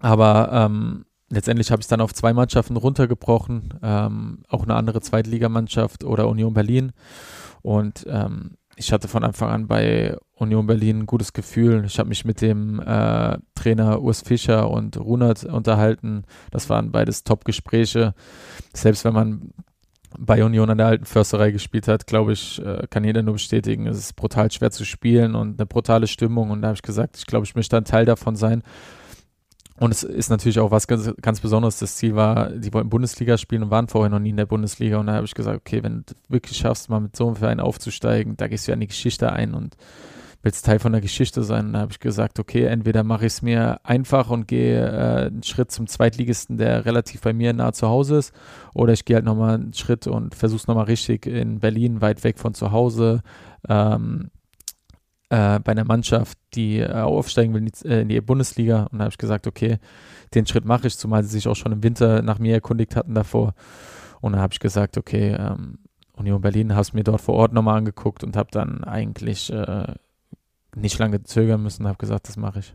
Aber 0.00 0.50
ähm, 0.52 1.04
letztendlich 1.28 1.70
habe 1.70 1.80
ich 1.80 1.84
es 1.84 1.88
dann 1.88 2.00
auf 2.00 2.14
zwei 2.14 2.32
Mannschaften 2.32 2.76
runtergebrochen, 2.76 3.74
ähm, 3.82 4.42
auch 4.48 4.62
eine 4.62 4.74
andere 4.74 5.00
Zweitligamannschaft 5.00 6.04
oder 6.04 6.28
Union 6.28 6.54
Berlin. 6.54 6.92
Und 7.62 8.06
ähm, 8.08 8.57
ich 8.78 8.92
hatte 8.92 9.08
von 9.08 9.24
Anfang 9.24 9.50
an 9.50 9.66
bei 9.66 10.16
Union 10.34 10.66
Berlin 10.66 11.00
ein 11.00 11.06
gutes 11.06 11.32
Gefühl. 11.32 11.84
Ich 11.84 11.98
habe 11.98 12.08
mich 12.08 12.24
mit 12.24 12.40
dem 12.40 12.80
äh, 12.80 13.38
Trainer 13.54 14.00
Urs 14.00 14.22
Fischer 14.22 14.70
und 14.70 14.96
Runert 14.98 15.44
unterhalten. 15.44 16.24
Das 16.52 16.70
waren 16.70 16.92
beides 16.92 17.24
Top-Gespräche. 17.24 18.14
Selbst 18.72 19.04
wenn 19.04 19.14
man 19.14 19.52
bei 20.16 20.42
Union 20.42 20.70
an 20.70 20.78
der 20.78 20.86
alten 20.86 21.04
Försterei 21.04 21.50
gespielt 21.50 21.88
hat, 21.88 22.06
glaube 22.06 22.32
ich, 22.32 22.64
äh, 22.64 22.86
kann 22.88 23.04
jeder 23.04 23.22
nur 23.22 23.34
bestätigen, 23.34 23.86
es 23.86 23.98
ist 23.98 24.16
brutal 24.16 24.50
schwer 24.50 24.70
zu 24.70 24.84
spielen 24.84 25.34
und 25.34 25.58
eine 25.58 25.66
brutale 25.66 26.06
Stimmung. 26.06 26.50
Und 26.50 26.62
da 26.62 26.68
habe 26.68 26.76
ich 26.76 26.82
gesagt, 26.82 27.16
ich 27.18 27.26
glaube, 27.26 27.44
ich 27.44 27.56
möchte 27.56 27.76
ein 27.76 27.84
Teil 27.84 28.06
davon 28.06 28.36
sein. 28.36 28.62
Und 29.80 29.92
es 29.92 30.02
ist 30.02 30.28
natürlich 30.28 30.58
auch 30.58 30.70
was 30.70 30.86
ganz, 30.86 31.12
ganz 31.22 31.40
Besonderes. 31.40 31.78
Das 31.78 31.96
Ziel 31.96 32.16
war, 32.16 32.50
die 32.50 32.72
wollten 32.72 32.90
Bundesliga 32.90 33.38
spielen 33.38 33.62
und 33.62 33.70
waren 33.70 33.88
vorher 33.88 34.10
noch 34.10 34.18
nie 34.18 34.30
in 34.30 34.36
der 34.36 34.46
Bundesliga. 34.46 34.98
Und 34.98 35.06
da 35.06 35.14
habe 35.14 35.26
ich 35.26 35.34
gesagt, 35.34 35.56
okay, 35.56 35.82
wenn 35.82 36.04
du 36.04 36.14
wirklich 36.28 36.58
schaffst, 36.58 36.90
mal 36.90 37.00
mit 37.00 37.14
so 37.14 37.26
einem 37.26 37.36
Verein 37.36 37.60
aufzusteigen, 37.60 38.36
da 38.36 38.48
gehst 38.48 38.66
du 38.66 38.72
ja 38.72 38.74
in 38.74 38.80
die 38.80 38.88
Geschichte 38.88 39.32
ein 39.32 39.54
und 39.54 39.76
willst 40.42 40.64
Teil 40.64 40.78
von 40.78 40.92
der 40.92 41.00
Geschichte 41.00 41.42
sein. 41.42 41.66
Und 41.66 41.72
da 41.74 41.80
habe 41.80 41.92
ich 41.92 42.00
gesagt, 42.00 42.38
okay, 42.38 42.64
entweder 42.64 43.04
mache 43.04 43.26
ich 43.26 43.34
es 43.34 43.42
mir 43.42 43.80
einfach 43.84 44.30
und 44.30 44.48
gehe 44.48 44.84
äh, 44.84 45.26
einen 45.26 45.42
Schritt 45.42 45.70
zum 45.70 45.86
Zweitligisten, 45.86 46.58
der 46.58 46.84
relativ 46.84 47.20
bei 47.20 47.32
mir 47.32 47.52
nah 47.52 47.72
zu 47.72 47.88
Hause 47.88 48.18
ist, 48.18 48.34
oder 48.74 48.92
ich 48.92 49.04
gehe 49.04 49.16
halt 49.16 49.24
nochmal 49.24 49.54
einen 49.54 49.74
Schritt 49.74 50.06
und 50.06 50.34
versuche 50.34 50.60
es 50.60 50.66
nochmal 50.66 50.84
richtig 50.84 51.26
in 51.26 51.60
Berlin, 51.60 52.00
weit 52.00 52.24
weg 52.24 52.38
von 52.38 52.54
zu 52.54 52.72
Hause. 52.72 53.22
Ähm, 53.68 54.30
äh, 55.30 55.60
bei 55.60 55.72
einer 55.72 55.84
Mannschaft, 55.84 56.38
die 56.54 56.78
äh, 56.78 56.90
aufsteigen 56.90 57.54
will 57.54 57.60
in 57.60 57.66
die, 57.66 57.88
äh, 57.88 58.00
in 58.02 58.08
die 58.08 58.20
Bundesliga. 58.20 58.84
Und 58.90 58.98
da 58.98 59.04
habe 59.04 59.12
ich 59.12 59.18
gesagt, 59.18 59.46
okay, 59.46 59.78
den 60.34 60.46
Schritt 60.46 60.64
mache 60.64 60.86
ich, 60.86 60.96
zumal 60.96 61.22
sie 61.22 61.30
sich 61.30 61.48
auch 61.48 61.56
schon 61.56 61.72
im 61.72 61.82
Winter 61.82 62.22
nach 62.22 62.38
mir 62.38 62.54
erkundigt 62.54 62.96
hatten 62.96 63.14
davor. 63.14 63.54
Und 64.20 64.32
dann 64.32 64.40
habe 64.40 64.52
ich 64.52 64.60
gesagt, 64.60 64.96
okay, 64.96 65.36
ähm, 65.38 65.78
Union 66.14 66.40
Berlin, 66.40 66.72
habe 66.72 66.82
es 66.82 66.92
mir 66.92 67.04
dort 67.04 67.20
vor 67.20 67.34
Ort 67.34 67.52
nochmal 67.52 67.78
angeguckt 67.78 68.24
und 68.24 68.36
habe 68.36 68.48
dann 68.50 68.84
eigentlich 68.84 69.52
äh, 69.52 69.94
nicht 70.74 70.98
lange 70.98 71.22
zögern 71.22 71.62
müssen, 71.62 71.86
habe 71.86 71.98
gesagt, 71.98 72.28
das 72.28 72.36
mache 72.36 72.60
ich. 72.60 72.74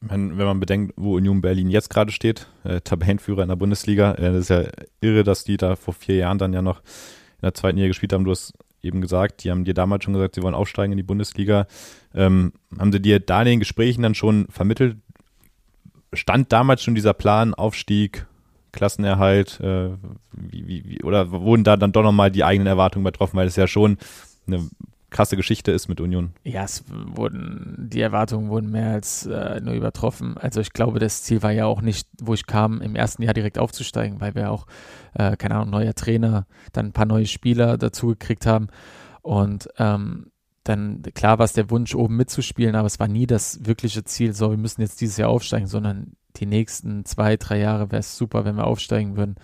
Wenn, 0.00 0.38
wenn 0.38 0.46
man 0.46 0.60
bedenkt, 0.60 0.94
wo 0.96 1.16
Union 1.16 1.40
Berlin 1.40 1.70
jetzt 1.70 1.90
gerade 1.90 2.12
steht, 2.12 2.48
äh, 2.64 2.80
Tabellenführer 2.80 3.42
in 3.42 3.48
der 3.48 3.56
Bundesliga, 3.56 4.12
äh, 4.14 4.32
das 4.32 4.42
ist 4.42 4.48
ja 4.50 4.64
irre, 5.00 5.24
dass 5.24 5.44
die 5.44 5.56
da 5.56 5.76
vor 5.76 5.94
vier 5.94 6.16
Jahren 6.16 6.38
dann 6.38 6.52
ja 6.52 6.62
noch 6.62 6.80
in 6.80 7.42
der 7.42 7.54
zweiten 7.54 7.76
Liga 7.76 7.88
gespielt 7.88 8.12
haben. 8.12 8.24
Du 8.24 8.30
hast 8.30 8.52
eben 8.82 9.00
gesagt, 9.00 9.44
die 9.44 9.50
haben 9.50 9.64
dir 9.64 9.74
damals 9.74 10.04
schon 10.04 10.14
gesagt, 10.14 10.34
sie 10.34 10.42
wollen 10.42 10.54
aufsteigen 10.54 10.92
in 10.92 10.96
die 10.96 11.02
Bundesliga. 11.02 11.66
Ähm, 12.14 12.52
haben 12.78 12.92
sie 12.92 13.00
dir 13.00 13.20
da 13.20 13.40
in 13.42 13.46
den 13.46 13.58
Gesprächen 13.58 14.02
dann 14.02 14.14
schon 14.14 14.46
vermittelt? 14.48 14.96
Stand 16.12 16.52
damals 16.52 16.82
schon 16.82 16.94
dieser 16.94 17.14
Plan, 17.14 17.54
Aufstieg, 17.54 18.26
Klassenerhalt, 18.72 19.60
äh, 19.60 19.90
wie, 20.32 20.66
wie, 20.66 20.84
wie, 20.86 21.02
oder 21.02 21.30
wurden 21.30 21.64
da 21.64 21.76
dann 21.76 21.92
doch 21.92 22.02
nochmal 22.02 22.30
die 22.30 22.44
eigenen 22.44 22.66
Erwartungen 22.66 23.02
übertroffen, 23.02 23.36
weil 23.36 23.48
es 23.48 23.56
ja 23.56 23.66
schon 23.66 23.98
eine 24.46 24.68
krasse 25.16 25.36
Geschichte 25.36 25.72
ist 25.72 25.88
mit 25.88 25.98
Union. 25.98 26.32
Ja, 26.44 26.64
es 26.64 26.84
wurden, 26.88 27.88
die 27.90 28.02
Erwartungen 28.02 28.50
wurden 28.50 28.70
mehr 28.70 28.90
als 28.90 29.24
äh, 29.24 29.60
nur 29.62 29.72
übertroffen. 29.72 30.36
Also 30.36 30.60
ich 30.60 30.74
glaube, 30.74 30.98
das 30.98 31.22
Ziel 31.22 31.42
war 31.42 31.52
ja 31.52 31.64
auch 31.64 31.80
nicht, 31.80 32.06
wo 32.20 32.34
ich 32.34 32.46
kam, 32.46 32.82
im 32.82 32.94
ersten 32.94 33.22
Jahr 33.22 33.32
direkt 33.32 33.58
aufzusteigen, 33.58 34.20
weil 34.20 34.34
wir 34.34 34.50
auch, 34.50 34.66
äh, 35.14 35.34
keine 35.38 35.54
Ahnung, 35.54 35.70
neuer 35.70 35.94
Trainer, 35.94 36.46
dann 36.74 36.86
ein 36.86 36.92
paar 36.92 37.06
neue 37.06 37.24
Spieler 37.24 37.78
dazu 37.78 38.08
gekriegt 38.08 38.44
haben. 38.44 38.66
Und 39.22 39.70
ähm, 39.78 40.32
dann, 40.64 41.00
klar 41.14 41.38
war 41.38 41.46
es 41.46 41.54
der 41.54 41.70
Wunsch, 41.70 41.94
oben 41.94 42.16
mitzuspielen, 42.16 42.74
aber 42.74 42.86
es 42.86 43.00
war 43.00 43.08
nie 43.08 43.26
das 43.26 43.64
wirkliche 43.64 44.04
Ziel, 44.04 44.34
so, 44.34 44.50
wir 44.50 44.58
müssen 44.58 44.82
jetzt 44.82 45.00
dieses 45.00 45.16
Jahr 45.16 45.30
aufsteigen, 45.30 45.66
sondern 45.66 46.12
die 46.36 46.46
nächsten 46.46 47.06
zwei, 47.06 47.38
drei 47.38 47.58
Jahre 47.58 47.90
wäre 47.90 48.00
es 48.00 48.18
super, 48.18 48.44
wenn 48.44 48.56
wir 48.56 48.66
aufsteigen 48.66 49.16
würden. 49.16 49.36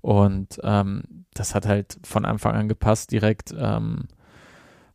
Und 0.00 0.58
ähm, 0.62 1.26
das 1.34 1.54
hat 1.54 1.66
halt 1.66 1.98
von 2.04 2.24
Anfang 2.24 2.54
an 2.54 2.68
gepasst 2.68 3.12
direkt. 3.12 3.54
Ähm, 3.54 4.08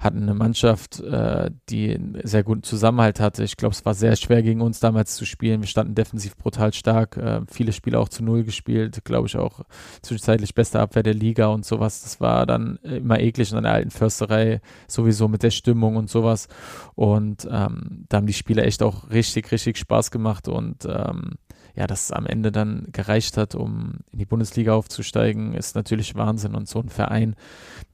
hatten 0.06 0.24
eine 0.24 0.34
Mannschaft, 0.34 1.02
äh, 1.02 1.52
die 1.70 1.94
einen 1.94 2.20
sehr 2.24 2.44
guten 2.44 2.64
Zusammenhalt 2.64 3.20
hatte. 3.20 3.44
Ich 3.44 3.58
glaube, 3.58 3.74
es 3.74 3.84
war 3.86 3.94
sehr 3.94 4.16
schwer 4.16 4.44
gegen 4.44 4.62
uns 4.62 4.80
damals 4.80 5.16
zu 5.16 5.26
spielen. 5.26 5.62
Wir 5.62 5.68
standen 5.68 5.96
defensiv 5.96 6.38
brutal 6.38 6.72
stark, 6.74 7.18
äh, 7.18 7.42
viele 7.52 7.74
Spiele 7.74 8.00
auch 8.00 8.08
zu 8.08 8.24
Null 8.24 8.44
gespielt, 8.44 9.04
glaube 9.04 9.28
ich 9.28 9.36
auch 9.36 9.62
zwischenzeitlich 10.02 10.54
beste 10.54 10.80
Abwehr 10.80 11.04
der 11.04 11.14
Liga 11.14 11.48
und 11.48 11.66
sowas. 11.66 12.04
Das 12.04 12.22
war 12.22 12.46
dann 12.46 12.78
immer 12.84 13.20
eklig 13.20 13.52
in 13.52 13.62
der 13.62 13.74
alten 13.74 13.92
Försterei, 13.92 14.62
sowieso 14.88 15.28
mit 15.28 15.44
der 15.44 15.52
Stimmung 15.52 15.96
und 15.96 16.10
sowas. 16.10 16.48
Und 16.94 17.48
ähm, 17.52 18.06
da 18.08 18.18
haben 18.18 18.28
die 18.28 18.34
Spiele 18.34 18.64
echt 18.64 18.84
auch 18.84 19.10
richtig, 19.10 19.52
richtig 19.52 19.78
Spaß 19.78 20.12
gemacht 20.12 20.48
und 20.48 20.86
ähm, 20.86 21.34
ja, 21.76 21.88
dass 21.88 22.06
es 22.06 22.12
am 22.12 22.26
Ende 22.26 22.52
dann 22.52 22.88
gereicht 22.94 23.38
hat, 23.38 23.54
um 23.54 23.96
in 24.12 24.20
die 24.20 24.26
Bundesliga 24.26 24.74
aufzusteigen, 24.74 25.54
ist 25.54 25.76
natürlich 25.76 26.16
Wahnsinn. 26.16 26.56
Und 26.56 26.70
so 26.70 26.80
ein 26.80 26.90
Verein, 26.90 27.36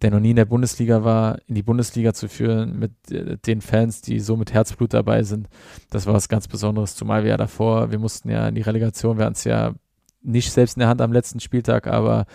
der 0.01 0.11
noch 0.11 0.19
nie 0.19 0.31
in 0.31 0.35
der 0.35 0.45
Bundesliga 0.45 1.03
war, 1.03 1.39
in 1.47 1.55
die 1.55 1.63
Bundesliga 1.63 2.00
zu 2.13 2.27
führen 2.27 2.79
mit 2.79 2.91
äh, 3.11 3.37
den 3.37 3.61
Fans, 3.61 4.01
die 4.01 4.19
so 4.19 4.35
mit 4.35 4.53
Herzblut 4.53 4.93
dabei 4.93 5.23
sind, 5.23 5.47
das 5.89 6.05
war 6.05 6.13
was 6.13 6.29
ganz 6.29 6.47
Besonderes. 6.47 6.95
Zumal 6.95 7.23
wir 7.23 7.31
ja 7.31 7.37
davor, 7.37 7.91
wir 7.91 7.99
mussten 7.99 8.29
ja 8.29 8.47
in 8.47 8.55
die 8.55 8.61
Relegation, 8.61 9.17
wir 9.17 9.25
hatten 9.25 9.35
es 9.35 9.43
ja 9.43 9.73
nicht 10.23 10.51
selbst 10.51 10.77
in 10.77 10.81
der 10.81 10.89
Hand 10.89 11.01
am 11.01 11.13
letzten 11.13 11.39
Spieltag, 11.39 11.87
aber 11.87 12.25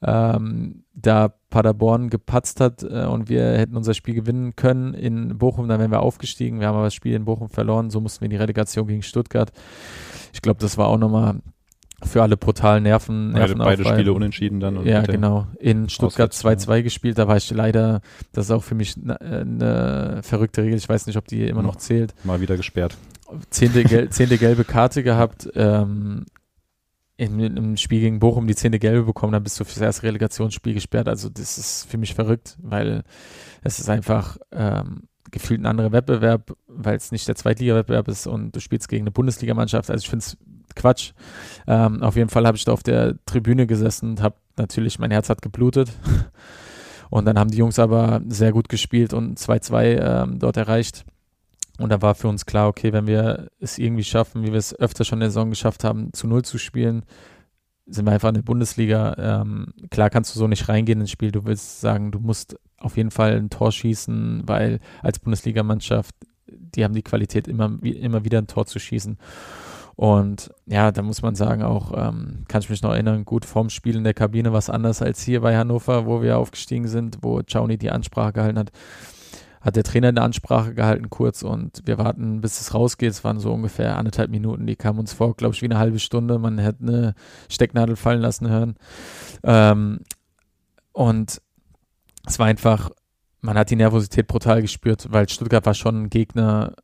ähm, 0.00 0.84
da 0.94 1.28
Paderborn 1.50 2.10
gepatzt 2.10 2.60
hat 2.60 2.82
äh, 2.82 3.06
und 3.06 3.28
wir 3.28 3.58
hätten 3.58 3.76
unser 3.76 3.94
Spiel 3.94 4.14
gewinnen 4.14 4.56
können 4.56 4.94
in 4.94 5.38
Bochum, 5.38 5.68
dann 5.68 5.80
wären 5.80 5.90
wir 5.90 6.00
aufgestiegen. 6.00 6.60
Wir 6.60 6.68
haben 6.68 6.76
aber 6.76 6.86
das 6.86 6.94
Spiel 6.94 7.14
in 7.14 7.24
Bochum 7.24 7.48
verloren, 7.48 7.90
so 7.90 8.00
mussten 8.00 8.20
wir 8.20 8.26
in 8.26 8.30
die 8.30 8.36
Relegation 8.36 8.86
gegen 8.86 9.02
Stuttgart. 9.02 9.52
Ich 10.32 10.42
glaube, 10.42 10.60
das 10.60 10.78
war 10.78 10.88
auch 10.88 10.98
nochmal 10.98 11.40
für 12.04 12.22
alle 12.22 12.36
brutalen 12.36 12.82
Nerven. 12.82 13.32
Beide, 13.32 13.54
beide 13.56 13.84
Spiele 13.84 14.12
unentschieden 14.12 14.60
dann. 14.60 14.84
ja, 14.84 15.02
genau. 15.02 15.46
In 15.58 15.88
Stuttgart 15.88 16.32
2-2 16.32 16.82
gespielt, 16.82 17.18
da 17.18 17.28
war 17.28 17.36
ich 17.36 17.50
leider, 17.50 18.00
das 18.32 18.46
ist 18.46 18.50
auch 18.50 18.62
für 18.62 18.74
mich 18.74 18.96
eine, 18.96 19.20
eine 19.20 20.20
verrückte 20.22 20.62
Regel, 20.62 20.76
ich 20.76 20.88
weiß 20.88 21.06
nicht, 21.06 21.16
ob 21.16 21.26
die 21.26 21.46
immer 21.46 21.62
noch 21.62 21.76
zählt. 21.76 22.14
Mal 22.24 22.40
wieder 22.40 22.56
gesperrt. 22.56 22.96
Zehnte, 23.50 23.84
gel 23.84 24.10
zehnte 24.10 24.38
gelbe 24.38 24.64
Karte 24.64 25.02
gehabt, 25.02 25.48
ähm, 25.54 26.26
in, 27.16 27.38
im 27.38 27.76
Spiel 27.76 28.00
gegen 28.00 28.18
Bochum 28.18 28.46
die 28.46 28.56
zehnte 28.56 28.78
gelbe 28.78 29.04
bekommen, 29.04 29.32
dann 29.32 29.42
bist 29.42 29.60
du 29.60 29.64
fürs 29.64 29.80
erste 29.80 30.04
Relegationsspiel 30.04 30.74
gesperrt. 30.74 31.08
Also 31.08 31.28
das 31.28 31.58
ist 31.58 31.88
für 31.88 31.98
mich 31.98 32.14
verrückt, 32.14 32.56
weil 32.60 33.04
es 33.62 33.78
ist 33.78 33.88
einfach 33.88 34.38
ähm, 34.50 35.04
gefühlt 35.30 35.60
ein 35.60 35.66
anderer 35.66 35.92
Wettbewerb, 35.92 36.56
weil 36.66 36.96
es 36.96 37.12
nicht 37.12 37.28
der 37.28 37.36
Zweitliga-Wettbewerb 37.36 38.08
ist 38.08 38.26
und 38.26 38.54
du 38.54 38.60
spielst 38.60 38.88
gegen 38.88 39.04
eine 39.04 39.10
Bundesligamannschaft. 39.10 39.90
Also 39.90 40.02
ich 40.02 40.10
finde 40.10 40.24
es 40.24 40.36
Quatsch. 40.74 41.12
Ähm, 41.66 42.02
auf 42.02 42.16
jeden 42.16 42.28
Fall 42.28 42.46
habe 42.46 42.56
ich 42.56 42.64
da 42.64 42.72
auf 42.72 42.82
der 42.82 43.14
Tribüne 43.26 43.66
gesessen 43.66 44.10
und 44.10 44.22
habe 44.22 44.36
natürlich, 44.56 44.98
mein 44.98 45.10
Herz 45.10 45.28
hat 45.28 45.42
geblutet. 45.42 45.92
Und 47.10 47.26
dann 47.26 47.38
haben 47.38 47.50
die 47.50 47.58
Jungs 47.58 47.78
aber 47.78 48.22
sehr 48.28 48.52
gut 48.52 48.70
gespielt 48.70 49.12
und 49.12 49.38
2-2 49.38 49.82
ähm, 49.84 50.38
dort 50.38 50.56
erreicht. 50.56 51.04
Und 51.78 51.90
da 51.90 52.00
war 52.00 52.14
für 52.14 52.28
uns 52.28 52.46
klar, 52.46 52.68
okay, 52.68 52.94
wenn 52.94 53.06
wir 53.06 53.50
es 53.60 53.76
irgendwie 53.76 54.02
schaffen, 54.02 54.44
wie 54.44 54.52
wir 54.52 54.58
es 54.58 54.74
öfter 54.78 55.04
schon 55.04 55.18
in 55.18 55.20
der 55.20 55.28
Saison 55.28 55.50
geschafft 55.50 55.84
haben, 55.84 56.14
zu 56.14 56.26
Null 56.26 56.42
zu 56.42 56.56
spielen, 56.56 57.04
sind 57.86 58.06
wir 58.06 58.12
einfach 58.12 58.28
in 58.28 58.36
der 58.36 58.42
Bundesliga. 58.42 59.14
Ähm, 59.18 59.74
klar 59.90 60.08
kannst 60.08 60.34
du 60.34 60.38
so 60.38 60.46
nicht 60.48 60.70
reingehen 60.70 61.00
ins 61.00 61.10
Spiel. 61.10 61.32
Du 61.32 61.44
willst 61.44 61.82
sagen, 61.82 62.12
du 62.12 62.18
musst 62.18 62.56
auf 62.78 62.96
jeden 62.96 63.10
Fall 63.10 63.36
ein 63.36 63.50
Tor 63.50 63.72
schießen, 63.72 64.44
weil 64.46 64.80
als 65.02 65.18
Bundesligamannschaft, 65.18 66.14
die 66.46 66.84
haben 66.84 66.94
die 66.94 67.02
Qualität, 67.02 67.48
immer, 67.48 67.78
immer 67.82 68.24
wieder 68.24 68.38
ein 68.38 68.46
Tor 68.46 68.66
zu 68.66 68.78
schießen. 68.78 69.18
Und 69.96 70.50
ja, 70.66 70.90
da 70.90 71.02
muss 71.02 71.22
man 71.22 71.34
sagen, 71.34 71.62
auch, 71.62 71.92
ähm, 71.94 72.44
kann 72.48 72.62
ich 72.62 72.70
mich 72.70 72.82
noch 72.82 72.92
erinnern, 72.92 73.24
gut 73.24 73.44
vorm 73.44 73.70
Spiel 73.70 73.96
in 73.96 74.04
der 74.04 74.14
Kabine 74.14 74.52
was 74.52 74.70
anders 74.70 75.02
als 75.02 75.22
hier 75.22 75.40
bei 75.40 75.56
Hannover, 75.56 76.06
wo 76.06 76.22
wir 76.22 76.38
aufgestiegen 76.38 76.88
sind, 76.88 77.18
wo 77.22 77.42
Chauni 77.42 77.76
die 77.76 77.90
Ansprache 77.90 78.32
gehalten 78.32 78.58
hat. 78.58 78.72
Hat 79.60 79.76
der 79.76 79.84
Trainer 79.84 80.08
eine 80.08 80.22
Ansprache 80.22 80.74
gehalten 80.74 81.08
kurz 81.08 81.42
und 81.42 81.82
wir 81.84 81.96
warten, 81.96 82.40
bis 82.40 82.60
es 82.60 82.74
rausgeht. 82.74 83.12
Es 83.12 83.22
waren 83.22 83.38
so 83.38 83.52
ungefähr 83.52 83.96
anderthalb 83.96 84.28
Minuten. 84.30 84.66
Die 84.66 84.74
kamen 84.74 84.98
uns 84.98 85.12
vor, 85.12 85.36
glaube 85.36 85.54
ich, 85.54 85.62
wie 85.62 85.66
eine 85.66 85.78
halbe 85.78 86.00
Stunde. 86.00 86.40
Man 86.40 86.58
hätte 86.58 86.82
eine 86.82 87.14
Stecknadel 87.48 87.94
fallen 87.94 88.20
lassen 88.20 88.48
hören. 88.48 88.74
Ähm, 89.44 90.00
und 90.92 91.40
es 92.26 92.38
war 92.40 92.46
einfach, 92.46 92.90
man 93.40 93.56
hat 93.56 93.70
die 93.70 93.76
Nervosität 93.76 94.26
brutal 94.26 94.62
gespürt, 94.62 95.06
weil 95.10 95.28
Stuttgart 95.28 95.64
war 95.64 95.74
schon 95.74 96.04
ein 96.04 96.10
Gegner, 96.10 96.74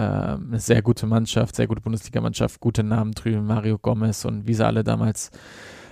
eine 0.00 0.60
sehr 0.60 0.82
gute 0.82 1.06
Mannschaft, 1.06 1.56
sehr 1.56 1.66
gute 1.66 1.80
Bundesligamannschaft, 1.80 2.60
gute 2.60 2.82
Namen 2.82 3.12
drüben, 3.12 3.46
Mario 3.46 3.78
Gomez 3.78 4.24
und 4.24 4.46
wie 4.46 4.54
sie 4.54 4.66
alle 4.66 4.84
damals 4.84 5.30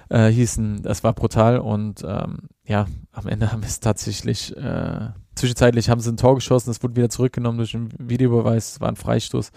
äh, 0.08 0.28
hießen. 0.28 0.82
Das 0.82 1.02
war 1.02 1.12
brutal 1.12 1.58
und 1.58 2.02
ähm, 2.06 2.48
ja, 2.64 2.86
am 3.12 3.26
Ende 3.26 3.52
haben 3.52 3.62
wir 3.62 3.68
es 3.68 3.80
tatsächlich, 3.80 4.56
äh, 4.56 5.08
zwischenzeitlich 5.34 5.88
haben 5.88 6.00
sie 6.00 6.10
ein 6.10 6.16
Tor 6.16 6.34
geschossen, 6.34 6.70
es 6.70 6.82
wurde 6.82 6.96
wieder 6.96 7.08
zurückgenommen 7.08 7.58
durch 7.58 7.74
einen 7.74 7.92
Videobeweis, 7.98 8.72
es 8.72 8.80
war 8.80 8.88
ein 8.88 8.96
Freistoß, 8.96 9.50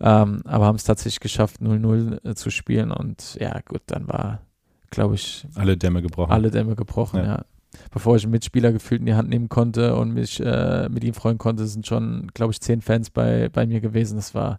ähm, 0.00 0.42
aber 0.44 0.66
haben 0.66 0.76
es 0.76 0.84
tatsächlich 0.84 1.20
geschafft, 1.20 1.60
0-0 1.60 2.28
äh, 2.28 2.34
zu 2.34 2.50
spielen 2.50 2.92
und 2.92 3.36
ja, 3.40 3.60
gut, 3.66 3.82
dann 3.86 4.08
war, 4.08 4.42
glaube 4.90 5.16
ich, 5.16 5.46
alle 5.54 5.76
Dämme 5.76 6.02
gebrochen. 6.02 6.32
Alle 6.32 6.50
Dämme 6.50 6.76
gebrochen, 6.76 7.18
ja. 7.18 7.24
ja 7.24 7.44
bevor 7.90 8.16
ich 8.16 8.24
einen 8.24 8.32
Mitspieler 8.32 8.72
gefühlt 8.72 9.00
in 9.00 9.06
die 9.06 9.14
Hand 9.14 9.28
nehmen 9.28 9.48
konnte 9.48 9.94
und 9.96 10.12
mich 10.12 10.40
äh, 10.40 10.88
mit 10.88 11.04
ihm 11.04 11.14
freuen 11.14 11.38
konnte, 11.38 11.66
sind 11.66 11.86
schon, 11.86 12.28
glaube 12.34 12.52
ich, 12.52 12.60
zehn 12.60 12.80
Fans 12.80 13.10
bei, 13.10 13.48
bei 13.48 13.66
mir 13.66 13.80
gewesen. 13.80 14.16
Das 14.16 14.34
war 14.34 14.58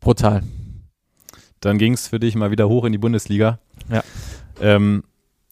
brutal. 0.00 0.42
Dann 1.60 1.78
ging 1.78 1.92
es 1.92 2.08
für 2.08 2.20
dich 2.20 2.34
mal 2.34 2.50
wieder 2.50 2.68
hoch 2.68 2.84
in 2.84 2.92
die 2.92 2.98
Bundesliga. 2.98 3.58
Ja. 3.90 4.02
Ähm, 4.60 5.04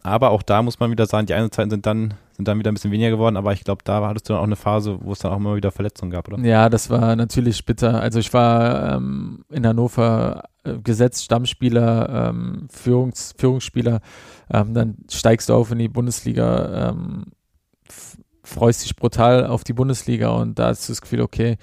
aber 0.02 0.30
auch 0.30 0.42
da 0.42 0.62
muss 0.62 0.80
man 0.80 0.90
wieder 0.90 1.06
sagen, 1.06 1.26
die 1.26 1.34
Einsatzzeiten 1.34 1.70
sind 1.70 1.86
dann, 1.86 2.14
sind 2.38 2.46
dann 2.46 2.60
wieder 2.60 2.70
ein 2.70 2.74
bisschen 2.74 2.92
weniger 2.92 3.10
geworden, 3.10 3.36
aber 3.36 3.52
ich 3.52 3.64
glaube, 3.64 3.82
da 3.82 4.06
hattest 4.06 4.28
du 4.28 4.32
dann 4.32 4.40
auch 4.40 4.46
eine 4.46 4.54
Phase, 4.54 4.98
wo 5.02 5.10
es 5.10 5.18
dann 5.18 5.32
auch 5.32 5.38
immer 5.38 5.56
wieder 5.56 5.72
Verletzungen 5.72 6.12
gab, 6.12 6.28
oder? 6.28 6.38
Ja, 6.38 6.68
das 6.68 6.88
war 6.88 7.16
natürlich 7.16 7.66
bitter. 7.66 8.00
Also 8.00 8.20
ich 8.20 8.32
war 8.32 8.94
ähm, 8.94 9.44
in 9.50 9.66
Hannover 9.66 10.44
äh, 10.62 10.78
gesetzt 10.78 11.24
Stammspieler, 11.24 12.30
ähm, 12.30 12.68
Führungs, 12.70 13.34
Führungsspieler, 13.36 14.00
ähm, 14.52 14.72
dann 14.72 14.98
steigst 15.10 15.48
du 15.48 15.54
auf 15.54 15.72
in 15.72 15.80
die 15.80 15.88
Bundesliga, 15.88 16.90
ähm, 16.90 17.24
freust 18.44 18.84
dich 18.84 18.94
brutal 18.94 19.44
auf 19.44 19.64
die 19.64 19.72
Bundesliga 19.72 20.28
und 20.28 20.60
da 20.60 20.68
hast 20.68 20.88
du 20.88 20.92
das 20.92 21.02
Gefühl, 21.02 21.22
okay, 21.22 21.56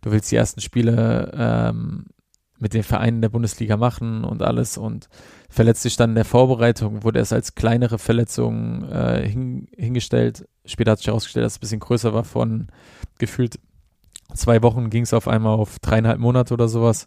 du 0.00 0.10
willst 0.10 0.32
die 0.32 0.36
ersten 0.36 0.62
Spiele 0.62 1.32
ähm, 1.36 2.06
mit 2.64 2.72
den 2.72 2.82
Vereinen 2.82 3.20
der 3.20 3.28
Bundesliga 3.28 3.76
machen 3.76 4.24
und 4.24 4.40
alles 4.40 4.78
und 4.78 5.10
verletzt 5.50 5.82
sich 5.82 5.96
dann 5.96 6.12
in 6.12 6.14
der 6.16 6.24
Vorbereitung, 6.24 7.04
wurde 7.04 7.18
erst 7.18 7.34
als 7.34 7.54
kleinere 7.54 7.98
Verletzung 7.98 8.90
äh, 8.90 9.28
hin, 9.28 9.68
hingestellt. 9.76 10.48
Später 10.64 10.92
hat 10.92 10.98
sich 10.98 11.08
herausgestellt, 11.08 11.44
dass 11.44 11.52
es 11.52 11.58
ein 11.58 11.60
bisschen 11.60 11.80
größer 11.80 12.14
war. 12.14 12.24
Von 12.24 12.68
gefühlt 13.18 13.60
zwei 14.32 14.62
Wochen 14.62 14.88
ging 14.88 15.02
es 15.02 15.12
auf 15.12 15.28
einmal 15.28 15.58
auf 15.58 15.78
dreieinhalb 15.78 16.18
Monate 16.18 16.54
oder 16.54 16.66
sowas. 16.68 17.06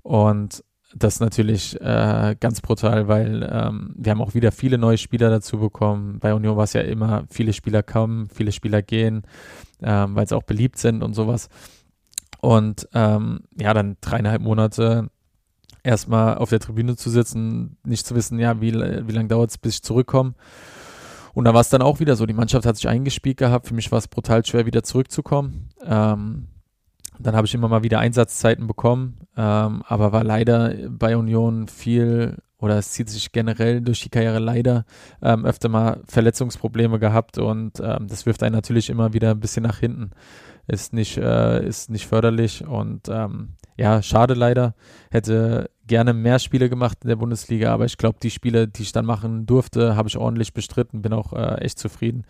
Und 0.00 0.64
das 0.94 1.20
natürlich 1.20 1.78
äh, 1.82 2.34
ganz 2.40 2.62
brutal, 2.62 3.06
weil 3.06 3.46
ähm, 3.52 3.94
wir 3.98 4.12
haben 4.12 4.22
auch 4.22 4.32
wieder 4.32 4.50
viele 4.50 4.78
neue 4.78 4.96
Spieler 4.96 5.28
dazu 5.28 5.58
bekommen. 5.58 6.20
Bei 6.20 6.32
Union 6.32 6.56
war 6.56 6.64
es 6.64 6.72
ja 6.72 6.80
immer, 6.80 7.24
viele 7.28 7.52
Spieler 7.52 7.82
kommen, 7.82 8.30
viele 8.34 8.50
Spieler 8.50 8.80
gehen, 8.80 9.24
ähm, 9.82 10.16
weil 10.16 10.26
sie 10.26 10.34
auch 10.34 10.42
beliebt 10.42 10.78
sind 10.78 11.02
und 11.02 11.12
sowas. 11.12 11.50
Und 12.40 12.88
ähm, 12.94 13.40
ja, 13.58 13.74
dann 13.74 13.96
dreieinhalb 14.00 14.40
Monate 14.40 15.10
erstmal 15.82 16.38
auf 16.38 16.50
der 16.50 16.60
Tribüne 16.60 16.96
zu 16.96 17.10
sitzen, 17.10 17.76
nicht 17.84 18.06
zu 18.06 18.14
wissen, 18.14 18.38
ja, 18.38 18.60
wie, 18.60 18.72
wie 18.72 19.12
lange 19.12 19.28
dauert 19.28 19.50
es, 19.50 19.58
bis 19.58 19.76
ich 19.76 19.82
zurückkomme. 19.82 20.34
Und 21.32 21.44
da 21.44 21.54
war 21.54 21.60
es 21.60 21.68
dann 21.68 21.82
auch 21.82 22.00
wieder 22.00 22.16
so, 22.16 22.26
die 22.26 22.34
Mannschaft 22.34 22.66
hat 22.66 22.76
sich 22.76 22.88
eingespielt 22.88 23.36
gehabt, 23.36 23.68
für 23.68 23.74
mich 23.74 23.92
war 23.92 23.98
es 23.98 24.08
brutal 24.08 24.44
schwer, 24.44 24.66
wieder 24.66 24.82
zurückzukommen. 24.82 25.70
Ähm, 25.84 26.48
dann 27.18 27.36
habe 27.36 27.46
ich 27.46 27.54
immer 27.54 27.68
mal 27.68 27.82
wieder 27.82 27.98
Einsatzzeiten 27.98 28.66
bekommen, 28.66 29.20
ähm, 29.36 29.82
aber 29.86 30.12
war 30.12 30.24
leider 30.24 30.74
bei 30.88 31.16
Union 31.16 31.68
viel 31.68 32.38
oder 32.60 32.78
es 32.78 32.92
zieht 32.92 33.08
sich 33.08 33.32
generell 33.32 33.80
durch 33.80 34.00
die 34.00 34.08
Karriere 34.08 34.38
leider 34.38 34.84
ähm, 35.22 35.44
öfter 35.44 35.68
mal 35.68 36.00
Verletzungsprobleme 36.06 36.98
gehabt 36.98 37.38
und 37.38 37.80
ähm, 37.80 38.06
das 38.06 38.26
wirft 38.26 38.42
einen 38.42 38.54
natürlich 38.54 38.90
immer 38.90 39.12
wieder 39.12 39.30
ein 39.30 39.40
bisschen 39.40 39.62
nach 39.62 39.78
hinten. 39.78 40.10
Ist 40.66 40.92
nicht, 40.92 41.16
äh, 41.16 41.66
ist 41.66 41.90
nicht 41.90 42.06
förderlich 42.06 42.66
und 42.66 43.08
ähm, 43.08 43.54
ja, 43.76 44.02
schade 44.02 44.34
leider. 44.34 44.74
Hätte 45.10 45.70
gerne 45.86 46.12
mehr 46.12 46.38
Spiele 46.38 46.68
gemacht 46.68 46.98
in 47.02 47.08
der 47.08 47.16
Bundesliga, 47.16 47.72
aber 47.72 47.86
ich 47.86 47.98
glaube, 47.98 48.18
die 48.22 48.30
Spiele, 48.30 48.68
die 48.68 48.82
ich 48.82 48.92
dann 48.92 49.06
machen 49.06 49.46
durfte, 49.46 49.96
habe 49.96 50.08
ich 50.08 50.18
ordentlich 50.18 50.52
bestritten, 50.52 51.02
bin 51.02 51.12
auch 51.12 51.32
äh, 51.32 51.56
echt 51.62 51.78
zufrieden 51.78 52.24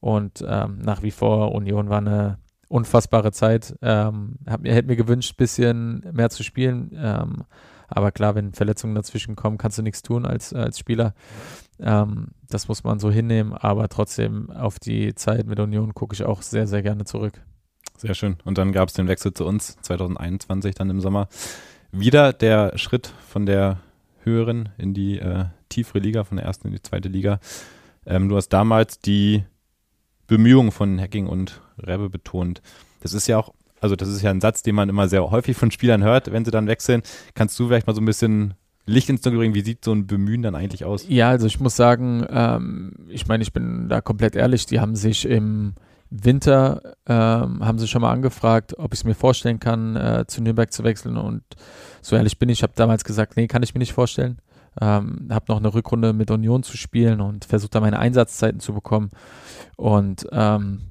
und 0.00 0.42
ähm, 0.46 0.78
nach 0.78 1.02
wie 1.02 1.10
vor 1.10 1.52
Union 1.52 1.90
war 1.90 1.98
eine 1.98 2.38
unfassbare 2.68 3.32
Zeit. 3.32 3.76
Ähm, 3.82 4.36
hab, 4.48 4.66
hätte 4.66 4.88
mir 4.88 4.96
gewünscht, 4.96 5.34
ein 5.34 5.36
bisschen 5.36 6.06
mehr 6.12 6.30
zu 6.30 6.42
spielen. 6.42 6.90
Ähm, 6.96 7.44
Aber 7.92 8.12
klar, 8.12 8.34
wenn 8.34 8.52
Verletzungen 8.52 8.94
dazwischen 8.94 9.36
kommen, 9.36 9.58
kannst 9.58 9.78
du 9.78 9.82
nichts 9.82 10.02
tun 10.02 10.26
als, 10.26 10.52
als 10.52 10.78
Spieler. 10.78 11.14
Ähm, 11.80 12.28
das 12.48 12.68
muss 12.68 12.84
man 12.84 12.98
so 12.98 13.10
hinnehmen, 13.10 13.52
aber 13.52 13.88
trotzdem 13.88 14.50
auf 14.50 14.78
die 14.78 15.14
Zeit 15.14 15.46
mit 15.46 15.60
Union 15.60 15.94
gucke 15.94 16.14
ich 16.14 16.24
auch 16.24 16.42
sehr, 16.42 16.66
sehr 16.66 16.82
gerne 16.82 17.04
zurück. 17.04 17.40
Sehr 17.96 18.14
schön. 18.14 18.36
Und 18.44 18.58
dann 18.58 18.72
gab 18.72 18.88
es 18.88 18.94
den 18.94 19.08
Wechsel 19.08 19.32
zu 19.32 19.46
uns 19.46 19.76
2021 19.82 20.74
dann 20.74 20.90
im 20.90 21.00
Sommer. 21.00 21.28
Wieder 21.92 22.32
der 22.32 22.76
Schritt 22.78 23.12
von 23.28 23.46
der 23.46 23.78
höheren 24.24 24.70
in 24.78 24.94
die 24.94 25.18
äh, 25.18 25.44
tiefere 25.68 25.98
Liga, 25.98 26.24
von 26.24 26.36
der 26.36 26.46
ersten 26.46 26.68
in 26.68 26.74
die 26.74 26.82
zweite 26.82 27.08
Liga. 27.08 27.40
Ähm, 28.06 28.28
du 28.28 28.36
hast 28.36 28.48
damals 28.48 28.98
die 28.98 29.44
Bemühungen 30.26 30.72
von 30.72 31.00
Hacking 31.00 31.26
und 31.26 31.60
Rebbe 31.78 32.08
betont. 32.08 32.62
Das 33.00 33.12
ist 33.12 33.26
ja 33.26 33.38
auch, 33.38 33.52
also 33.82 33.96
das 33.96 34.08
ist 34.08 34.22
ja 34.22 34.30
ein 34.30 34.40
Satz, 34.40 34.62
den 34.62 34.74
man 34.74 34.88
immer 34.88 35.08
sehr 35.08 35.28
häufig 35.30 35.56
von 35.56 35.70
Spielern 35.70 36.02
hört, 36.02 36.32
wenn 36.32 36.44
sie 36.44 36.50
dann 36.50 36.68
wechseln. 36.68 37.02
Kannst 37.34 37.58
du 37.58 37.66
vielleicht 37.66 37.86
mal 37.86 37.94
so 37.94 38.00
ein 38.00 38.06
bisschen 38.06 38.54
Licht 38.86 39.08
ins 39.10 39.22
Dunkel 39.22 39.40
bringen? 39.40 39.54
Wie 39.54 39.62
sieht 39.62 39.84
so 39.84 39.92
ein 39.92 40.06
Bemühen 40.06 40.42
dann 40.42 40.54
eigentlich 40.54 40.84
aus? 40.84 41.04
Ja, 41.08 41.30
also 41.30 41.46
ich 41.46 41.58
muss 41.58 41.76
sagen, 41.76 42.24
ähm, 42.30 42.92
ich 43.08 43.26
meine, 43.26 43.42
ich 43.42 43.52
bin 43.52 43.88
da 43.88 44.00
komplett 44.00 44.36
ehrlich, 44.36 44.66
die 44.66 44.80
haben 44.80 44.94
sich 44.94 45.24
im 45.28 45.74
Winter 46.10 46.94
ähm, 47.06 47.64
haben 47.64 47.78
sie 47.78 47.88
schon 47.88 48.02
mal 48.02 48.12
angefragt, 48.12 48.78
ob 48.78 48.92
ich 48.92 49.00
es 49.00 49.04
mir 49.04 49.14
vorstellen 49.14 49.58
kann, 49.58 49.96
äh, 49.96 50.24
zu 50.26 50.42
Nürnberg 50.42 50.72
zu 50.72 50.84
wechseln. 50.84 51.16
Und 51.16 51.42
so 52.02 52.16
ehrlich 52.16 52.38
bin 52.38 52.50
ich, 52.50 52.58
ich 52.58 52.62
habe 52.62 52.74
damals 52.76 53.02
gesagt, 53.02 53.36
nee, 53.36 53.46
kann 53.46 53.62
ich 53.62 53.74
mir 53.74 53.78
nicht 53.78 53.94
vorstellen. 53.94 54.38
Ähm, 54.80 55.28
habe 55.30 55.46
noch 55.48 55.58
eine 55.58 55.74
Rückrunde 55.74 56.12
mit 56.12 56.30
Union 56.30 56.62
zu 56.62 56.76
spielen 56.76 57.20
und 57.20 57.46
versucht 57.46 57.74
da 57.74 57.80
meine 57.80 57.98
Einsatzzeiten 57.98 58.60
zu 58.60 58.74
bekommen. 58.74 59.10
Und 59.76 60.26
ähm, 60.32 60.82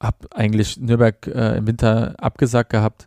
habe 0.00 0.16
eigentlich 0.34 0.78
Nürnberg 0.78 1.26
äh, 1.26 1.58
im 1.58 1.66
Winter 1.66 2.14
abgesagt 2.18 2.70
gehabt. 2.70 3.06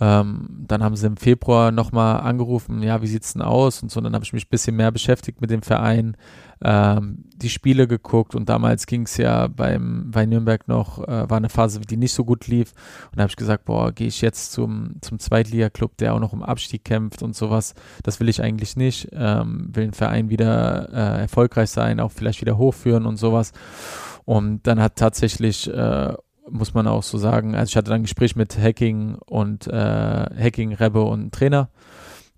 Ähm, 0.00 0.48
dann 0.66 0.82
haben 0.82 0.96
sie 0.96 1.06
im 1.06 1.18
Februar 1.18 1.70
nochmal 1.70 2.20
angerufen, 2.20 2.82
ja, 2.82 3.02
wie 3.02 3.06
sieht's 3.06 3.34
denn 3.34 3.42
aus? 3.42 3.82
Und 3.82 3.90
so, 3.90 4.00
dann 4.00 4.14
habe 4.14 4.24
ich 4.24 4.32
mich 4.32 4.46
ein 4.46 4.50
bisschen 4.50 4.74
mehr 4.74 4.90
beschäftigt 4.90 5.42
mit 5.42 5.50
dem 5.50 5.60
Verein, 5.60 6.16
ähm, 6.64 7.24
die 7.36 7.50
Spiele 7.50 7.86
geguckt 7.86 8.34
und 8.34 8.48
damals 8.48 8.86
ging 8.86 9.02
es 9.02 9.18
ja 9.18 9.48
beim, 9.48 10.10
bei 10.10 10.24
Nürnberg 10.24 10.66
noch, 10.66 11.06
äh, 11.06 11.28
war 11.28 11.36
eine 11.36 11.50
Phase, 11.50 11.80
die 11.80 11.98
nicht 11.98 12.14
so 12.14 12.24
gut 12.24 12.46
lief. 12.46 12.72
Und 13.10 13.18
da 13.18 13.22
habe 13.22 13.30
ich 13.30 13.36
gesagt, 13.36 13.66
boah, 13.66 13.92
gehe 13.92 14.06
ich 14.06 14.22
jetzt 14.22 14.52
zum, 14.52 14.94
zum 15.02 15.18
Zweitliga-Club, 15.18 15.98
der 15.98 16.14
auch 16.14 16.20
noch 16.20 16.32
um 16.32 16.42
Abstieg 16.42 16.84
kämpft 16.84 17.22
und 17.22 17.36
sowas. 17.36 17.74
Das 18.02 18.18
will 18.18 18.30
ich 18.30 18.42
eigentlich 18.42 18.76
nicht. 18.76 19.08
Ähm, 19.12 19.68
will 19.72 19.84
ein 19.84 19.92
Verein 19.92 20.30
wieder 20.30 20.88
äh, 20.90 21.20
erfolgreich 21.22 21.68
sein, 21.68 22.00
auch 22.00 22.12
vielleicht 22.12 22.40
wieder 22.40 22.56
hochführen 22.56 23.04
und 23.04 23.16
sowas. 23.16 23.52
Und 24.24 24.66
dann 24.66 24.80
hat 24.80 24.96
tatsächlich 24.96 25.68
äh, 25.72 26.14
muss 26.50 26.74
man 26.74 26.86
auch 26.86 27.02
so 27.02 27.18
sagen. 27.18 27.54
Also 27.54 27.70
ich 27.70 27.76
hatte 27.76 27.90
dann 27.90 28.00
ein 28.00 28.04
Gespräch 28.04 28.36
mit 28.36 28.58
Hacking 28.58 29.16
und 29.26 29.66
äh, 29.66 29.72
Hacking, 29.72 30.72
Rebbe 30.74 31.02
und 31.02 31.32
Trainer. 31.32 31.70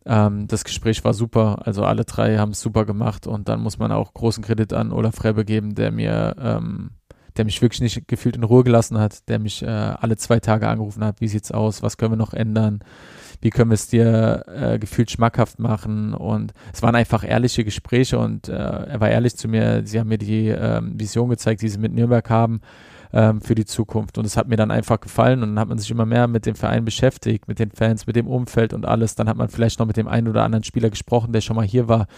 Ähm, 0.06 0.46
das 0.46 0.64
Gespräch 0.64 1.04
war 1.04 1.14
super. 1.14 1.66
Also 1.66 1.84
alle 1.84 2.04
drei 2.04 2.38
haben 2.38 2.52
es 2.52 2.60
super 2.60 2.84
gemacht 2.84 3.26
und 3.26 3.48
dann 3.48 3.60
muss 3.60 3.78
man 3.78 3.92
auch 3.92 4.12
großen 4.14 4.44
Kredit 4.44 4.72
an 4.72 4.92
Olaf 4.92 5.24
Rebbe 5.24 5.44
geben, 5.44 5.74
der 5.74 5.90
mir, 5.90 6.36
ähm, 6.38 6.90
der 7.36 7.44
mich 7.44 7.60
wirklich 7.62 7.80
nicht 7.80 8.08
gefühlt 8.08 8.36
in 8.36 8.44
Ruhe 8.44 8.64
gelassen 8.64 8.98
hat, 8.98 9.28
der 9.28 9.38
mich 9.38 9.62
äh, 9.62 9.66
alle 9.66 10.16
zwei 10.16 10.40
Tage 10.40 10.68
angerufen 10.68 11.04
hat. 11.04 11.20
Wie 11.20 11.28
sieht's 11.28 11.52
aus? 11.52 11.82
Was 11.82 11.96
können 11.96 12.12
wir 12.12 12.16
noch 12.16 12.34
ändern? 12.34 12.80
Wie 13.40 13.50
können 13.50 13.70
wir 13.70 13.74
es 13.74 13.88
dir 13.88 14.44
äh, 14.46 14.78
gefühlt 14.78 15.10
schmackhaft 15.10 15.58
machen? 15.58 16.14
Und 16.14 16.54
es 16.72 16.82
waren 16.82 16.94
einfach 16.94 17.28
ehrliche 17.28 17.64
Gespräche 17.64 18.18
und 18.18 18.48
äh, 18.48 18.52
er 18.52 19.00
war 19.00 19.10
ehrlich 19.10 19.36
zu 19.36 19.48
mir. 19.48 19.82
Sie 19.84 19.98
haben 19.98 20.08
mir 20.08 20.18
die 20.18 20.48
ähm, 20.48 20.98
Vision 20.98 21.28
gezeigt, 21.28 21.62
die 21.62 21.68
sie 21.68 21.78
mit 21.78 21.92
Nürnberg 21.92 22.28
haben 22.30 22.60
ähm, 23.14 23.40
für 23.40 23.54
die 23.54 23.64
Zukunft. 23.64 24.18
Und 24.18 24.24
es 24.24 24.36
hat 24.36 24.48
mir 24.48 24.56
dann 24.56 24.72
einfach 24.72 25.00
gefallen 25.00 25.42
und 25.42 25.50
dann 25.50 25.58
hat 25.60 25.68
man 25.68 25.78
sich 25.78 25.90
immer 25.90 26.04
mehr 26.04 26.26
mit 26.26 26.46
dem 26.46 26.56
Verein 26.56 26.84
beschäftigt, 26.84 27.46
mit 27.46 27.60
den 27.60 27.70
Fans, 27.70 28.08
mit 28.08 28.16
dem 28.16 28.26
Umfeld 28.26 28.72
und 28.72 28.84
alles. 28.84 29.14
Dann 29.14 29.28
hat 29.28 29.36
man 29.36 29.48
vielleicht 29.48 29.78
noch 29.78 29.86
mit 29.86 29.96
dem 29.96 30.08
einen 30.08 30.26
oder 30.26 30.42
anderen 30.42 30.64
Spieler 30.64 30.90
gesprochen, 30.90 31.32
der 31.32 31.40
schon 31.40 31.54
mal 31.54 31.64
hier 31.64 31.86
war. 31.86 32.08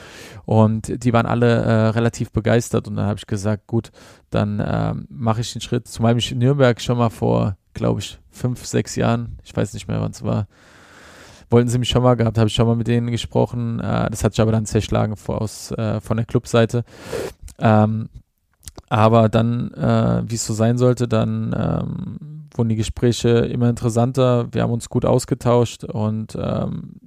Und 0.46 1.04
die 1.04 1.12
waren 1.12 1.26
alle 1.26 1.62
äh, 1.62 1.88
relativ 1.88 2.32
begeistert. 2.32 2.88
Und 2.88 2.96
dann 2.96 3.06
habe 3.06 3.18
ich 3.18 3.26
gesagt, 3.26 3.66
gut, 3.66 3.92
dann 4.30 4.58
äh, 4.58 4.94
mache 5.10 5.42
ich 5.42 5.52
den 5.52 5.60
Schritt, 5.60 5.86
zumal 5.86 6.16
ich 6.16 6.32
in 6.32 6.38
Nürnberg 6.38 6.80
schon 6.80 6.96
mal 6.96 7.10
vor, 7.10 7.58
glaube 7.74 8.00
ich, 8.00 8.18
fünf, 8.30 8.64
sechs 8.64 8.96
Jahren, 8.96 9.38
ich 9.44 9.54
weiß 9.54 9.74
nicht 9.74 9.88
mehr, 9.88 10.00
wann 10.00 10.12
es 10.12 10.24
war, 10.24 10.46
wollten 11.50 11.68
sie 11.68 11.78
mich 11.78 11.90
schon 11.90 12.02
mal 12.02 12.16
gehabt, 12.16 12.38
habe 12.38 12.48
ich 12.48 12.54
schon 12.54 12.66
mal 12.66 12.74
mit 12.74 12.88
denen 12.88 13.10
gesprochen. 13.10 13.80
Äh, 13.80 14.08
das 14.08 14.24
hat 14.24 14.32
sich 14.32 14.40
aber 14.40 14.52
dann 14.52 14.64
zerschlagen 14.64 15.14
aus, 15.26 15.72
äh, 15.72 16.00
von 16.00 16.16
der 16.16 16.24
Clubseite. 16.26 16.84
Ähm, 17.58 18.08
aber 18.88 19.28
dann, 19.28 19.72
äh, 19.72 20.22
wie 20.26 20.34
es 20.34 20.46
so 20.46 20.54
sein 20.54 20.78
sollte, 20.78 21.08
dann 21.08 21.54
ähm, 21.56 22.48
wurden 22.54 22.68
die 22.68 22.76
Gespräche 22.76 23.30
immer 23.30 23.68
interessanter. 23.68 24.52
Wir 24.52 24.62
haben 24.62 24.72
uns 24.72 24.88
gut 24.88 25.04
ausgetauscht 25.04 25.84
und 25.84 26.36
ähm, 26.40 27.00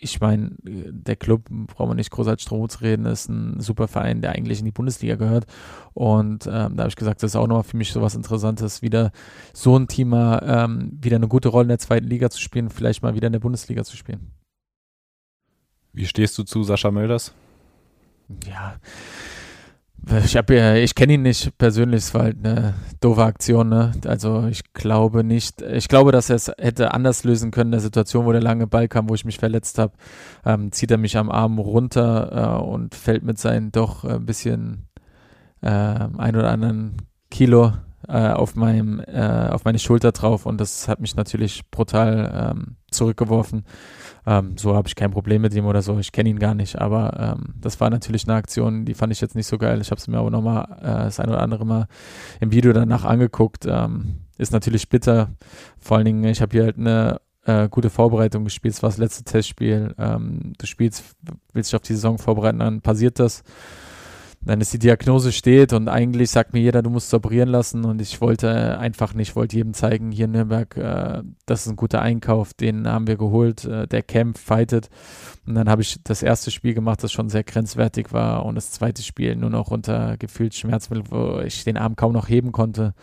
ich 0.00 0.20
meine, 0.20 0.52
der 0.62 1.16
Club, 1.16 1.48
brauchen 1.48 1.90
wir 1.90 1.94
nicht 1.94 2.10
großartig 2.10 2.46
drum 2.46 2.68
zu 2.68 2.80
reden, 2.80 3.04
ist 3.06 3.28
ein 3.28 3.60
super 3.60 3.88
Verein, 3.88 4.22
der 4.22 4.32
eigentlich 4.32 4.60
in 4.60 4.64
die 4.64 4.70
Bundesliga 4.70 5.16
gehört. 5.16 5.46
Und 5.92 6.46
ähm, 6.46 6.76
da 6.76 6.84
habe 6.84 6.88
ich 6.88 6.96
gesagt, 6.96 7.22
das 7.22 7.32
ist 7.32 7.36
auch 7.36 7.48
nochmal 7.48 7.64
für 7.64 7.76
mich 7.76 7.92
so 7.92 8.00
was 8.00 8.14
Interessantes, 8.14 8.80
wieder 8.80 9.10
so 9.52 9.76
ein 9.76 9.88
Team 9.88 10.10
mal 10.10 10.42
ähm, 10.46 10.96
wieder 11.00 11.16
eine 11.16 11.26
gute 11.26 11.48
Rolle 11.48 11.64
in 11.64 11.68
der 11.70 11.78
zweiten 11.80 12.06
Liga 12.06 12.30
zu 12.30 12.40
spielen, 12.40 12.70
vielleicht 12.70 13.02
mal 13.02 13.14
wieder 13.14 13.26
in 13.26 13.32
der 13.32 13.40
Bundesliga 13.40 13.82
zu 13.82 13.96
spielen. 13.96 14.30
Wie 15.92 16.06
stehst 16.06 16.38
du 16.38 16.44
zu 16.44 16.62
Sascha 16.62 16.92
Mölders? 16.92 17.34
Ja, 18.46 18.76
ich 20.24 20.36
habe 20.36 20.56
ja, 20.56 20.74
ich 20.74 20.94
kenne 20.94 21.14
ihn 21.14 21.22
nicht 21.22 21.56
persönlich, 21.58 21.98
es 22.04 22.14
war 22.14 22.22
halt 22.22 22.38
eine 22.44 22.74
doofe 23.00 23.24
Aktion, 23.24 23.68
ne? 23.68 23.92
Also 24.06 24.46
ich 24.46 24.72
glaube 24.72 25.24
nicht, 25.24 25.60
ich 25.62 25.88
glaube, 25.88 26.12
dass 26.12 26.30
er 26.30 26.36
es 26.36 26.50
hätte 26.58 26.94
anders 26.94 27.24
lösen 27.24 27.50
können, 27.50 27.68
in 27.68 27.72
der 27.72 27.80
Situation, 27.80 28.24
wo 28.24 28.32
der 28.32 28.42
lange 28.42 28.66
Ball 28.66 28.88
kam, 28.88 29.08
wo 29.08 29.14
ich 29.14 29.24
mich 29.24 29.38
verletzt 29.38 29.78
habe, 29.78 29.92
ähm, 30.46 30.72
zieht 30.72 30.90
er 30.90 30.98
mich 30.98 31.16
am 31.16 31.30
Arm 31.30 31.58
runter 31.58 32.60
äh, 32.60 32.62
und 32.62 32.94
fällt 32.94 33.22
mit 33.22 33.38
seinen 33.38 33.72
doch 33.72 34.04
ein 34.04 34.24
bisschen 34.24 34.88
äh, 35.60 35.68
ein 35.68 36.36
oder 36.36 36.50
anderen 36.50 36.96
Kilo 37.30 37.72
äh, 38.08 38.30
auf 38.30 38.54
meinem, 38.54 39.00
äh, 39.00 39.48
auf 39.50 39.64
meine 39.64 39.78
Schulter 39.78 40.12
drauf 40.12 40.46
und 40.46 40.60
das 40.60 40.88
hat 40.88 41.00
mich 41.00 41.16
natürlich 41.16 41.70
brutal 41.70 42.52
ähm, 42.56 42.76
zurückgeworfen. 42.90 43.64
Ähm, 44.28 44.58
so 44.58 44.76
habe 44.76 44.86
ich 44.86 44.94
kein 44.94 45.10
Problem 45.10 45.40
mit 45.40 45.54
ihm 45.54 45.64
oder 45.64 45.80
so. 45.80 45.98
Ich 45.98 46.12
kenne 46.12 46.28
ihn 46.28 46.38
gar 46.38 46.54
nicht, 46.54 46.78
aber 46.78 47.36
ähm, 47.38 47.54
das 47.58 47.80
war 47.80 47.88
natürlich 47.88 48.28
eine 48.28 48.36
Aktion, 48.36 48.84
die 48.84 48.92
fand 48.92 49.10
ich 49.10 49.22
jetzt 49.22 49.34
nicht 49.34 49.46
so 49.46 49.56
geil. 49.56 49.80
Ich 49.80 49.90
habe 49.90 49.98
es 49.98 50.06
mir 50.06 50.18
aber 50.18 50.30
nochmal 50.30 50.64
äh, 50.82 51.04
das 51.04 51.18
ein 51.18 51.30
oder 51.30 51.40
andere 51.40 51.64
Mal 51.64 51.88
im 52.38 52.52
Video 52.52 52.74
danach 52.74 53.06
angeguckt. 53.06 53.64
Ähm, 53.66 54.16
ist 54.36 54.52
natürlich 54.52 54.90
bitter. 54.90 55.30
Vor 55.78 55.96
allen 55.96 56.04
Dingen, 56.04 56.24
ich 56.24 56.42
habe 56.42 56.52
hier 56.52 56.64
halt 56.64 56.76
eine 56.76 57.22
äh, 57.46 57.70
gute 57.70 57.88
Vorbereitung 57.88 58.44
gespielt. 58.44 58.74
Es 58.74 58.82
war 58.82 58.90
das 58.90 58.98
letzte 58.98 59.24
Testspiel. 59.24 59.94
Ähm, 59.96 60.52
du 60.58 60.66
spielst, 60.66 61.04
willst 61.54 61.72
dich 61.72 61.76
auf 61.76 61.82
die 61.82 61.94
Saison 61.94 62.18
vorbereiten, 62.18 62.58
dann 62.58 62.82
passiert 62.82 63.18
das 63.18 63.42
dann 64.48 64.62
ist 64.62 64.72
die 64.72 64.78
Diagnose 64.78 65.30
steht 65.30 65.74
und 65.74 65.88
eigentlich 65.88 66.30
sagt 66.30 66.54
mir 66.54 66.60
jeder, 66.60 66.80
du 66.80 66.88
musst 66.88 67.12
operieren 67.12 67.50
lassen 67.50 67.84
und 67.84 68.00
ich 68.00 68.22
wollte 68.22 68.78
einfach 68.78 69.12
nicht, 69.12 69.36
wollte 69.36 69.56
jedem 69.56 69.74
zeigen, 69.74 70.10
hier 70.10 70.24
in 70.24 70.30
Nürnberg, 70.30 70.74
äh, 70.78 71.22
das 71.44 71.66
ist 71.66 71.72
ein 71.72 71.76
guter 71.76 72.00
Einkauf, 72.00 72.54
den 72.54 72.88
haben 72.88 73.06
wir 73.06 73.18
geholt, 73.18 73.66
äh, 73.66 73.86
der 73.86 74.02
kämpft, 74.02 74.42
fightet. 74.42 74.88
Und 75.46 75.54
dann 75.54 75.68
habe 75.68 75.82
ich 75.82 76.02
das 76.02 76.22
erste 76.22 76.50
Spiel 76.50 76.72
gemacht, 76.72 77.02
das 77.02 77.12
schon 77.12 77.28
sehr 77.28 77.44
grenzwertig 77.44 78.10
war 78.14 78.46
und 78.46 78.54
das 78.54 78.70
zweite 78.70 79.02
Spiel 79.02 79.36
nur 79.36 79.50
noch 79.50 79.70
unter 79.70 80.16
gefühlt 80.16 80.54
Schmerzmittel, 80.54 81.04
wo 81.10 81.40
ich 81.40 81.64
den 81.64 81.76
Arm 81.76 81.94
kaum 81.94 82.14
noch 82.14 82.30
heben 82.30 82.50
konnte, 82.50 82.94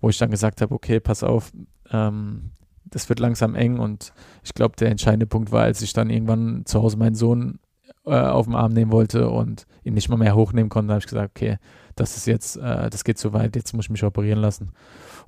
wo 0.00 0.08
ich 0.08 0.16
dann 0.16 0.30
gesagt 0.30 0.62
habe, 0.62 0.74
okay, 0.74 0.98
pass 0.98 1.22
auf, 1.22 1.52
ähm, 1.90 2.52
das 2.86 3.10
wird 3.10 3.18
langsam 3.18 3.54
eng 3.54 3.78
und 3.80 4.14
ich 4.42 4.54
glaube, 4.54 4.76
der 4.76 4.88
entscheidende 4.88 5.26
Punkt 5.26 5.52
war, 5.52 5.64
als 5.64 5.82
ich 5.82 5.92
dann 5.92 6.08
irgendwann 6.08 6.64
zu 6.64 6.80
Hause 6.80 6.96
meinen 6.96 7.16
Sohn 7.16 7.58
äh, 8.06 8.14
auf 8.14 8.46
den 8.46 8.54
Arm 8.54 8.72
nehmen 8.72 8.92
wollte 8.92 9.28
und 9.28 9.66
ihn 9.84 9.94
nicht 9.94 10.08
mal 10.08 10.16
mehr 10.16 10.34
hochnehmen 10.34 10.68
konnte, 10.68 10.92
habe 10.92 11.00
ich 11.00 11.08
gesagt, 11.08 11.32
okay, 11.36 11.58
das 11.96 12.16
ist 12.16 12.26
jetzt, 12.26 12.56
äh, 12.56 12.88
das 12.88 13.04
geht 13.04 13.18
zu 13.18 13.32
weit, 13.32 13.56
jetzt 13.56 13.72
muss 13.72 13.86
ich 13.86 13.90
mich 13.90 14.04
operieren 14.04 14.40
lassen. 14.40 14.70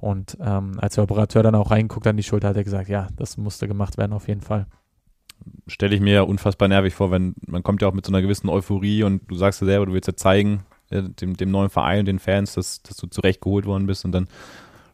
Und 0.00 0.38
ähm, 0.40 0.78
als 0.78 0.94
der 0.94 1.04
Operateur 1.04 1.42
dann 1.42 1.54
auch 1.54 1.70
reinguckt 1.70 2.06
an 2.06 2.16
die 2.16 2.22
Schulter, 2.22 2.48
hat 2.48 2.56
er 2.56 2.64
gesagt, 2.64 2.88
ja, 2.88 3.08
das 3.16 3.36
musste 3.36 3.66
gemacht 3.66 3.98
werden 3.98 4.12
auf 4.12 4.28
jeden 4.28 4.42
Fall. 4.42 4.66
Stelle 5.66 5.94
ich 5.94 6.00
mir 6.00 6.14
ja 6.14 6.22
unfassbar 6.22 6.68
nervig 6.68 6.94
vor, 6.94 7.10
wenn 7.10 7.34
man 7.46 7.62
kommt 7.62 7.82
ja 7.82 7.88
auch 7.88 7.94
mit 7.94 8.06
so 8.06 8.12
einer 8.12 8.22
gewissen 8.22 8.48
Euphorie 8.48 9.02
und 9.02 9.22
du 9.28 9.34
sagst 9.34 9.60
ja 9.60 9.66
selber, 9.66 9.86
du 9.86 9.92
willst 9.92 10.08
ja 10.08 10.14
zeigen, 10.14 10.64
äh, 10.90 11.02
dem, 11.02 11.36
dem 11.36 11.50
neuen 11.50 11.70
Verein, 11.70 12.04
den 12.04 12.18
Fans, 12.18 12.54
dass, 12.54 12.82
dass 12.82 12.96
du 12.96 13.06
zurechtgeholt 13.08 13.66
worden 13.66 13.86
bist 13.86 14.04
und 14.04 14.12
dann 14.12 14.28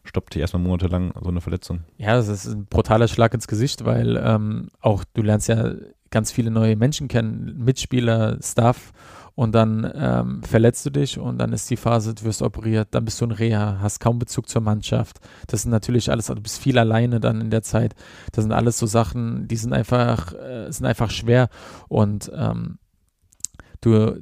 stoppt 0.03 0.33
dich 0.33 0.41
erstmal 0.41 0.63
monatelang 0.63 1.13
so 1.21 1.29
eine 1.29 1.41
Verletzung. 1.41 1.81
Ja, 1.97 2.15
das 2.15 2.27
ist 2.27 2.47
ein 2.47 2.65
brutaler 2.65 3.07
Schlag 3.07 3.33
ins 3.33 3.47
Gesicht, 3.47 3.85
weil 3.85 4.17
ähm, 4.17 4.69
auch 4.81 5.03
du 5.13 5.21
lernst 5.21 5.49
ja 5.49 5.73
ganz 6.15 6.31
viele 6.31 6.49
neue 6.49 6.77
Menschen 6.77 7.09
kennen, 7.09 7.57
Mitspieler, 7.57 8.37
Staff 8.41 8.93
und 9.35 9.53
dann 9.53 9.91
ähm, 9.93 10.43
verletzt 10.43 10.85
du 10.85 10.89
dich 10.89 11.19
und 11.19 11.37
dann 11.39 11.51
ist 11.51 11.69
die 11.69 11.75
Phase, 11.75 12.15
du 12.15 12.23
wirst 12.23 12.41
operiert, 12.41 12.87
dann 12.91 13.03
bist 13.03 13.19
du 13.19 13.25
in 13.25 13.31
Reha, 13.31 13.79
hast 13.81 13.99
kaum 13.99 14.17
Bezug 14.17 14.47
zur 14.47 14.61
Mannschaft. 14.61 15.19
Das 15.47 15.63
sind 15.63 15.71
natürlich 15.71 16.09
alles, 16.09 16.29
also 16.29 16.35
du 16.35 16.41
bist 16.41 16.57
viel 16.57 16.79
alleine 16.79 17.19
dann 17.19 17.41
in 17.41 17.49
der 17.49 17.63
Zeit. 17.63 17.95
Das 18.31 18.45
sind 18.45 18.53
alles 18.53 18.77
so 18.77 18.85
Sachen, 18.85 19.49
die 19.49 19.57
sind 19.57 19.73
einfach, 19.73 20.31
äh, 20.35 20.71
sind 20.71 20.85
einfach 20.85 21.11
schwer 21.11 21.49
und 21.89 22.31
ähm, 22.33 22.79
du, 23.81 24.17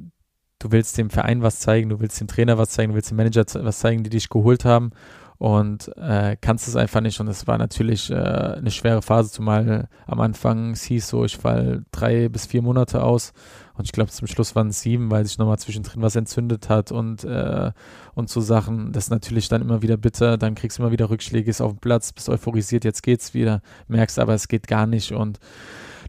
du 0.58 0.72
willst 0.72 0.98
dem 0.98 1.10
Verein 1.10 1.42
was 1.42 1.60
zeigen, 1.60 1.90
du 1.90 2.00
willst 2.00 2.20
dem 2.20 2.26
Trainer 2.26 2.58
was 2.58 2.70
zeigen, 2.70 2.90
du 2.90 2.96
willst 2.96 3.12
dem 3.12 3.18
Manager 3.18 3.44
was 3.64 3.78
zeigen, 3.78 4.02
die 4.02 4.10
dich 4.10 4.28
geholt 4.28 4.64
haben 4.64 4.90
und 5.38 5.90
äh, 5.96 6.36
kannst 6.40 6.68
es 6.68 6.76
einfach 6.76 7.00
nicht. 7.00 7.20
Und 7.20 7.28
es 7.28 7.46
war 7.46 7.58
natürlich 7.58 8.10
äh, 8.10 8.14
eine 8.14 8.70
schwere 8.70 9.02
Phase, 9.02 9.30
zumal 9.30 9.88
am 10.06 10.20
Anfang 10.20 10.70
es 10.70 10.84
hieß 10.84 11.08
so, 11.08 11.24
ich 11.24 11.36
fall 11.36 11.84
drei 11.92 12.28
bis 12.28 12.46
vier 12.46 12.62
Monate 12.62 13.02
aus. 13.02 13.32
Und 13.76 13.86
ich 13.86 13.92
glaube, 13.92 14.10
zum 14.10 14.28
Schluss 14.28 14.54
waren 14.54 14.68
es 14.68 14.80
sieben, 14.80 15.10
weil 15.10 15.24
sich 15.26 15.36
nochmal 15.36 15.58
zwischendrin 15.58 16.00
was 16.00 16.14
entzündet 16.14 16.68
hat 16.68 16.92
und, 16.92 17.24
äh, 17.24 17.72
und 18.14 18.30
so 18.30 18.40
Sachen. 18.40 18.92
Das 18.92 19.04
ist 19.04 19.10
natürlich 19.10 19.48
dann 19.48 19.62
immer 19.62 19.82
wieder 19.82 19.96
bitter. 19.96 20.38
Dann 20.38 20.54
kriegst 20.54 20.78
du 20.78 20.82
immer 20.82 20.92
wieder 20.92 21.10
Rückschläge, 21.10 21.50
ist 21.50 21.60
auf 21.60 21.72
dem 21.72 21.80
Platz, 21.80 22.12
bist 22.12 22.28
euphorisiert, 22.28 22.84
jetzt 22.84 23.02
geht's 23.02 23.34
wieder. 23.34 23.62
Merkst 23.88 24.20
aber, 24.20 24.34
es 24.34 24.46
geht 24.46 24.68
gar 24.68 24.86
nicht. 24.86 25.10
Und 25.10 25.40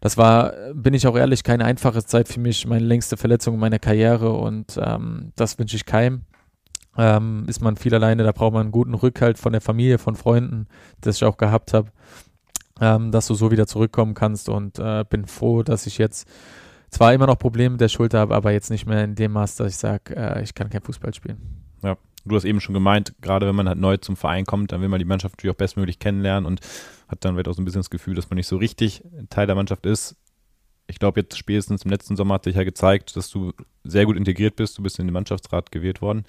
das 0.00 0.16
war, 0.16 0.52
bin 0.74 0.94
ich 0.94 1.08
auch 1.08 1.16
ehrlich, 1.16 1.42
keine 1.42 1.64
einfache 1.64 2.04
Zeit 2.04 2.28
für 2.28 2.38
mich. 2.38 2.66
Meine 2.66 2.84
längste 2.84 3.16
Verletzung 3.16 3.54
in 3.54 3.60
meiner 3.60 3.80
Karriere 3.80 4.32
und 4.32 4.78
ähm, 4.80 5.32
das 5.34 5.58
wünsche 5.58 5.74
ich 5.74 5.86
keinem. 5.86 6.22
Ähm, 6.98 7.44
ist 7.46 7.60
man 7.60 7.76
viel 7.76 7.94
alleine, 7.94 8.24
da 8.24 8.32
braucht 8.32 8.54
man 8.54 8.62
einen 8.62 8.72
guten 8.72 8.94
Rückhalt 8.94 9.38
von 9.38 9.52
der 9.52 9.60
Familie, 9.60 9.98
von 9.98 10.16
Freunden, 10.16 10.66
das 11.00 11.16
ich 11.16 11.24
auch 11.24 11.36
gehabt 11.36 11.74
habe, 11.74 11.90
ähm, 12.80 13.12
dass 13.12 13.26
du 13.26 13.34
so 13.34 13.50
wieder 13.50 13.66
zurückkommen 13.66 14.14
kannst 14.14 14.48
und 14.48 14.78
äh, 14.78 15.04
bin 15.08 15.26
froh, 15.26 15.62
dass 15.62 15.86
ich 15.86 15.98
jetzt 15.98 16.28
zwar 16.90 17.12
immer 17.12 17.26
noch 17.26 17.38
Probleme 17.38 17.70
mit 17.70 17.80
der 17.80 17.88
Schulter 17.88 18.18
habe, 18.18 18.34
aber 18.34 18.52
jetzt 18.52 18.70
nicht 18.70 18.86
mehr 18.86 19.04
in 19.04 19.14
dem 19.14 19.32
Maß, 19.32 19.56
dass 19.56 19.72
ich 19.72 19.76
sage, 19.76 20.16
äh, 20.16 20.42
ich 20.42 20.54
kann 20.54 20.70
kein 20.70 20.82
Fußball 20.82 21.12
spielen. 21.12 21.64
Ja, 21.82 21.96
du 22.24 22.36
hast 22.36 22.44
eben 22.44 22.60
schon 22.60 22.74
gemeint, 22.74 23.14
gerade 23.20 23.46
wenn 23.46 23.56
man 23.56 23.68
halt 23.68 23.78
neu 23.78 23.96
zum 23.98 24.16
Verein 24.16 24.46
kommt, 24.46 24.72
dann 24.72 24.80
will 24.80 24.88
man 24.88 24.98
die 24.98 25.04
Mannschaft 25.04 25.36
natürlich 25.36 25.54
auch 25.54 25.58
bestmöglich 25.58 25.98
kennenlernen 25.98 26.46
und 26.46 26.60
hat 27.08 27.24
dann 27.24 27.34
vielleicht 27.34 27.48
auch 27.48 27.54
so 27.54 27.62
ein 27.62 27.64
bisschen 27.64 27.80
das 27.80 27.90
Gefühl, 27.90 28.14
dass 28.14 28.30
man 28.30 28.36
nicht 28.36 28.46
so 28.46 28.56
richtig 28.56 29.02
Teil 29.30 29.46
der 29.46 29.56
Mannschaft 29.56 29.84
ist. 29.86 30.16
Ich 30.88 30.98
glaube, 30.98 31.20
jetzt 31.20 31.36
spätestens 31.36 31.84
im 31.84 31.90
letzten 31.90 32.16
Sommer 32.16 32.34
hat 32.34 32.44
sich 32.44 32.54
ja 32.54 32.62
gezeigt, 32.62 33.16
dass 33.16 33.28
du 33.28 33.52
sehr 33.82 34.06
gut 34.06 34.16
integriert 34.16 34.54
bist. 34.54 34.78
Du 34.78 34.82
bist 34.82 34.98
in 34.98 35.06
den 35.06 35.12
Mannschaftsrat 35.12 35.72
gewählt 35.72 36.00
worden. 36.00 36.24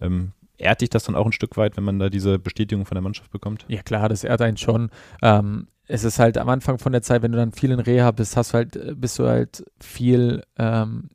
Ähm, 0.00 0.32
ehrt 0.56 0.80
dich 0.80 0.90
das 0.90 1.04
dann 1.04 1.14
auch 1.14 1.26
ein 1.26 1.32
Stück 1.32 1.56
weit, 1.56 1.76
wenn 1.76 1.84
man 1.84 1.98
da 1.98 2.08
diese 2.10 2.38
Bestätigung 2.38 2.84
von 2.86 2.94
der 2.94 3.02
Mannschaft 3.02 3.30
bekommt? 3.30 3.64
Ja, 3.68 3.82
klar, 3.82 4.08
das 4.08 4.24
ehrt 4.24 4.42
einen 4.42 4.56
schon. 4.56 4.90
Ähm, 5.22 5.68
es 5.86 6.04
ist 6.04 6.18
halt 6.18 6.36
am 6.36 6.48
Anfang 6.48 6.78
von 6.78 6.92
der 6.92 7.02
Zeit, 7.02 7.22
wenn 7.22 7.32
du 7.32 7.38
dann 7.38 7.52
viel 7.52 7.70
in 7.70 7.80
Reha 7.80 8.10
bist, 8.10 8.36
hast 8.36 8.52
du 8.52 8.54
halt, 8.54 9.00
bist 9.00 9.18
du 9.18 9.26
halt 9.26 9.64
viel 9.80 10.42
ähm, 10.58 11.10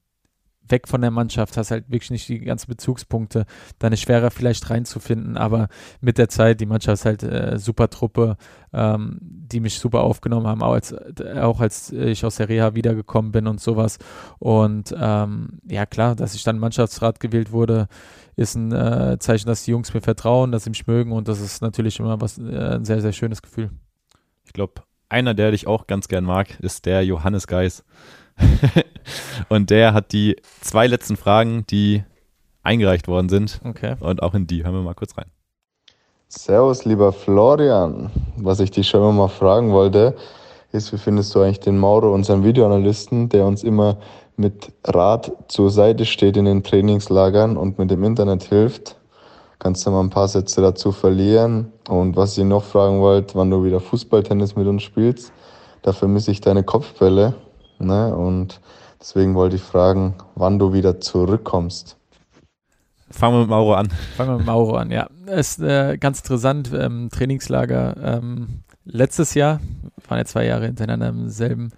weg 0.67 0.87
von 0.87 1.01
der 1.01 1.11
Mannschaft, 1.11 1.57
hast 1.57 1.71
halt 1.71 1.89
wirklich 1.89 2.11
nicht 2.11 2.27
die 2.29 2.39
ganzen 2.39 2.69
Bezugspunkte. 2.69 3.45
Dann 3.79 3.93
ist 3.93 4.01
schwerer 4.01 4.31
vielleicht 4.31 4.69
reinzufinden, 4.69 5.37
aber 5.37 5.67
mit 6.01 6.17
der 6.17 6.29
Zeit, 6.29 6.61
die 6.61 6.65
Mannschaft 6.65 7.01
ist 7.01 7.05
halt 7.05 7.23
äh, 7.23 7.57
super 7.59 7.89
Truppe, 7.89 8.37
ähm, 8.71 9.17
die 9.21 9.59
mich 9.59 9.79
super 9.79 10.01
aufgenommen 10.01 10.47
haben, 10.47 10.63
auch 10.63 10.73
als, 10.73 10.95
auch 11.37 11.59
als 11.59 11.91
ich 11.91 12.25
aus 12.25 12.37
der 12.37 12.49
Reha 12.49 12.75
wiedergekommen 12.75 13.31
bin 13.31 13.47
und 13.47 13.59
sowas. 13.59 13.99
Und 14.39 14.95
ähm, 14.97 15.59
ja, 15.69 15.85
klar, 15.85 16.15
dass 16.15 16.35
ich 16.35 16.43
dann 16.43 16.59
Mannschaftsrat 16.59 17.19
gewählt 17.19 17.51
wurde, 17.51 17.87
ist 18.35 18.55
ein 18.55 18.71
äh, 18.71 19.17
Zeichen, 19.19 19.47
dass 19.47 19.63
die 19.63 19.71
Jungs 19.71 19.93
mir 19.93 20.01
vertrauen, 20.01 20.51
dass 20.51 20.63
sie 20.63 20.71
mich 20.71 20.87
mögen 20.87 21.11
und 21.11 21.27
das 21.27 21.39
ist 21.39 21.61
natürlich 21.61 21.99
immer 21.99 22.19
was, 22.19 22.37
äh, 22.37 22.75
ein 22.75 22.85
sehr, 22.85 23.01
sehr 23.01 23.13
schönes 23.13 23.41
Gefühl. 23.41 23.69
Ich 24.45 24.53
glaube, 24.53 24.83
einer, 25.09 25.33
der 25.33 25.51
dich 25.51 25.67
auch 25.67 25.85
ganz 25.85 26.07
gern 26.07 26.23
mag, 26.23 26.59
ist 26.59 26.85
der 26.85 27.05
Johannes 27.05 27.45
Geis. 27.47 27.83
und 29.49 29.69
der 29.69 29.93
hat 29.93 30.11
die 30.11 30.35
zwei 30.61 30.87
letzten 30.87 31.17
Fragen, 31.17 31.65
die 31.67 32.03
eingereicht 32.63 33.07
worden 33.07 33.29
sind. 33.29 33.61
Okay. 33.63 33.95
Und 33.99 34.23
auch 34.23 34.33
in 34.33 34.47
die. 34.47 34.63
Hören 34.63 34.73
wir 34.73 34.81
mal 34.81 34.95
kurz 34.95 35.17
rein. 35.17 35.29
Servus, 36.29 36.85
lieber 36.85 37.13
Florian. 37.13 38.09
Was 38.37 38.59
ich 38.59 38.71
dich 38.71 38.87
schon 38.87 39.01
immer 39.01 39.11
mal 39.11 39.27
fragen 39.27 39.71
wollte, 39.71 40.15
ist, 40.71 40.91
wie 40.91 40.97
findest 40.97 41.35
du 41.35 41.41
eigentlich 41.41 41.59
den 41.59 41.77
Mauro, 41.77 42.11
unseren 42.13 42.43
Videoanalysten, 42.43 43.29
der 43.29 43.45
uns 43.45 43.63
immer 43.63 43.97
mit 44.35 44.71
Rat 44.83 45.31
zur 45.47 45.69
Seite 45.69 46.05
steht 46.05 46.35
in 46.35 46.45
den 46.45 46.63
Trainingslagern 46.63 47.55
und 47.55 47.77
mit 47.77 47.91
dem 47.91 48.03
Internet 48.03 48.43
hilft? 48.43 48.97
Kannst 49.59 49.85
du 49.85 49.91
mal 49.91 50.01
ein 50.01 50.09
paar 50.09 50.27
Sätze 50.27 50.61
dazu 50.61 50.91
verlieren? 50.91 51.71
Und 51.87 52.15
was 52.15 52.37
ich 52.37 52.43
noch 52.43 52.63
fragen 52.63 52.99
wollte, 52.99 53.35
wann 53.35 53.51
du 53.51 53.63
wieder 53.63 53.79
Fußballtennis 53.79 54.55
mit 54.55 54.67
uns 54.67 54.81
spielst, 54.81 55.31
da 55.83 55.93
vermisse 55.93 56.31
ich 56.31 56.41
deine 56.41 56.63
Kopfbälle. 56.63 57.35
Ne? 57.83 58.15
Und 58.15 58.61
deswegen 58.99 59.35
wollte 59.35 59.55
ich 59.55 59.61
fragen, 59.61 60.15
wann 60.35 60.59
du 60.59 60.73
wieder 60.73 60.99
zurückkommst. 60.99 61.97
Fangen 63.09 63.35
wir 63.35 63.39
mit 63.41 63.49
Mauro 63.49 63.75
an. 63.75 63.89
Fangen 64.17 64.31
wir 64.31 64.37
mit 64.37 64.45
Mauro 64.47 64.75
an, 64.75 64.89
ja. 64.89 65.07
Es 65.27 65.57
ist 65.57 65.61
äh, 65.61 65.97
ganz 65.97 66.19
interessant, 66.19 66.71
ähm, 66.73 67.09
Trainingslager 67.11 67.95
ähm, 68.01 68.63
letztes 68.85 69.35
Jahr, 69.35 69.59
waren 70.07 70.17
ja 70.17 70.25
zwei 70.25 70.45
Jahre 70.45 70.65
hintereinander 70.65 71.09
im 71.09 71.29
selben 71.29 71.71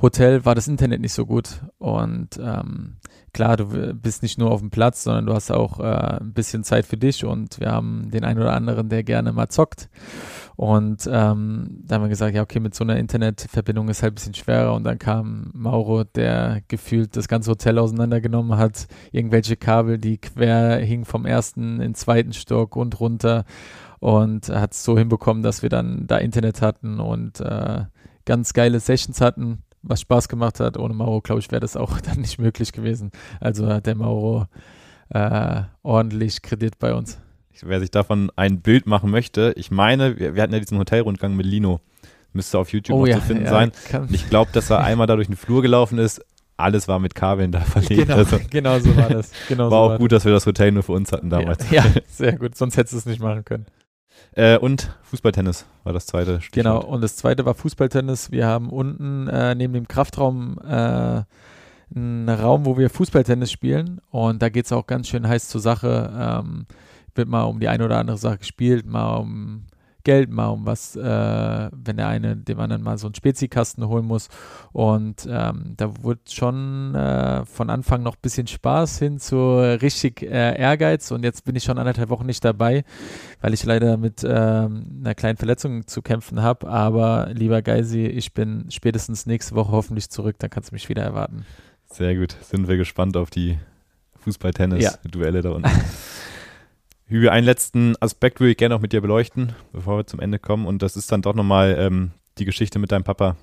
Hotel, 0.00 0.44
war 0.44 0.54
das 0.54 0.68
Internet 0.68 1.00
nicht 1.00 1.12
so 1.12 1.26
gut. 1.26 1.60
Und 1.78 2.38
ähm, 2.40 2.96
klar, 3.32 3.56
du 3.56 3.94
bist 3.94 4.22
nicht 4.22 4.38
nur 4.38 4.50
auf 4.50 4.60
dem 4.60 4.70
Platz, 4.70 5.02
sondern 5.02 5.26
du 5.26 5.34
hast 5.34 5.50
auch 5.50 5.80
äh, 5.80 6.18
ein 6.20 6.32
bisschen 6.32 6.64
Zeit 6.64 6.86
für 6.86 6.96
dich 6.96 7.24
und 7.24 7.58
wir 7.60 7.72
haben 7.72 8.10
den 8.10 8.24
einen 8.24 8.40
oder 8.40 8.52
anderen, 8.52 8.88
der 8.88 9.02
gerne 9.02 9.32
mal 9.32 9.48
zockt. 9.48 9.88
Und 10.58 11.08
ähm, 11.08 11.84
da 11.86 11.94
haben 11.94 12.02
wir 12.02 12.08
gesagt, 12.08 12.34
ja, 12.34 12.42
okay, 12.42 12.58
mit 12.58 12.74
so 12.74 12.82
einer 12.82 12.96
Internetverbindung 12.96 13.88
ist 13.90 14.02
halt 14.02 14.10
ein 14.10 14.14
bisschen 14.16 14.34
schwerer. 14.34 14.74
Und 14.74 14.82
dann 14.82 14.98
kam 14.98 15.52
Mauro, 15.54 16.02
der 16.02 16.62
gefühlt 16.66 17.16
das 17.16 17.28
ganze 17.28 17.52
Hotel 17.52 17.78
auseinandergenommen 17.78 18.58
hat, 18.58 18.88
irgendwelche 19.12 19.56
Kabel, 19.56 19.98
die 19.98 20.18
quer 20.18 20.78
hingen 20.78 21.04
vom 21.04 21.26
ersten 21.26 21.74
in 21.74 21.78
den 21.78 21.94
zweiten 21.94 22.32
Stock 22.32 22.74
und 22.74 22.98
runter 22.98 23.44
und 24.00 24.48
hat 24.48 24.72
es 24.72 24.82
so 24.82 24.98
hinbekommen, 24.98 25.44
dass 25.44 25.62
wir 25.62 25.68
dann 25.68 26.08
da 26.08 26.18
Internet 26.18 26.60
hatten 26.60 26.98
und 26.98 27.38
äh, 27.38 27.84
ganz 28.24 28.52
geile 28.52 28.80
Sessions 28.80 29.20
hatten, 29.20 29.62
was 29.82 30.00
Spaß 30.00 30.28
gemacht 30.28 30.58
hat. 30.58 30.76
Ohne 30.76 30.92
Mauro, 30.92 31.20
glaube 31.20 31.38
ich, 31.38 31.52
wäre 31.52 31.60
das 31.60 31.76
auch 31.76 32.00
dann 32.00 32.20
nicht 32.20 32.40
möglich 32.40 32.72
gewesen. 32.72 33.12
Also 33.38 33.68
hat 33.68 33.86
der 33.86 33.94
Mauro 33.94 34.46
äh, 35.10 35.62
ordentlich 35.84 36.42
Kredit 36.42 36.80
bei 36.80 36.94
uns 36.94 37.20
wer 37.64 37.80
sich 37.80 37.90
davon 37.90 38.30
ein 38.36 38.60
Bild 38.60 38.86
machen 38.86 39.10
möchte, 39.10 39.52
ich 39.56 39.70
meine, 39.70 40.18
wir, 40.18 40.34
wir 40.34 40.42
hatten 40.42 40.52
ja 40.52 40.60
diesen 40.60 40.78
Hotelrundgang 40.78 41.36
mit 41.36 41.46
Lino. 41.46 41.80
Müsste 42.32 42.58
auf 42.58 42.72
YouTube 42.72 42.96
oh, 42.96 43.00
noch 43.00 43.08
ja, 43.08 43.16
zu 43.16 43.22
finden 43.22 43.44
ja, 43.44 43.50
sein. 43.50 43.72
Ich 44.10 44.28
glaube, 44.28 44.50
dass 44.52 44.70
er 44.70 44.84
einmal 44.84 45.06
da 45.06 45.16
durch 45.16 45.28
den 45.28 45.36
Flur 45.36 45.62
gelaufen 45.62 45.98
ist. 45.98 46.20
Alles 46.58 46.88
war 46.88 46.98
mit 46.98 47.14
Kabeln 47.14 47.52
da 47.52 47.60
verlegt. 47.60 48.08
Genau, 48.08 48.16
also, 48.16 48.38
genau 48.50 48.78
so 48.80 48.96
war 48.96 49.08
das. 49.08 49.30
Genau 49.48 49.64
war 49.64 49.70
so 49.70 49.76
auch 49.76 49.90
war 49.90 49.98
gut, 49.98 50.12
dass 50.12 50.24
wir 50.24 50.32
das 50.32 50.44
Hotel 50.44 50.72
nur 50.72 50.82
für 50.82 50.92
uns 50.92 51.12
hatten 51.12 51.30
damals. 51.30 51.70
Ja, 51.70 51.84
ja 51.84 51.92
sehr 52.08 52.36
gut. 52.36 52.56
Sonst 52.56 52.76
hättest 52.76 52.94
du 52.94 52.98
es 52.98 53.06
nicht 53.06 53.20
machen 53.20 53.44
können. 53.44 53.66
Äh, 54.32 54.58
und 54.58 54.90
Fußballtennis 55.04 55.66
war 55.84 55.92
das 55.92 56.06
zweite 56.06 56.40
Stichwort. 56.40 56.52
Genau, 56.52 56.84
und 56.84 57.00
das 57.00 57.16
zweite 57.16 57.46
war 57.46 57.54
Fußballtennis. 57.54 58.30
Wir 58.30 58.46
haben 58.46 58.70
unten 58.70 59.28
äh, 59.28 59.54
neben 59.54 59.72
dem 59.72 59.88
Kraftraum 59.88 60.58
äh, 60.64 61.22
einen 61.94 62.28
Raum, 62.28 62.66
wo 62.66 62.76
wir 62.76 62.90
Fußballtennis 62.90 63.50
spielen. 63.50 64.00
Und 64.10 64.42
da 64.42 64.48
geht 64.48 64.66
es 64.66 64.72
auch 64.72 64.86
ganz 64.86 65.08
schön 65.08 65.26
heiß 65.26 65.48
zur 65.48 65.60
Sache. 65.60 66.12
Ähm, 66.44 66.66
wird 67.18 67.28
mal 67.28 67.42
um 67.42 67.60
die 67.60 67.68
eine 67.68 67.84
oder 67.84 67.98
andere 67.98 68.16
Sache 68.16 68.38
gespielt, 68.38 68.86
mal 68.86 69.16
um 69.16 69.66
Geld, 70.04 70.30
mal 70.30 70.46
um 70.46 70.64
was, 70.64 70.96
äh, 70.96 71.70
wenn 71.70 71.98
der 71.98 72.08
eine 72.08 72.34
dem 72.34 72.58
anderen 72.60 72.82
mal 72.82 72.96
so 72.96 73.08
einen 73.08 73.14
Spezikasten 73.14 73.86
holen 73.86 74.06
muss. 74.06 74.28
Und 74.72 75.28
ähm, 75.30 75.74
da 75.76 76.02
wurde 76.02 76.20
schon 76.30 76.94
äh, 76.94 77.44
von 77.44 77.68
Anfang 77.68 78.02
noch 78.02 78.14
ein 78.14 78.22
bisschen 78.22 78.46
Spaß 78.46 79.00
hin 79.00 79.18
zu 79.18 79.58
richtig 79.58 80.22
äh, 80.22 80.58
Ehrgeiz. 80.58 81.10
Und 81.10 81.24
jetzt 81.24 81.44
bin 81.44 81.56
ich 81.56 81.64
schon 81.64 81.76
anderthalb 81.76 82.08
Wochen 82.08 82.24
nicht 82.24 82.42
dabei, 82.42 82.84
weil 83.42 83.52
ich 83.52 83.64
leider 83.64 83.98
mit 83.98 84.24
ähm, 84.24 85.00
einer 85.00 85.14
kleinen 85.14 85.36
Verletzung 85.36 85.86
zu 85.86 86.00
kämpfen 86.00 86.40
habe. 86.40 86.68
Aber 86.68 87.28
lieber 87.34 87.60
Geisi, 87.60 88.06
ich 88.06 88.32
bin 88.32 88.70
spätestens 88.70 89.26
nächste 89.26 89.56
Woche 89.56 89.72
hoffentlich 89.72 90.08
zurück, 90.08 90.36
dann 90.38 90.48
kannst 90.48 90.70
du 90.70 90.74
mich 90.74 90.88
wieder 90.88 91.02
erwarten. 91.02 91.44
Sehr 91.84 92.14
gut, 92.14 92.34
sind 92.40 92.66
wir 92.66 92.78
gespannt 92.78 93.16
auf 93.16 93.28
die 93.28 93.58
Fußball-Tennis-Duelle 94.20 95.38
ja. 95.38 95.42
da 95.42 95.50
unten. 95.50 95.70
Hübe, 97.08 97.32
einen 97.32 97.46
letzten 97.46 97.96
Aspekt 98.00 98.38
würde 98.38 98.50
ich 98.50 98.58
gerne 98.58 98.74
auch 98.74 98.80
mit 98.80 98.92
dir 98.92 99.00
beleuchten, 99.00 99.54
bevor 99.72 99.96
wir 99.96 100.06
zum 100.06 100.20
Ende 100.20 100.38
kommen. 100.38 100.66
Und 100.66 100.82
das 100.82 100.94
ist 100.94 101.10
dann 101.10 101.22
doch 101.22 101.34
nochmal 101.34 101.74
ähm, 101.78 102.10
die 102.36 102.44
Geschichte 102.44 102.78
mit 102.78 102.92
deinem 102.92 103.04
Papa. 103.04 103.36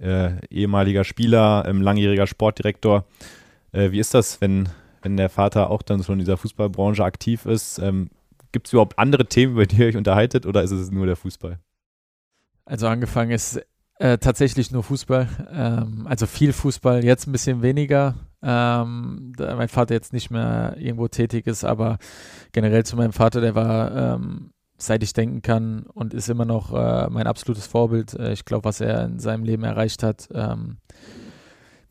Äh, 0.00 0.46
ehemaliger 0.50 1.02
Spieler, 1.02 1.64
ähm, 1.66 1.82
langjähriger 1.82 2.28
Sportdirektor. 2.28 3.04
Äh, 3.72 3.90
wie 3.90 3.98
ist 3.98 4.14
das, 4.14 4.40
wenn, 4.40 4.68
wenn 5.02 5.16
der 5.16 5.28
Vater 5.28 5.68
auch 5.68 5.82
dann 5.82 6.02
schon 6.04 6.14
in 6.14 6.18
dieser 6.20 6.36
Fußballbranche 6.36 7.04
aktiv 7.04 7.44
ist? 7.44 7.78
Ähm, 7.78 8.08
Gibt 8.52 8.68
es 8.68 8.72
überhaupt 8.72 8.98
andere 8.98 9.26
Themen, 9.26 9.54
über 9.54 9.66
die 9.66 9.76
ihr 9.76 9.88
euch 9.88 9.96
unterhaltet 9.96 10.46
oder 10.46 10.62
ist 10.62 10.70
es 10.70 10.90
nur 10.92 11.06
der 11.06 11.16
Fußball? 11.16 11.58
Also 12.64 12.86
angefangen 12.86 13.32
ist 13.32 13.60
äh, 13.98 14.16
tatsächlich 14.18 14.70
nur 14.70 14.84
Fußball. 14.84 15.28
Ähm, 15.52 16.06
also 16.06 16.26
viel 16.26 16.52
Fußball, 16.52 17.04
jetzt 17.04 17.26
ein 17.26 17.32
bisschen 17.32 17.62
weniger 17.62 18.14
ähm, 18.42 19.32
da 19.36 19.54
mein 19.56 19.68
Vater 19.68 19.94
jetzt 19.94 20.12
nicht 20.12 20.30
mehr 20.30 20.74
irgendwo 20.78 21.08
tätig 21.08 21.46
ist, 21.46 21.64
aber 21.64 21.98
generell 22.52 22.84
zu 22.84 22.96
meinem 22.96 23.12
Vater, 23.12 23.40
der 23.40 23.54
war, 23.54 24.14
ähm, 24.14 24.50
seit 24.76 25.02
ich 25.02 25.12
denken 25.12 25.42
kann 25.42 25.84
und 25.94 26.12
ist 26.12 26.28
immer 26.28 26.44
noch 26.44 26.72
äh, 26.72 27.08
mein 27.08 27.26
absolutes 27.26 27.66
Vorbild. 27.66 28.14
Äh, 28.14 28.32
ich 28.32 28.44
glaube, 28.44 28.64
was 28.64 28.80
er 28.80 29.04
in 29.04 29.18
seinem 29.20 29.44
Leben 29.44 29.62
erreicht 29.62 30.02
hat, 30.02 30.28
ähm, 30.34 30.78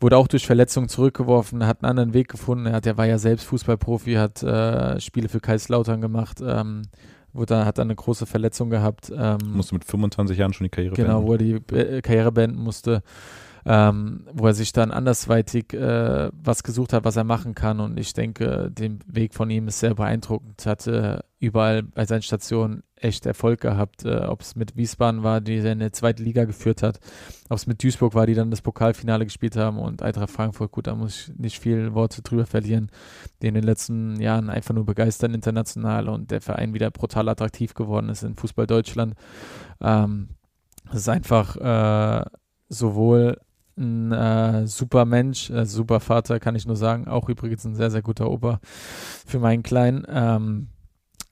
wurde 0.01 0.17
auch 0.17 0.27
durch 0.27 0.45
Verletzungen 0.45 0.89
zurückgeworfen, 0.89 1.65
hat 1.65 1.83
einen 1.83 1.89
anderen 1.89 2.13
Weg 2.13 2.27
gefunden. 2.27 2.65
Er, 2.65 2.73
hat, 2.73 2.85
er 2.85 2.97
war 2.97 3.05
ja 3.05 3.17
selbst 3.17 3.45
Fußballprofi, 3.45 4.15
hat 4.15 4.43
äh, 4.43 4.99
Spiele 4.99 5.29
für 5.29 5.39
Kaiserslautern 5.39 6.01
gemacht, 6.01 6.41
ähm, 6.43 6.81
wurde, 7.33 7.65
hat 7.65 7.77
dann 7.77 7.87
eine 7.87 7.95
große 7.95 8.25
Verletzung 8.25 8.69
gehabt. 8.69 9.11
Ähm, 9.15 9.37
musste 9.53 9.75
mit 9.75 9.85
25 9.85 10.37
Jahren 10.37 10.53
schon 10.53 10.65
die 10.65 10.69
Karriere 10.69 10.95
genau, 10.95 11.21
beenden. 11.21 11.27
Genau, 11.27 11.27
wo 11.27 11.33
er 11.33 11.37
die 11.37 11.93
Be 11.93 12.01
Karriere 12.01 12.31
beenden 12.31 12.59
musste. 12.59 13.03
Ähm, 13.65 14.27
wo 14.33 14.47
er 14.47 14.53
sich 14.53 14.73
dann 14.73 14.91
andersweitig 14.91 15.73
äh, 15.73 16.29
was 16.31 16.63
gesucht 16.63 16.93
hat, 16.93 17.03
was 17.03 17.15
er 17.15 17.23
machen 17.23 17.55
kann. 17.55 17.79
Und 17.79 17.99
ich 17.99 18.13
denke, 18.13 18.71
der 18.71 18.91
Weg 19.05 19.33
von 19.33 19.49
ihm 19.49 19.67
ist 19.67 19.79
sehr 19.79 19.95
beeindruckend. 19.95 20.65
Hatte 20.65 21.23
überall 21.39 21.83
bei 21.83 22.05
seinen 22.05 22.21
Stationen 22.21 22.83
echt 22.95 23.25
Erfolg 23.25 23.61
gehabt. 23.61 24.05
Äh, 24.05 24.25
ob 24.25 24.41
es 24.41 24.55
mit 24.55 24.75
Wiesbaden 24.75 25.23
war, 25.23 25.41
die 25.41 25.57
in 25.57 25.79
der 25.79 25.93
zweiten 25.93 26.23
Liga 26.23 26.45
geführt 26.45 26.83
hat, 26.83 26.99
ob 27.49 27.57
es 27.57 27.67
mit 27.67 27.83
Duisburg 27.83 28.15
war, 28.15 28.25
die 28.25 28.33
dann 28.33 28.51
das 28.51 28.61
Pokalfinale 28.61 29.25
gespielt 29.25 29.55
haben 29.57 29.77
und 29.79 30.01
Eintracht 30.01 30.31
Frankfurt, 30.31 30.71
gut, 30.71 30.87
da 30.87 30.95
muss 30.95 31.29
ich 31.29 31.37
nicht 31.37 31.59
viel 31.59 31.93
Worte 31.93 32.21
drüber 32.21 32.45
verlieren, 32.45 32.89
die 33.41 33.47
in 33.47 33.55
den 33.55 33.63
letzten 33.63 34.19
Jahren 34.19 34.49
einfach 34.49 34.73
nur 34.73 34.85
begeistern 34.85 35.33
international 35.33 36.09
und 36.09 36.31
der 36.31 36.41
Verein 36.41 36.73
wieder 36.73 36.91
brutal 36.91 37.29
attraktiv 37.29 37.73
geworden 37.73 38.09
ist 38.09 38.23
in 38.23 38.35
Fußball 38.35 38.67
Deutschland. 38.67 39.15
Ähm, 39.81 40.29
es 40.89 40.99
ist 40.99 41.09
einfach 41.09 41.57
äh, 41.57 42.25
sowohl 42.69 43.37
ein 43.77 44.11
äh, 44.11 44.67
super 44.67 45.05
Mensch, 45.05 45.49
äh, 45.49 45.65
super 45.65 45.99
Vater, 45.99 46.39
kann 46.39 46.55
ich 46.55 46.65
nur 46.65 46.75
sagen. 46.75 47.07
Auch 47.07 47.29
übrigens 47.29 47.65
ein 47.65 47.75
sehr, 47.75 47.91
sehr 47.91 48.01
guter 48.01 48.29
Opa 48.29 48.59
für 48.63 49.39
meinen 49.39 49.63
Kleinen. 49.63 50.05
Ähm, 50.09 50.67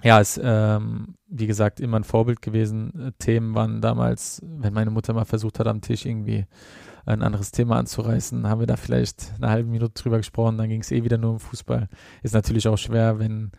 ja, 0.02 0.20
ist, 0.20 0.40
ähm, 0.42 1.16
wie 1.28 1.48
gesagt, 1.48 1.80
immer 1.80 1.98
ein 1.98 2.06
Vorbild 2.06 2.42
gewesen. 2.42 3.08
Äh, 3.08 3.12
Themen 3.20 3.54
waren 3.56 3.82
damals, 3.82 4.42
wenn 4.46 4.74
meine 4.74 4.92
Mutter 4.92 5.14
mal 5.14 5.26
versucht 5.26 5.60
hat, 5.60 5.68
am 5.68 5.82
Tisch 5.82 6.06
irgendwie 6.06 6.46
ein 7.06 7.24
anderes 7.24 7.52
Thema 7.52 7.78
anzureißen, 7.78 8.48
haben 8.48 8.60
wir 8.60 8.68
da 8.68 8.76
vielleicht 8.76 9.34
eine 9.38 9.50
halbe 9.50 9.70
Minute 9.70 9.94
drüber 9.94 10.18
gesprochen, 10.18 10.58
dann 10.58 10.70
ging 10.70 10.82
es 10.82 10.92
eh 10.92 11.04
wieder 11.04 11.18
nur 11.18 11.32
um 11.32 11.40
Fußball. 11.40 11.88
Ist 12.22 12.36
natürlich 12.36 12.68
auch 12.68 12.78
schwer, 12.78 13.20
wenn 13.20 13.52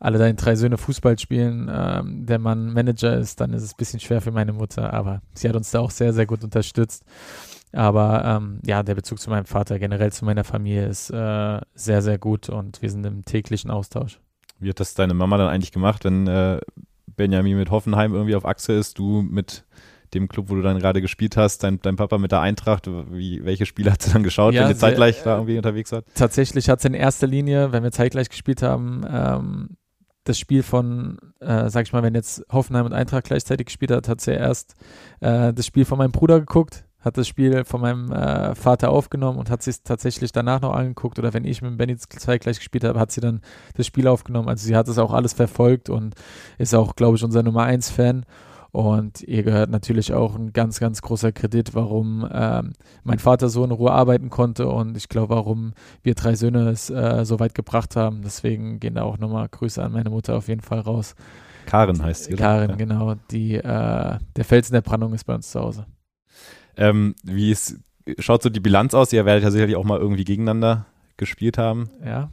alle 0.00 0.18
deine 0.18 0.34
drei 0.34 0.54
Söhne 0.54 0.78
Fußball 0.78 1.18
spielen, 1.18 1.68
ähm, 1.70 2.24
der 2.24 2.38
Mann 2.38 2.72
Manager 2.72 3.16
ist, 3.16 3.40
dann 3.40 3.52
ist 3.52 3.62
es 3.62 3.72
ein 3.72 3.78
bisschen 3.78 4.00
schwer 4.00 4.20
für 4.20 4.30
meine 4.30 4.52
Mutter, 4.52 4.92
aber 4.92 5.20
sie 5.34 5.48
hat 5.48 5.56
uns 5.56 5.70
da 5.70 5.80
auch 5.80 5.90
sehr, 5.90 6.12
sehr 6.12 6.26
gut 6.26 6.44
unterstützt. 6.44 7.04
Aber 7.72 8.24
ähm, 8.24 8.60
ja, 8.64 8.82
der 8.82 8.94
Bezug 8.94 9.20
zu 9.20 9.30
meinem 9.30 9.44
Vater, 9.44 9.78
generell 9.78 10.12
zu 10.12 10.24
meiner 10.24 10.44
Familie 10.44 10.86
ist 10.86 11.10
äh, 11.10 11.60
sehr, 11.74 12.02
sehr 12.02 12.18
gut 12.18 12.48
und 12.48 12.80
wir 12.82 12.90
sind 12.90 13.04
im 13.04 13.24
täglichen 13.24 13.70
Austausch. 13.70 14.20
Wie 14.58 14.70
hat 14.70 14.80
das 14.80 14.94
deine 14.94 15.14
Mama 15.14 15.36
dann 15.36 15.48
eigentlich 15.48 15.72
gemacht, 15.72 16.04
wenn 16.04 16.26
äh, 16.26 16.60
Benjamin 17.06 17.56
mit 17.56 17.70
Hoffenheim 17.70 18.14
irgendwie 18.14 18.34
auf 18.34 18.46
Achse 18.46 18.72
ist, 18.72 18.98
du 18.98 19.22
mit 19.22 19.64
dem 20.14 20.28
Club, 20.28 20.48
wo 20.48 20.54
du 20.54 20.62
dann 20.62 20.78
gerade 20.78 21.02
gespielt 21.02 21.36
hast, 21.36 21.62
dein, 21.62 21.80
dein 21.82 21.96
Papa 21.96 22.16
mit 22.16 22.32
der 22.32 22.40
Eintracht, 22.40 22.86
wie, 22.86 23.44
welche 23.44 23.66
Spiele 23.66 23.92
hat 23.92 24.02
sie 24.02 24.12
dann 24.12 24.22
geschaut, 24.22 24.54
Ja, 24.54 24.62
wenn 24.62 24.70
ihr 24.70 24.76
zeitgleich 24.76 25.22
da 25.22 25.34
irgendwie 25.34 25.58
unterwegs 25.58 25.92
wart? 25.92 26.06
Tatsächlich 26.14 26.70
hat 26.70 26.78
es 26.78 26.86
in 26.86 26.94
erster 26.94 27.26
Linie, 27.26 27.72
wenn 27.72 27.82
wir 27.82 27.92
zeitgleich 27.92 28.30
gespielt 28.30 28.62
haben, 28.62 29.04
ähm, 29.08 29.76
das 30.24 30.38
Spiel 30.38 30.62
von, 30.62 31.18
äh, 31.40 31.68
sag 31.68 31.86
ich 31.86 31.92
mal, 31.92 32.02
wenn 32.02 32.14
jetzt 32.14 32.44
Hoffenheim 32.50 32.86
und 32.86 32.92
Eintracht 32.92 33.24
gleichzeitig 33.24 33.66
gespielt 33.66 33.90
hat, 33.90 34.08
hat 34.08 34.20
sie 34.20 34.32
erst 34.32 34.74
äh, 35.20 35.52
das 35.52 35.66
Spiel 35.66 35.84
von 35.84 35.98
meinem 35.98 36.12
Bruder 36.12 36.40
geguckt, 36.40 36.84
hat 37.08 37.18
das 37.18 37.26
Spiel 37.26 37.64
von 37.64 37.80
meinem 37.80 38.12
äh, 38.12 38.54
Vater 38.54 38.90
aufgenommen 38.90 39.38
und 39.38 39.50
hat 39.50 39.62
sich 39.62 39.82
tatsächlich 39.82 40.30
danach 40.30 40.60
noch 40.60 40.72
angeguckt. 40.72 41.18
Oder 41.18 41.34
wenn 41.34 41.44
ich 41.44 41.60
mit 41.62 41.76
Benny 41.76 41.96
zeitgleich 41.96 42.58
gespielt 42.58 42.84
habe, 42.84 43.00
hat 43.00 43.10
sie 43.10 43.20
dann 43.20 43.40
das 43.74 43.86
Spiel 43.86 44.06
aufgenommen. 44.06 44.48
Also 44.48 44.64
sie 44.66 44.76
hat 44.76 44.86
es 44.88 44.98
auch 44.98 45.12
alles 45.12 45.32
verfolgt 45.32 45.90
und 45.90 46.14
ist 46.58 46.74
auch, 46.74 46.94
glaube 46.94 47.16
ich, 47.16 47.24
unser 47.24 47.42
Nummer 47.42 47.64
1 47.64 47.90
Fan. 47.90 48.24
Und 48.70 49.22
ihr 49.22 49.42
gehört 49.42 49.70
natürlich 49.70 50.12
auch 50.12 50.36
ein 50.36 50.52
ganz, 50.52 50.78
ganz 50.78 51.00
großer 51.00 51.32
Kredit, 51.32 51.74
warum 51.74 52.28
ähm, 52.30 52.74
mein 53.02 53.18
Vater 53.18 53.48
so 53.48 53.64
in 53.64 53.70
Ruhe 53.70 53.90
arbeiten 53.92 54.28
konnte 54.28 54.68
und 54.68 54.94
ich 54.96 55.08
glaube, 55.08 55.34
warum 55.34 55.72
wir 56.02 56.14
drei 56.14 56.34
Söhne 56.34 56.68
es 56.68 56.90
äh, 56.90 57.24
so 57.24 57.40
weit 57.40 57.54
gebracht 57.54 57.96
haben. 57.96 58.20
Deswegen 58.22 58.78
gehen 58.78 58.94
da 58.96 59.02
auch 59.02 59.16
nochmal 59.18 59.48
Grüße 59.48 59.82
an 59.82 59.92
meine 59.92 60.10
Mutter 60.10 60.36
auf 60.36 60.48
jeden 60.48 60.60
Fall 60.60 60.80
raus. 60.80 61.14
Karin 61.64 62.02
heißt 62.02 62.24
sie? 62.24 62.34
Karin, 62.34 62.70
Ja. 62.70 62.76
genau. 62.76 63.14
Die, 63.30 63.54
äh, 63.54 63.62
der 64.36 64.44
Felsen 64.44 64.74
der 64.74 64.82
Brandung 64.82 65.14
ist 65.14 65.24
bei 65.24 65.34
uns 65.34 65.50
zu 65.50 65.60
Hause. 65.60 65.86
Ähm, 66.78 67.14
wie 67.22 67.50
ist, 67.50 67.78
schaut 68.18 68.42
so 68.42 68.48
die 68.48 68.60
Bilanz 68.60 68.94
aus? 68.94 69.12
Ihr 69.12 69.26
werdet 69.26 69.44
ja 69.44 69.50
sicherlich 69.50 69.76
auch 69.76 69.84
mal 69.84 69.98
irgendwie 69.98 70.24
gegeneinander 70.24 70.86
gespielt 71.16 71.58
haben. 71.58 71.90
Ja. 72.04 72.30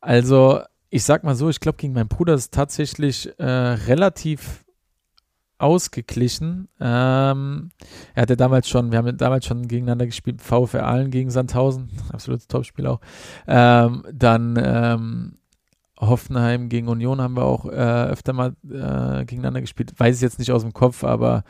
Also, 0.00 0.60
ich 0.88 1.04
sag 1.04 1.24
mal 1.24 1.34
so, 1.34 1.50
ich 1.50 1.60
glaube, 1.60 1.76
gegen 1.76 1.92
meinen 1.92 2.08
Bruder 2.08 2.34
ist 2.34 2.54
tatsächlich 2.54 3.30
äh, 3.38 3.44
relativ 3.44 4.64
ausgeglichen. 5.58 6.68
Ähm, 6.80 7.70
er 8.14 8.22
hatte 8.22 8.36
damals 8.36 8.68
schon, 8.68 8.90
wir 8.90 8.98
haben 8.98 9.16
damals 9.16 9.46
schon 9.46 9.68
gegeneinander 9.68 10.06
gespielt, 10.06 10.42
VfR 10.42 10.86
Aalen 10.86 11.10
gegen 11.10 11.30
Sandhausen, 11.30 11.90
absolutes 12.12 12.48
Topspiel 12.48 12.86
auch. 12.86 13.00
Ähm, 13.46 14.04
dann 14.12 14.60
ähm, 14.62 15.38
Hoffenheim 15.98 16.68
gegen 16.68 16.88
Union 16.88 17.20
haben 17.20 17.36
wir 17.36 17.44
auch 17.44 17.66
äh, 17.66 18.08
öfter 18.10 18.32
mal 18.32 18.54
äh, 18.64 19.24
gegeneinander 19.24 19.60
gespielt. 19.60 19.92
Weiß 19.96 20.16
ich 20.16 20.22
jetzt 20.22 20.38
nicht 20.38 20.52
aus 20.52 20.62
dem 20.62 20.72
Kopf, 20.72 21.04
aber 21.04 21.44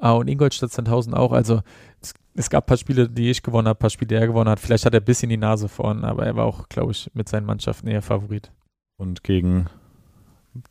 ah, 0.00 0.12
und 0.12 0.28
Ingolstadt 0.28 0.72
Sandhausen 0.72 1.14
auch. 1.14 1.32
Also 1.32 1.62
es, 2.00 2.14
es 2.34 2.50
gab 2.50 2.64
ein 2.64 2.66
paar 2.66 2.76
Spiele, 2.76 3.08
die 3.08 3.30
ich 3.30 3.42
gewonnen 3.42 3.68
habe, 3.68 3.78
ein 3.78 3.80
paar 3.80 3.90
Spiele, 3.90 4.08
die 4.08 4.14
er 4.14 4.26
gewonnen 4.26 4.50
hat. 4.50 4.60
Vielleicht 4.60 4.86
hat 4.86 4.94
er 4.94 5.00
ein 5.00 5.04
bisschen 5.04 5.28
die 5.28 5.36
Nase 5.36 5.68
vorn, 5.68 6.04
aber 6.04 6.26
er 6.26 6.36
war 6.36 6.44
auch, 6.44 6.68
glaube 6.68 6.92
ich, 6.92 7.10
mit 7.14 7.28
seinen 7.28 7.46
Mannschaften 7.46 7.88
eher 7.88 8.02
Favorit. 8.02 8.50
Und 8.96 9.24
gegen 9.24 9.66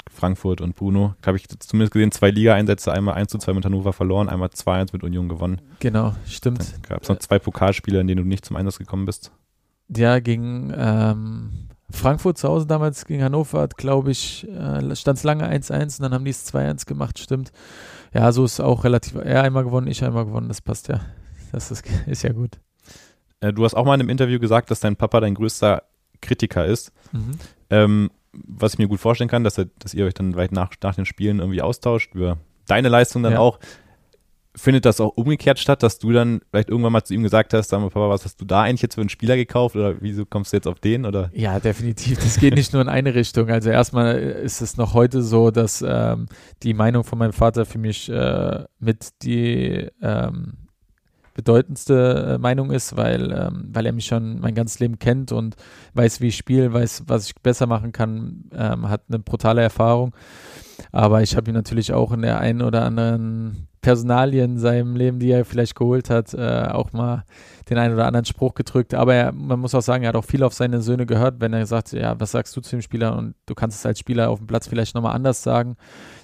Frankfurt 0.09 0.61
und 0.61 0.75
Bruno, 0.75 1.15
habe 1.25 1.37
ich 1.37 1.47
zumindest 1.47 1.93
gesehen, 1.93 2.11
zwei 2.11 2.29
Liga-Einsätze, 2.29 2.91
einmal 2.91 3.15
1 3.15 3.31
zu 3.31 3.37
2 3.39 3.53
mit 3.53 3.65
Hannover 3.65 3.93
verloren, 3.93 4.29
einmal 4.29 4.49
2-1 4.49 4.89
mit 4.93 5.03
Union 5.03 5.27
gewonnen. 5.27 5.61
Genau, 5.79 6.13
stimmt. 6.27 6.75
Gab 6.87 7.01
es 7.01 7.09
noch 7.09 7.17
zwei 7.17 7.39
Pokalspiele, 7.39 7.99
in 7.99 8.07
denen 8.07 8.23
du 8.23 8.27
nicht 8.27 8.45
zum 8.45 8.55
Einsatz 8.55 8.77
gekommen 8.77 9.05
bist. 9.05 9.31
Ja, 9.89 10.19
gegen 10.19 10.73
ähm, 10.75 11.67
Frankfurt 11.89 12.37
zu 12.37 12.47
Hause 12.47 12.67
damals, 12.67 13.05
gegen 13.05 13.23
Hannover, 13.23 13.61
hat, 13.61 13.77
glaube 13.77 14.11
ich, 14.11 14.47
äh, 14.49 14.95
stand 14.95 15.17
es 15.17 15.23
lange 15.23 15.49
1-1 15.49 15.97
und 15.97 16.03
dann 16.03 16.13
haben 16.13 16.25
die 16.25 16.31
es 16.31 16.53
2-1 16.53 16.85
gemacht, 16.85 17.19
stimmt. 17.19 17.51
Ja, 18.13 18.31
so 18.31 18.43
ist 18.43 18.59
auch 18.59 18.83
relativ. 18.83 19.15
Er 19.15 19.43
einmal 19.43 19.63
gewonnen, 19.63 19.87
ich 19.87 20.03
einmal 20.03 20.25
gewonnen, 20.25 20.47
das 20.47 20.61
passt 20.61 20.87
ja. 20.87 20.99
Das 21.51 21.71
ist, 21.71 21.83
ist 22.07 22.23
ja 22.23 22.33
gut. 22.33 22.59
Äh, 23.39 23.53
du 23.53 23.63
hast 23.63 23.73
auch 23.73 23.85
mal 23.85 23.95
in 23.95 24.01
einem 24.01 24.09
Interview 24.09 24.39
gesagt, 24.39 24.71
dass 24.71 24.79
dein 24.79 24.95
Papa 24.95 25.19
dein 25.19 25.35
größter 25.35 25.83
Kritiker 26.21 26.65
ist. 26.65 26.91
Mhm. 27.11 27.31
Ähm, 27.69 28.11
was 28.33 28.73
ich 28.73 28.79
mir 28.79 28.87
gut 28.87 28.99
vorstellen 28.99 29.29
kann, 29.29 29.43
dass, 29.43 29.57
er, 29.57 29.65
dass 29.79 29.93
ihr 29.93 30.05
euch 30.05 30.13
dann 30.13 30.35
weit 30.35 30.51
nach, 30.51 30.71
nach 30.83 30.95
den 30.95 31.05
Spielen 31.05 31.39
irgendwie 31.39 31.61
austauscht, 31.61 32.13
über 32.13 32.37
deine 32.67 32.89
Leistung 32.89 33.23
dann 33.23 33.33
Ja. 33.33 33.39
auch. 33.39 33.59
Findet 34.53 34.85
das 34.85 34.99
auch 34.99 35.15
umgekehrt 35.15 35.59
statt, 35.59 35.81
dass 35.81 35.97
du 35.97 36.11
dann 36.11 36.41
vielleicht 36.49 36.69
irgendwann 36.69 36.91
mal 36.91 37.03
zu 37.03 37.13
ihm 37.13 37.23
gesagt 37.23 37.53
hast, 37.53 37.69
sag 37.69 37.79
mal, 37.79 37.89
Papa, 37.89 38.09
was 38.09 38.25
hast 38.25 38.41
du 38.41 38.45
da 38.45 38.63
eigentlich 38.63 38.81
jetzt 38.81 38.95
für 38.95 39.01
einen 39.01 39.09
Spieler 39.09 39.37
gekauft 39.37 39.77
oder 39.77 39.95
wieso 40.01 40.25
kommst 40.25 40.51
du 40.51 40.57
jetzt 40.57 40.67
auf 40.67 40.79
den? 40.79 41.05
Oder 41.05 41.29
Ja, 41.33 41.59
definitiv. 41.59 42.19
Das 42.19 42.37
geht 42.37 42.55
nicht 42.55 42.73
nur 42.73 42.81
in 42.81 42.89
eine 42.89 43.15
Richtung. 43.15 43.49
Also 43.49 43.69
erstmal 43.69 44.17
ist 44.17 44.61
es 44.61 44.75
noch 44.75 44.93
heute 44.93 45.21
so, 45.21 45.51
dass 45.51 45.83
ähm, 45.87 46.25
die 46.63 46.73
Meinung 46.73 47.05
von 47.05 47.17
meinem 47.17 47.33
Vater 47.33 47.65
für 47.65 47.77
mich 47.77 48.09
äh, 48.09 48.65
mit 48.79 49.23
die 49.23 49.87
ähm, 50.01 50.53
bedeutendste 51.33 52.33
äh, 52.33 52.37
Meinung 52.37 52.71
ist, 52.71 52.97
weil, 52.97 53.31
ähm, 53.31 53.69
weil 53.71 53.85
er 53.85 53.93
mich 53.93 54.05
schon 54.05 54.39
mein 54.39 54.55
ganzes 54.55 54.79
Leben 54.79 54.99
kennt 54.99 55.31
und 55.31 55.55
weiß, 55.93 56.21
wie 56.21 56.27
ich 56.27 56.37
spiele, 56.37 56.73
weiß, 56.73 57.03
was 57.07 57.27
ich 57.27 57.35
besser 57.35 57.67
machen 57.67 57.91
kann, 57.91 58.45
ähm, 58.53 58.89
hat 58.89 59.03
eine 59.07 59.19
brutale 59.19 59.61
Erfahrung. 59.61 60.13
Aber 60.91 61.21
ich 61.21 61.35
habe 61.35 61.49
ihm 61.49 61.55
natürlich 61.55 61.93
auch 61.93 62.11
in 62.11 62.21
der 62.21 62.39
einen 62.39 62.61
oder 62.61 62.83
anderen 62.83 63.67
Personalie 63.81 64.43
in 64.43 64.57
seinem 64.59 64.95
Leben, 64.95 65.19
die 65.19 65.31
er 65.31 65.43
vielleicht 65.45 65.75
geholt 65.75 66.09
hat, 66.09 66.33
äh, 66.33 66.67
auch 66.71 66.93
mal 66.93 67.23
den 67.69 67.77
einen 67.77 67.93
oder 67.95 68.05
anderen 68.05 68.25
Spruch 68.25 68.53
gedrückt. 68.53 68.93
Aber 68.93 69.13
er, 69.15 69.31
man 69.31 69.59
muss 69.59 69.73
auch 69.75 69.81
sagen, 69.81 70.03
er 70.03 70.09
hat 70.09 70.15
auch 70.15 70.25
viel 70.25 70.43
auf 70.43 70.53
seine 70.53 70.81
Söhne 70.81 71.05
gehört, 71.05 71.39
wenn 71.39 71.53
er 71.53 71.65
sagt, 71.65 71.91
ja, 71.91 72.19
was 72.19 72.31
sagst 72.31 72.55
du 72.55 72.61
zu 72.61 72.71
dem 72.71 72.81
Spieler? 72.81 73.17
Und 73.17 73.33
du 73.47 73.55
kannst 73.55 73.79
es 73.79 73.85
als 73.85 73.99
Spieler 73.99 74.29
auf 74.29 74.37
dem 74.39 74.47
Platz 74.47 74.67
vielleicht 74.67 74.93
nochmal 74.95 75.15
anders 75.15 75.41
sagen, 75.43 75.77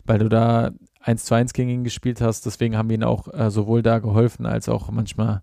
weil 0.06 0.20
du 0.20 0.30
da 0.30 0.72
eins 1.02 1.26
zu 1.26 1.34
eins 1.36 1.54
gegen 1.54 1.70
ihn 1.70 1.84
gespielt 1.84 2.22
hast. 2.22 2.46
Deswegen 2.46 2.78
haben 2.78 2.90
wir 2.90 2.96
ihn 2.98 3.04
auch 3.04 3.34
äh, 3.34 3.50
sowohl 3.50 3.82
da 3.82 4.00
geholfen, 4.00 4.46
als 4.46 4.70
auch 4.70 4.92
manchmal 4.92 5.42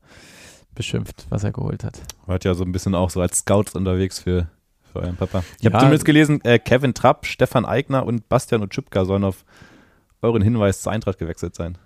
beschimpft, 0.74 1.26
was 1.30 1.44
er 1.44 1.52
geholt 1.52 1.84
hat. 1.84 2.00
wart 2.26 2.44
ja 2.44 2.54
so 2.54 2.64
ein 2.64 2.72
bisschen 2.72 2.94
auch 2.94 3.10
so 3.10 3.20
als 3.20 3.38
Scouts 3.38 3.74
unterwegs 3.74 4.18
für, 4.20 4.48
für 4.92 5.00
euren 5.00 5.16
Papa. 5.16 5.42
Ich 5.58 5.64
Ja. 5.64 5.70
habe 5.70 5.78
zumindest 5.80 6.04
gelesen, 6.04 6.40
äh, 6.44 6.58
Kevin 6.58 6.94
Trapp, 6.94 7.26
Stefan 7.26 7.64
Eigner 7.64 8.04
und 8.06 8.28
Bastian 8.28 8.62
Utschipka 8.62 9.04
sollen 9.04 9.24
auf 9.24 9.44
euren 10.20 10.42
Hinweis 10.42 10.82
zur 10.82 10.92
Eintracht 10.92 11.18
gewechselt 11.18 11.54
sein. 11.54 11.78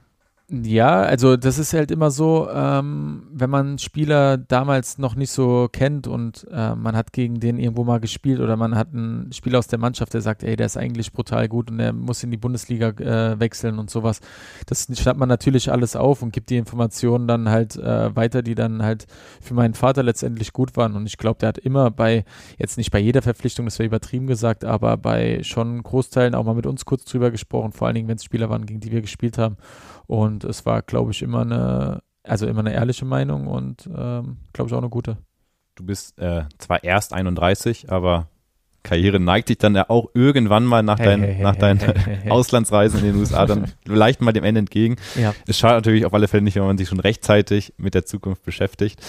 Ja, 0.50 1.02
also 1.02 1.36
das 1.36 1.58
ist 1.58 1.74
halt 1.74 1.90
immer 1.90 2.10
so, 2.10 2.48
ähm, 2.50 3.26
wenn 3.30 3.50
man 3.50 3.76
Spieler 3.78 4.38
damals 4.38 4.96
noch 4.96 5.14
nicht 5.14 5.30
so 5.30 5.68
kennt 5.70 6.06
und 6.06 6.46
äh, 6.50 6.74
man 6.74 6.96
hat 6.96 7.12
gegen 7.12 7.38
den 7.38 7.58
irgendwo 7.58 7.84
mal 7.84 8.00
gespielt 8.00 8.40
oder 8.40 8.56
man 8.56 8.74
hat 8.74 8.94
einen 8.94 9.30
Spieler 9.34 9.58
aus 9.58 9.66
der 9.66 9.78
Mannschaft, 9.78 10.14
der 10.14 10.22
sagt, 10.22 10.42
ey, 10.42 10.56
der 10.56 10.64
ist 10.64 10.78
eigentlich 10.78 11.12
brutal 11.12 11.48
gut 11.48 11.70
und 11.70 11.76
der 11.76 11.92
muss 11.92 12.22
in 12.24 12.30
die 12.30 12.38
Bundesliga 12.38 12.88
äh, 12.88 13.38
wechseln 13.38 13.78
und 13.78 13.90
sowas. 13.90 14.20
Das 14.64 14.88
schreibt 14.98 15.18
man 15.18 15.28
natürlich 15.28 15.70
alles 15.70 15.96
auf 15.96 16.22
und 16.22 16.32
gibt 16.32 16.48
die 16.48 16.56
Informationen 16.56 17.28
dann 17.28 17.50
halt 17.50 17.76
äh, 17.76 18.16
weiter, 18.16 18.40
die 18.40 18.54
dann 18.54 18.82
halt 18.82 19.06
für 19.42 19.52
meinen 19.52 19.74
Vater 19.74 20.02
letztendlich 20.02 20.54
gut 20.54 20.78
waren. 20.78 20.96
Und 20.96 21.04
ich 21.04 21.18
glaube, 21.18 21.40
der 21.40 21.50
hat 21.50 21.58
immer 21.58 21.90
bei, 21.90 22.24
jetzt 22.56 22.78
nicht 22.78 22.90
bei 22.90 23.00
jeder 23.00 23.20
Verpflichtung, 23.20 23.66
das 23.66 23.78
wäre 23.78 23.88
übertrieben 23.88 24.26
gesagt, 24.26 24.64
aber 24.64 24.96
bei 24.96 25.42
schon 25.42 25.82
Großteilen 25.82 26.34
auch 26.34 26.44
mal 26.44 26.54
mit 26.54 26.64
uns 26.64 26.86
kurz 26.86 27.04
drüber 27.04 27.30
gesprochen, 27.30 27.72
vor 27.72 27.86
allen 27.86 27.96
Dingen, 27.96 28.08
wenn 28.08 28.16
es 28.16 28.24
Spieler 28.24 28.48
waren, 28.48 28.64
gegen 28.64 28.80
die 28.80 28.92
wir 28.92 29.02
gespielt 29.02 29.36
haben. 29.36 29.58
Und 30.08 30.42
es 30.42 30.66
war, 30.66 30.82
glaube 30.82 31.12
ich, 31.12 31.22
immer 31.22 31.42
eine, 31.42 32.02
also 32.24 32.46
immer 32.46 32.60
eine 32.60 32.72
ehrliche 32.72 33.04
Meinung 33.04 33.46
und 33.46 33.86
ähm, 33.86 34.38
glaube 34.52 34.68
ich 34.68 34.72
auch 34.72 34.78
eine 34.78 34.88
gute. 34.88 35.18
Du 35.76 35.84
bist 35.84 36.18
äh, 36.18 36.44
zwar 36.58 36.82
erst 36.82 37.12
31, 37.12 37.92
aber 37.92 38.26
Karriere 38.82 39.20
neigt 39.20 39.48
sich 39.48 39.58
dann 39.58 39.74
ja 39.74 39.90
auch 39.90 40.08
irgendwann 40.14 40.64
mal 40.64 40.82
nach, 40.82 40.98
Hey, 40.98 41.06
dein, 41.06 41.22
hey, 41.22 41.42
nach 41.42 41.56
hey, 41.56 41.60
deinen. 41.60 42.30
Auslandsreisen 42.30 43.00
in 43.00 43.06
den 43.12 43.16
USA 43.16 43.44
dann 43.44 43.70
leicht 43.84 44.22
mal 44.22 44.32
dem 44.32 44.44
Ende 44.44 44.60
entgegen. 44.60 44.96
Ja. 45.14 45.34
Es 45.46 45.58
schadet 45.58 45.84
natürlich 45.84 46.06
auf 46.06 46.14
alle 46.14 46.26
Fälle 46.26 46.42
nicht, 46.42 46.56
wenn 46.56 46.64
man 46.64 46.78
sich 46.78 46.88
schon 46.88 47.00
rechtzeitig 47.00 47.74
mit 47.76 47.94
der 47.94 48.06
Zukunft 48.06 48.42
beschäftigt. 48.44 49.00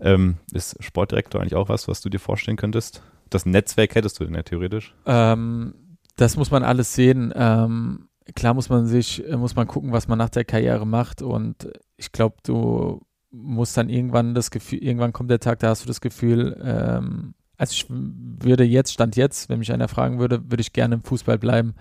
Ähm, 0.00 0.36
ist 0.52 0.76
Sportdirektor 0.82 1.40
eigentlich 1.40 1.56
auch 1.56 1.68
was, 1.68 1.88
was 1.88 2.00
du 2.00 2.08
dir 2.08 2.20
vorstellen 2.20 2.56
könntest? 2.56 3.02
Das 3.28 3.44
Netzwerk 3.44 3.96
hättest 3.96 4.20
du 4.20 4.24
denn 4.24 4.34
ja 4.34 4.44
theoretisch. 4.44 4.94
Ähm, 5.04 5.74
das 6.16 6.36
muss 6.36 6.52
man 6.52 6.62
alles 6.62 6.94
sehen. 6.94 7.32
Ähm, 7.34 8.08
klar 8.34 8.54
muss 8.54 8.68
man 8.68 8.86
sich, 8.86 9.26
äh, 9.28 9.36
muss 9.36 9.56
man 9.56 9.66
gucken, 9.66 9.92
was 9.92 10.08
man 10.08 10.18
nach 10.18 10.30
der 10.30 10.44
Karriere 10.44 10.86
macht. 10.86 11.22
Und 11.22 11.68
ich 11.96 12.12
glaube, 12.12 12.36
du 12.42 13.02
musst 13.30 13.76
dann 13.76 13.88
irgendwann 13.88 14.34
das 14.34 14.50
Gefühl, 14.50 14.78
irgendwann 14.78 15.12
kommt 15.12 15.30
der 15.30 15.40
Tag, 15.40 15.58
da 15.58 15.68
hast 15.68 15.82
du 15.82 15.88
das 15.88 16.00
Gefühl, 16.00 16.60
ähm, 16.62 17.34
also 17.56 17.72
ich 17.72 17.86
würde 17.88 18.64
jetzt, 18.64 18.92
Stand 18.92 19.16
jetzt, 19.16 19.48
wenn 19.48 19.58
mich 19.58 19.72
einer 19.72 19.88
fragen 19.88 20.18
würde, 20.18 20.42
würde 20.50 20.60
ich 20.60 20.72
gerne 20.72 20.96
im 20.96 21.02
Fußball 21.04 21.38
bleiben. 21.38 21.74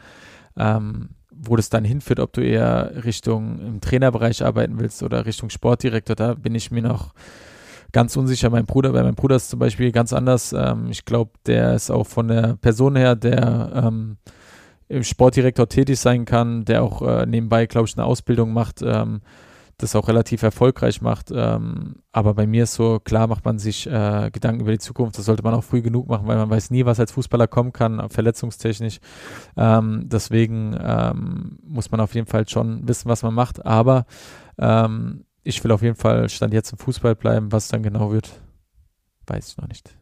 Ähm, 0.56 1.10
wo 1.36 1.56
das 1.56 1.70
dann 1.70 1.84
hinführt, 1.84 2.20
ob 2.20 2.32
du 2.34 2.42
eher 2.42 3.04
Richtung 3.04 3.60
im 3.60 3.82
Trainerbereich 3.82 4.46
arbeiten 4.46 4.80
willst 4.80 5.02
oder 5.02 5.26
Richtung 5.26 5.50
Sportdirektor, 5.50 6.16
da 6.16 6.36
bin 6.36 6.54
ich 6.54 6.72
mir 6.72 6.84
noch 6.84 7.14
ganz 7.92 8.16
unsicher. 8.16 8.50
Mein 8.50 8.66
Bruder, 8.66 8.92
bei 8.92 9.04
meinem 9.04 9.16
Bruder 9.16 9.36
ist 9.36 9.50
zum 9.50 9.60
Beispiel 9.60 9.92
ganz 9.92 10.14
anders. 10.14 10.54
Ähm, 10.54 10.88
ich 10.90 11.06
glaube, 11.06 11.32
der 11.46 11.74
ist 11.76 11.90
auch 11.90 12.08
von 12.08 12.28
der 12.28 12.56
Person 12.58 12.96
her, 12.96 13.16
der 13.16 13.72
ähm, 13.74 14.18
im 14.94 15.04
Sportdirektor 15.04 15.68
tätig 15.68 16.00
sein 16.00 16.26
kann, 16.26 16.66
der 16.66 16.84
auch 16.84 17.02
äh, 17.02 17.26
nebenbei, 17.26 17.66
glaube 17.66 17.88
ich, 17.88 17.98
eine 17.98 18.06
Ausbildung 18.06 18.54
macht, 18.54 18.82
ähm, 18.82 19.22
das 19.78 19.96
auch 19.96 20.08
relativ 20.08 20.44
erfolgreich 20.44 21.02
macht. 21.02 21.32
Ähm, 21.34 21.96
aber 22.12 22.36
bei 22.36 22.46
mir 22.46 22.64
ist 22.64 22.76
so, 22.76 23.00
klar 23.00 23.28
macht 23.28 23.44
man 23.44 23.58
sich 23.60 23.88
äh, 23.88 24.30
Gedanken 24.32 24.62
über 24.62 24.72
die 24.72 24.80
Zukunft. 24.80 25.18
Das 25.18 25.26
sollte 25.26 25.44
man 25.44 25.54
auch 25.54 25.64
früh 25.64 25.82
genug 25.82 26.08
machen, 26.08 26.28
weil 26.28 26.38
man 26.38 26.50
weiß 26.50 26.70
nie, 26.70 26.86
was 26.86 27.00
als 27.00 27.12
Fußballer 27.12 27.48
kommen 27.48 27.74
kann, 27.74 28.10
verletzungstechnisch. 28.10 29.00
Ähm, 29.58 30.04
deswegen 30.06 30.78
ähm, 30.80 31.58
muss 31.64 31.92
man 31.92 32.00
auf 32.00 32.14
jeden 32.14 32.28
Fall 32.28 32.48
schon 32.48 32.88
wissen, 32.88 33.10
was 33.10 33.24
man 33.24 33.34
macht. 33.34 33.66
Aber 33.66 34.06
ähm, 34.60 35.26
ich 35.44 35.64
will 35.64 35.72
auf 35.72 35.82
jeden 35.82 35.96
Fall 35.96 36.30
Stand 36.30 36.54
jetzt 36.54 36.72
im 36.72 36.78
Fußball 36.78 37.16
bleiben. 37.16 37.52
Was 37.52 37.68
dann 37.68 37.84
genau 37.84 38.12
wird, 38.12 38.32
weiß 39.28 39.50
ich 39.50 39.58
noch 39.58 39.68
nicht. 39.68 39.98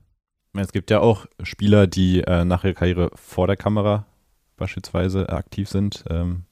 Es 0.54 0.74
gibt 0.74 0.92
ja 0.92 1.00
auch 1.00 1.28
Spieler, 1.44 1.88
die 1.88 2.22
äh, 2.22 2.44
nach 2.44 2.66
ihrer 2.66 2.74
Karriere 2.74 3.12
vor 3.16 3.48
der 3.48 3.56
Kamera 3.56 4.06
beispielsweise 4.62 5.28
aktiv 5.30 5.68
sind. 5.68 6.06
Ähm, 6.10 6.44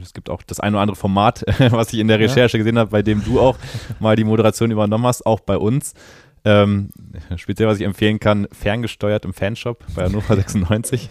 es 0.00 0.14
gibt 0.14 0.30
auch 0.30 0.42
das 0.42 0.60
ein 0.60 0.72
oder 0.74 0.80
andere 0.82 0.96
Format, 0.96 1.44
was 1.58 1.92
ich 1.92 1.98
in 1.98 2.08
der 2.08 2.20
Ja. 2.20 2.26
Recherche 2.26 2.56
gesehen 2.56 2.78
habe, 2.78 2.90
bei 2.90 3.02
dem 3.02 3.22
du 3.24 3.40
auch 3.40 3.58
mal 4.00 4.16
die 4.16 4.24
Moderation 4.24 4.70
übernommen 4.70 5.06
hast, 5.06 5.26
auch 5.26 5.40
bei 5.40 5.58
uns. 5.58 5.94
Ähm, 6.44 6.90
speziell, 7.36 7.68
was 7.68 7.78
ich 7.78 7.84
empfehlen 7.84 8.18
kann, 8.18 8.48
ferngesteuert 8.50 9.24
im 9.24 9.32
Fanshop 9.32 9.84
bei 9.94 10.04
Hannover 10.04 10.34
96. 10.34 11.08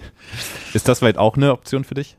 Ist 0.74 0.88
das 0.88 1.00
vielleicht 1.00 1.18
auch 1.18 1.38
eine 1.38 1.52
Option 1.54 1.84
für 1.84 1.94
dich? 1.94 2.18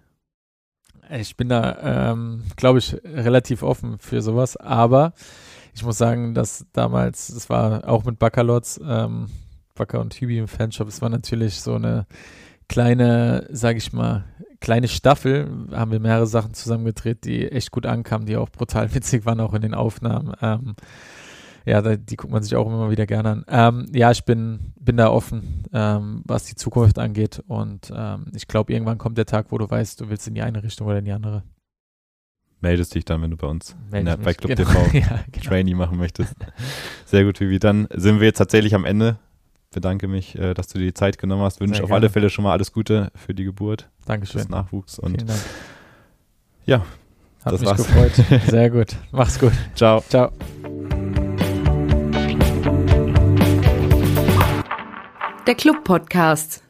Ich 1.11 1.37
bin 1.37 1.51
da, 1.51 2.13
ähm, 2.13 2.45
glaube 2.57 2.79
ich, 2.79 2.97
relativ 3.05 3.63
offen 3.63 3.99
für 3.99 4.23
sowas. 4.23 4.57
Aber 4.57 5.13
ich 5.75 5.83
muss 5.85 5.99
sagen, 5.99 6.33
dass 6.35 6.65
damals, 6.73 7.29
es 7.29 7.51
war 7.51 7.87
auch 7.87 8.05
mit 8.05 8.19
Backerlots, 8.19 8.81
ähm, 8.87 9.27
Backer 9.75 10.01
und 10.01 10.15
Hübi 10.15 10.39
im 10.39 10.49
Fanshop, 10.49 10.89
es 10.89 11.03
war 11.03 11.09
natürlich 11.09 11.61
so 11.61 11.75
eine 11.75 12.07
kleine, 12.69 13.49
sage 13.51 13.79
ich 13.79 13.93
mal, 13.93 14.25
kleine 14.61 14.89
Staffel. 14.89 15.49
Haben 15.73 15.93
wir 15.93 16.01
mehrere 16.01 16.27
Sachen 16.27 16.55
zusammengedreht, 16.55 17.25
die 17.25 17.51
echt 17.51 17.71
gut 17.71 17.87
ankamen, 17.87 18.27
die 18.27 18.37
auch 18.37 18.51
brutal 18.51 18.95
witzig 18.95 19.27
waren, 19.27 19.41
auch 19.41 19.55
in 19.55 19.63
den 19.63 19.75
Aufnahmen. 19.75 20.35
Ähm, 20.41 20.75
ja, 21.65 21.81
die 21.97 22.17
guckt 22.17 22.33
man 22.33 22.43
sich 22.43 22.57
auch 22.57 22.67
immer 22.67 22.91
wieder 22.91 23.07
gerne 23.07 23.31
an. 23.31 23.45
Ähm, 23.49 23.87
ja, 23.95 24.11
ich 24.11 24.25
bin, 24.25 24.73
bin 24.81 24.97
da 24.97 25.11
offen, 25.11 25.65
ähm, 25.73 26.23
was 26.25 26.45
die 26.45 26.57
Zukunft 26.57 26.99
angeht. 26.99 27.43
Und 27.47 27.93
ähm, 27.95 28.27
ich 28.35 28.49
glaube, 28.49 28.73
irgendwann 28.73 28.99
kommt 28.99 29.17
der 29.17 29.27
Tag, 29.27 29.47
wo 29.51 29.59
du 29.59 29.71
weißt, 29.71 30.01
du 30.01 30.09
willst 30.09 30.27
in 30.27 30.35
die 30.35 30.43
eine 30.43 30.63
Richtung 30.63 30.89
oder 30.89 30.99
in 30.99 31.05
die 31.05 31.13
andere. 31.13 31.45
Meldest 32.61 32.95
dich 32.95 33.05
dann, 33.05 33.23
wenn 33.23 33.31
du 33.31 33.37
bei 33.37 33.49
uns 33.49 33.77
in 33.93 34.05
der, 34.05 34.17
bei. 34.17 34.35
Club 34.35 34.57
Genau. 34.57 34.71
TV 34.71 34.81
ja, 34.99 35.21
genau. 35.31 35.47
Trainee 35.47 35.75
machen 35.75 35.99
möchtest. 35.99 36.35
Sehr 37.07 37.25
gut, 37.25 37.41
Vivi. 37.41 37.59
Dann 37.59 37.89
sind 37.93 38.21
wir 38.21 38.27
jetzt 38.27 38.39
tatsächlich 38.39 38.75
am 38.75 38.85
Ende. 38.85 39.19
Bedanke 39.73 40.07
mich, 40.09 40.39
äh, 40.39 40.55
dass 40.55 40.69
du 40.69 40.79
dir 40.79 40.85
die 40.87 40.95
Zeit 40.95 41.19
genommen 41.19 41.43
hast. 41.43 41.61
Wünsche 41.61 41.83
auf 41.83 41.89
gerne. 41.89 42.03
alle 42.03 42.11
Fälle 42.11 42.31
schon 42.31 42.45
mal 42.45 42.53
alles 42.53 42.73
Gute 42.73 43.11
für 43.15 43.35
die 43.35 43.45
Geburt, 43.45 43.89
Dankeschön. 44.07 44.43
des 44.43 44.49
Nachwuchs 44.51 44.99
und 44.99 45.15
Vielen 45.17 45.27
Dank. 45.27 45.41
ja, 46.67 46.85
Hat 47.45 47.53
das 47.55 47.61
mich 47.61 47.71
war's. 47.71 47.79
gefreut. 47.79 48.13
Sehr 48.49 48.71
gut. 48.71 48.97
Mach's 49.11 49.39
gut. 49.39 49.53
ciao. 49.75 50.03
Ciao. 50.09 50.31
Der 55.47 55.55
Club 55.57 55.83
Podcast. 55.85 56.62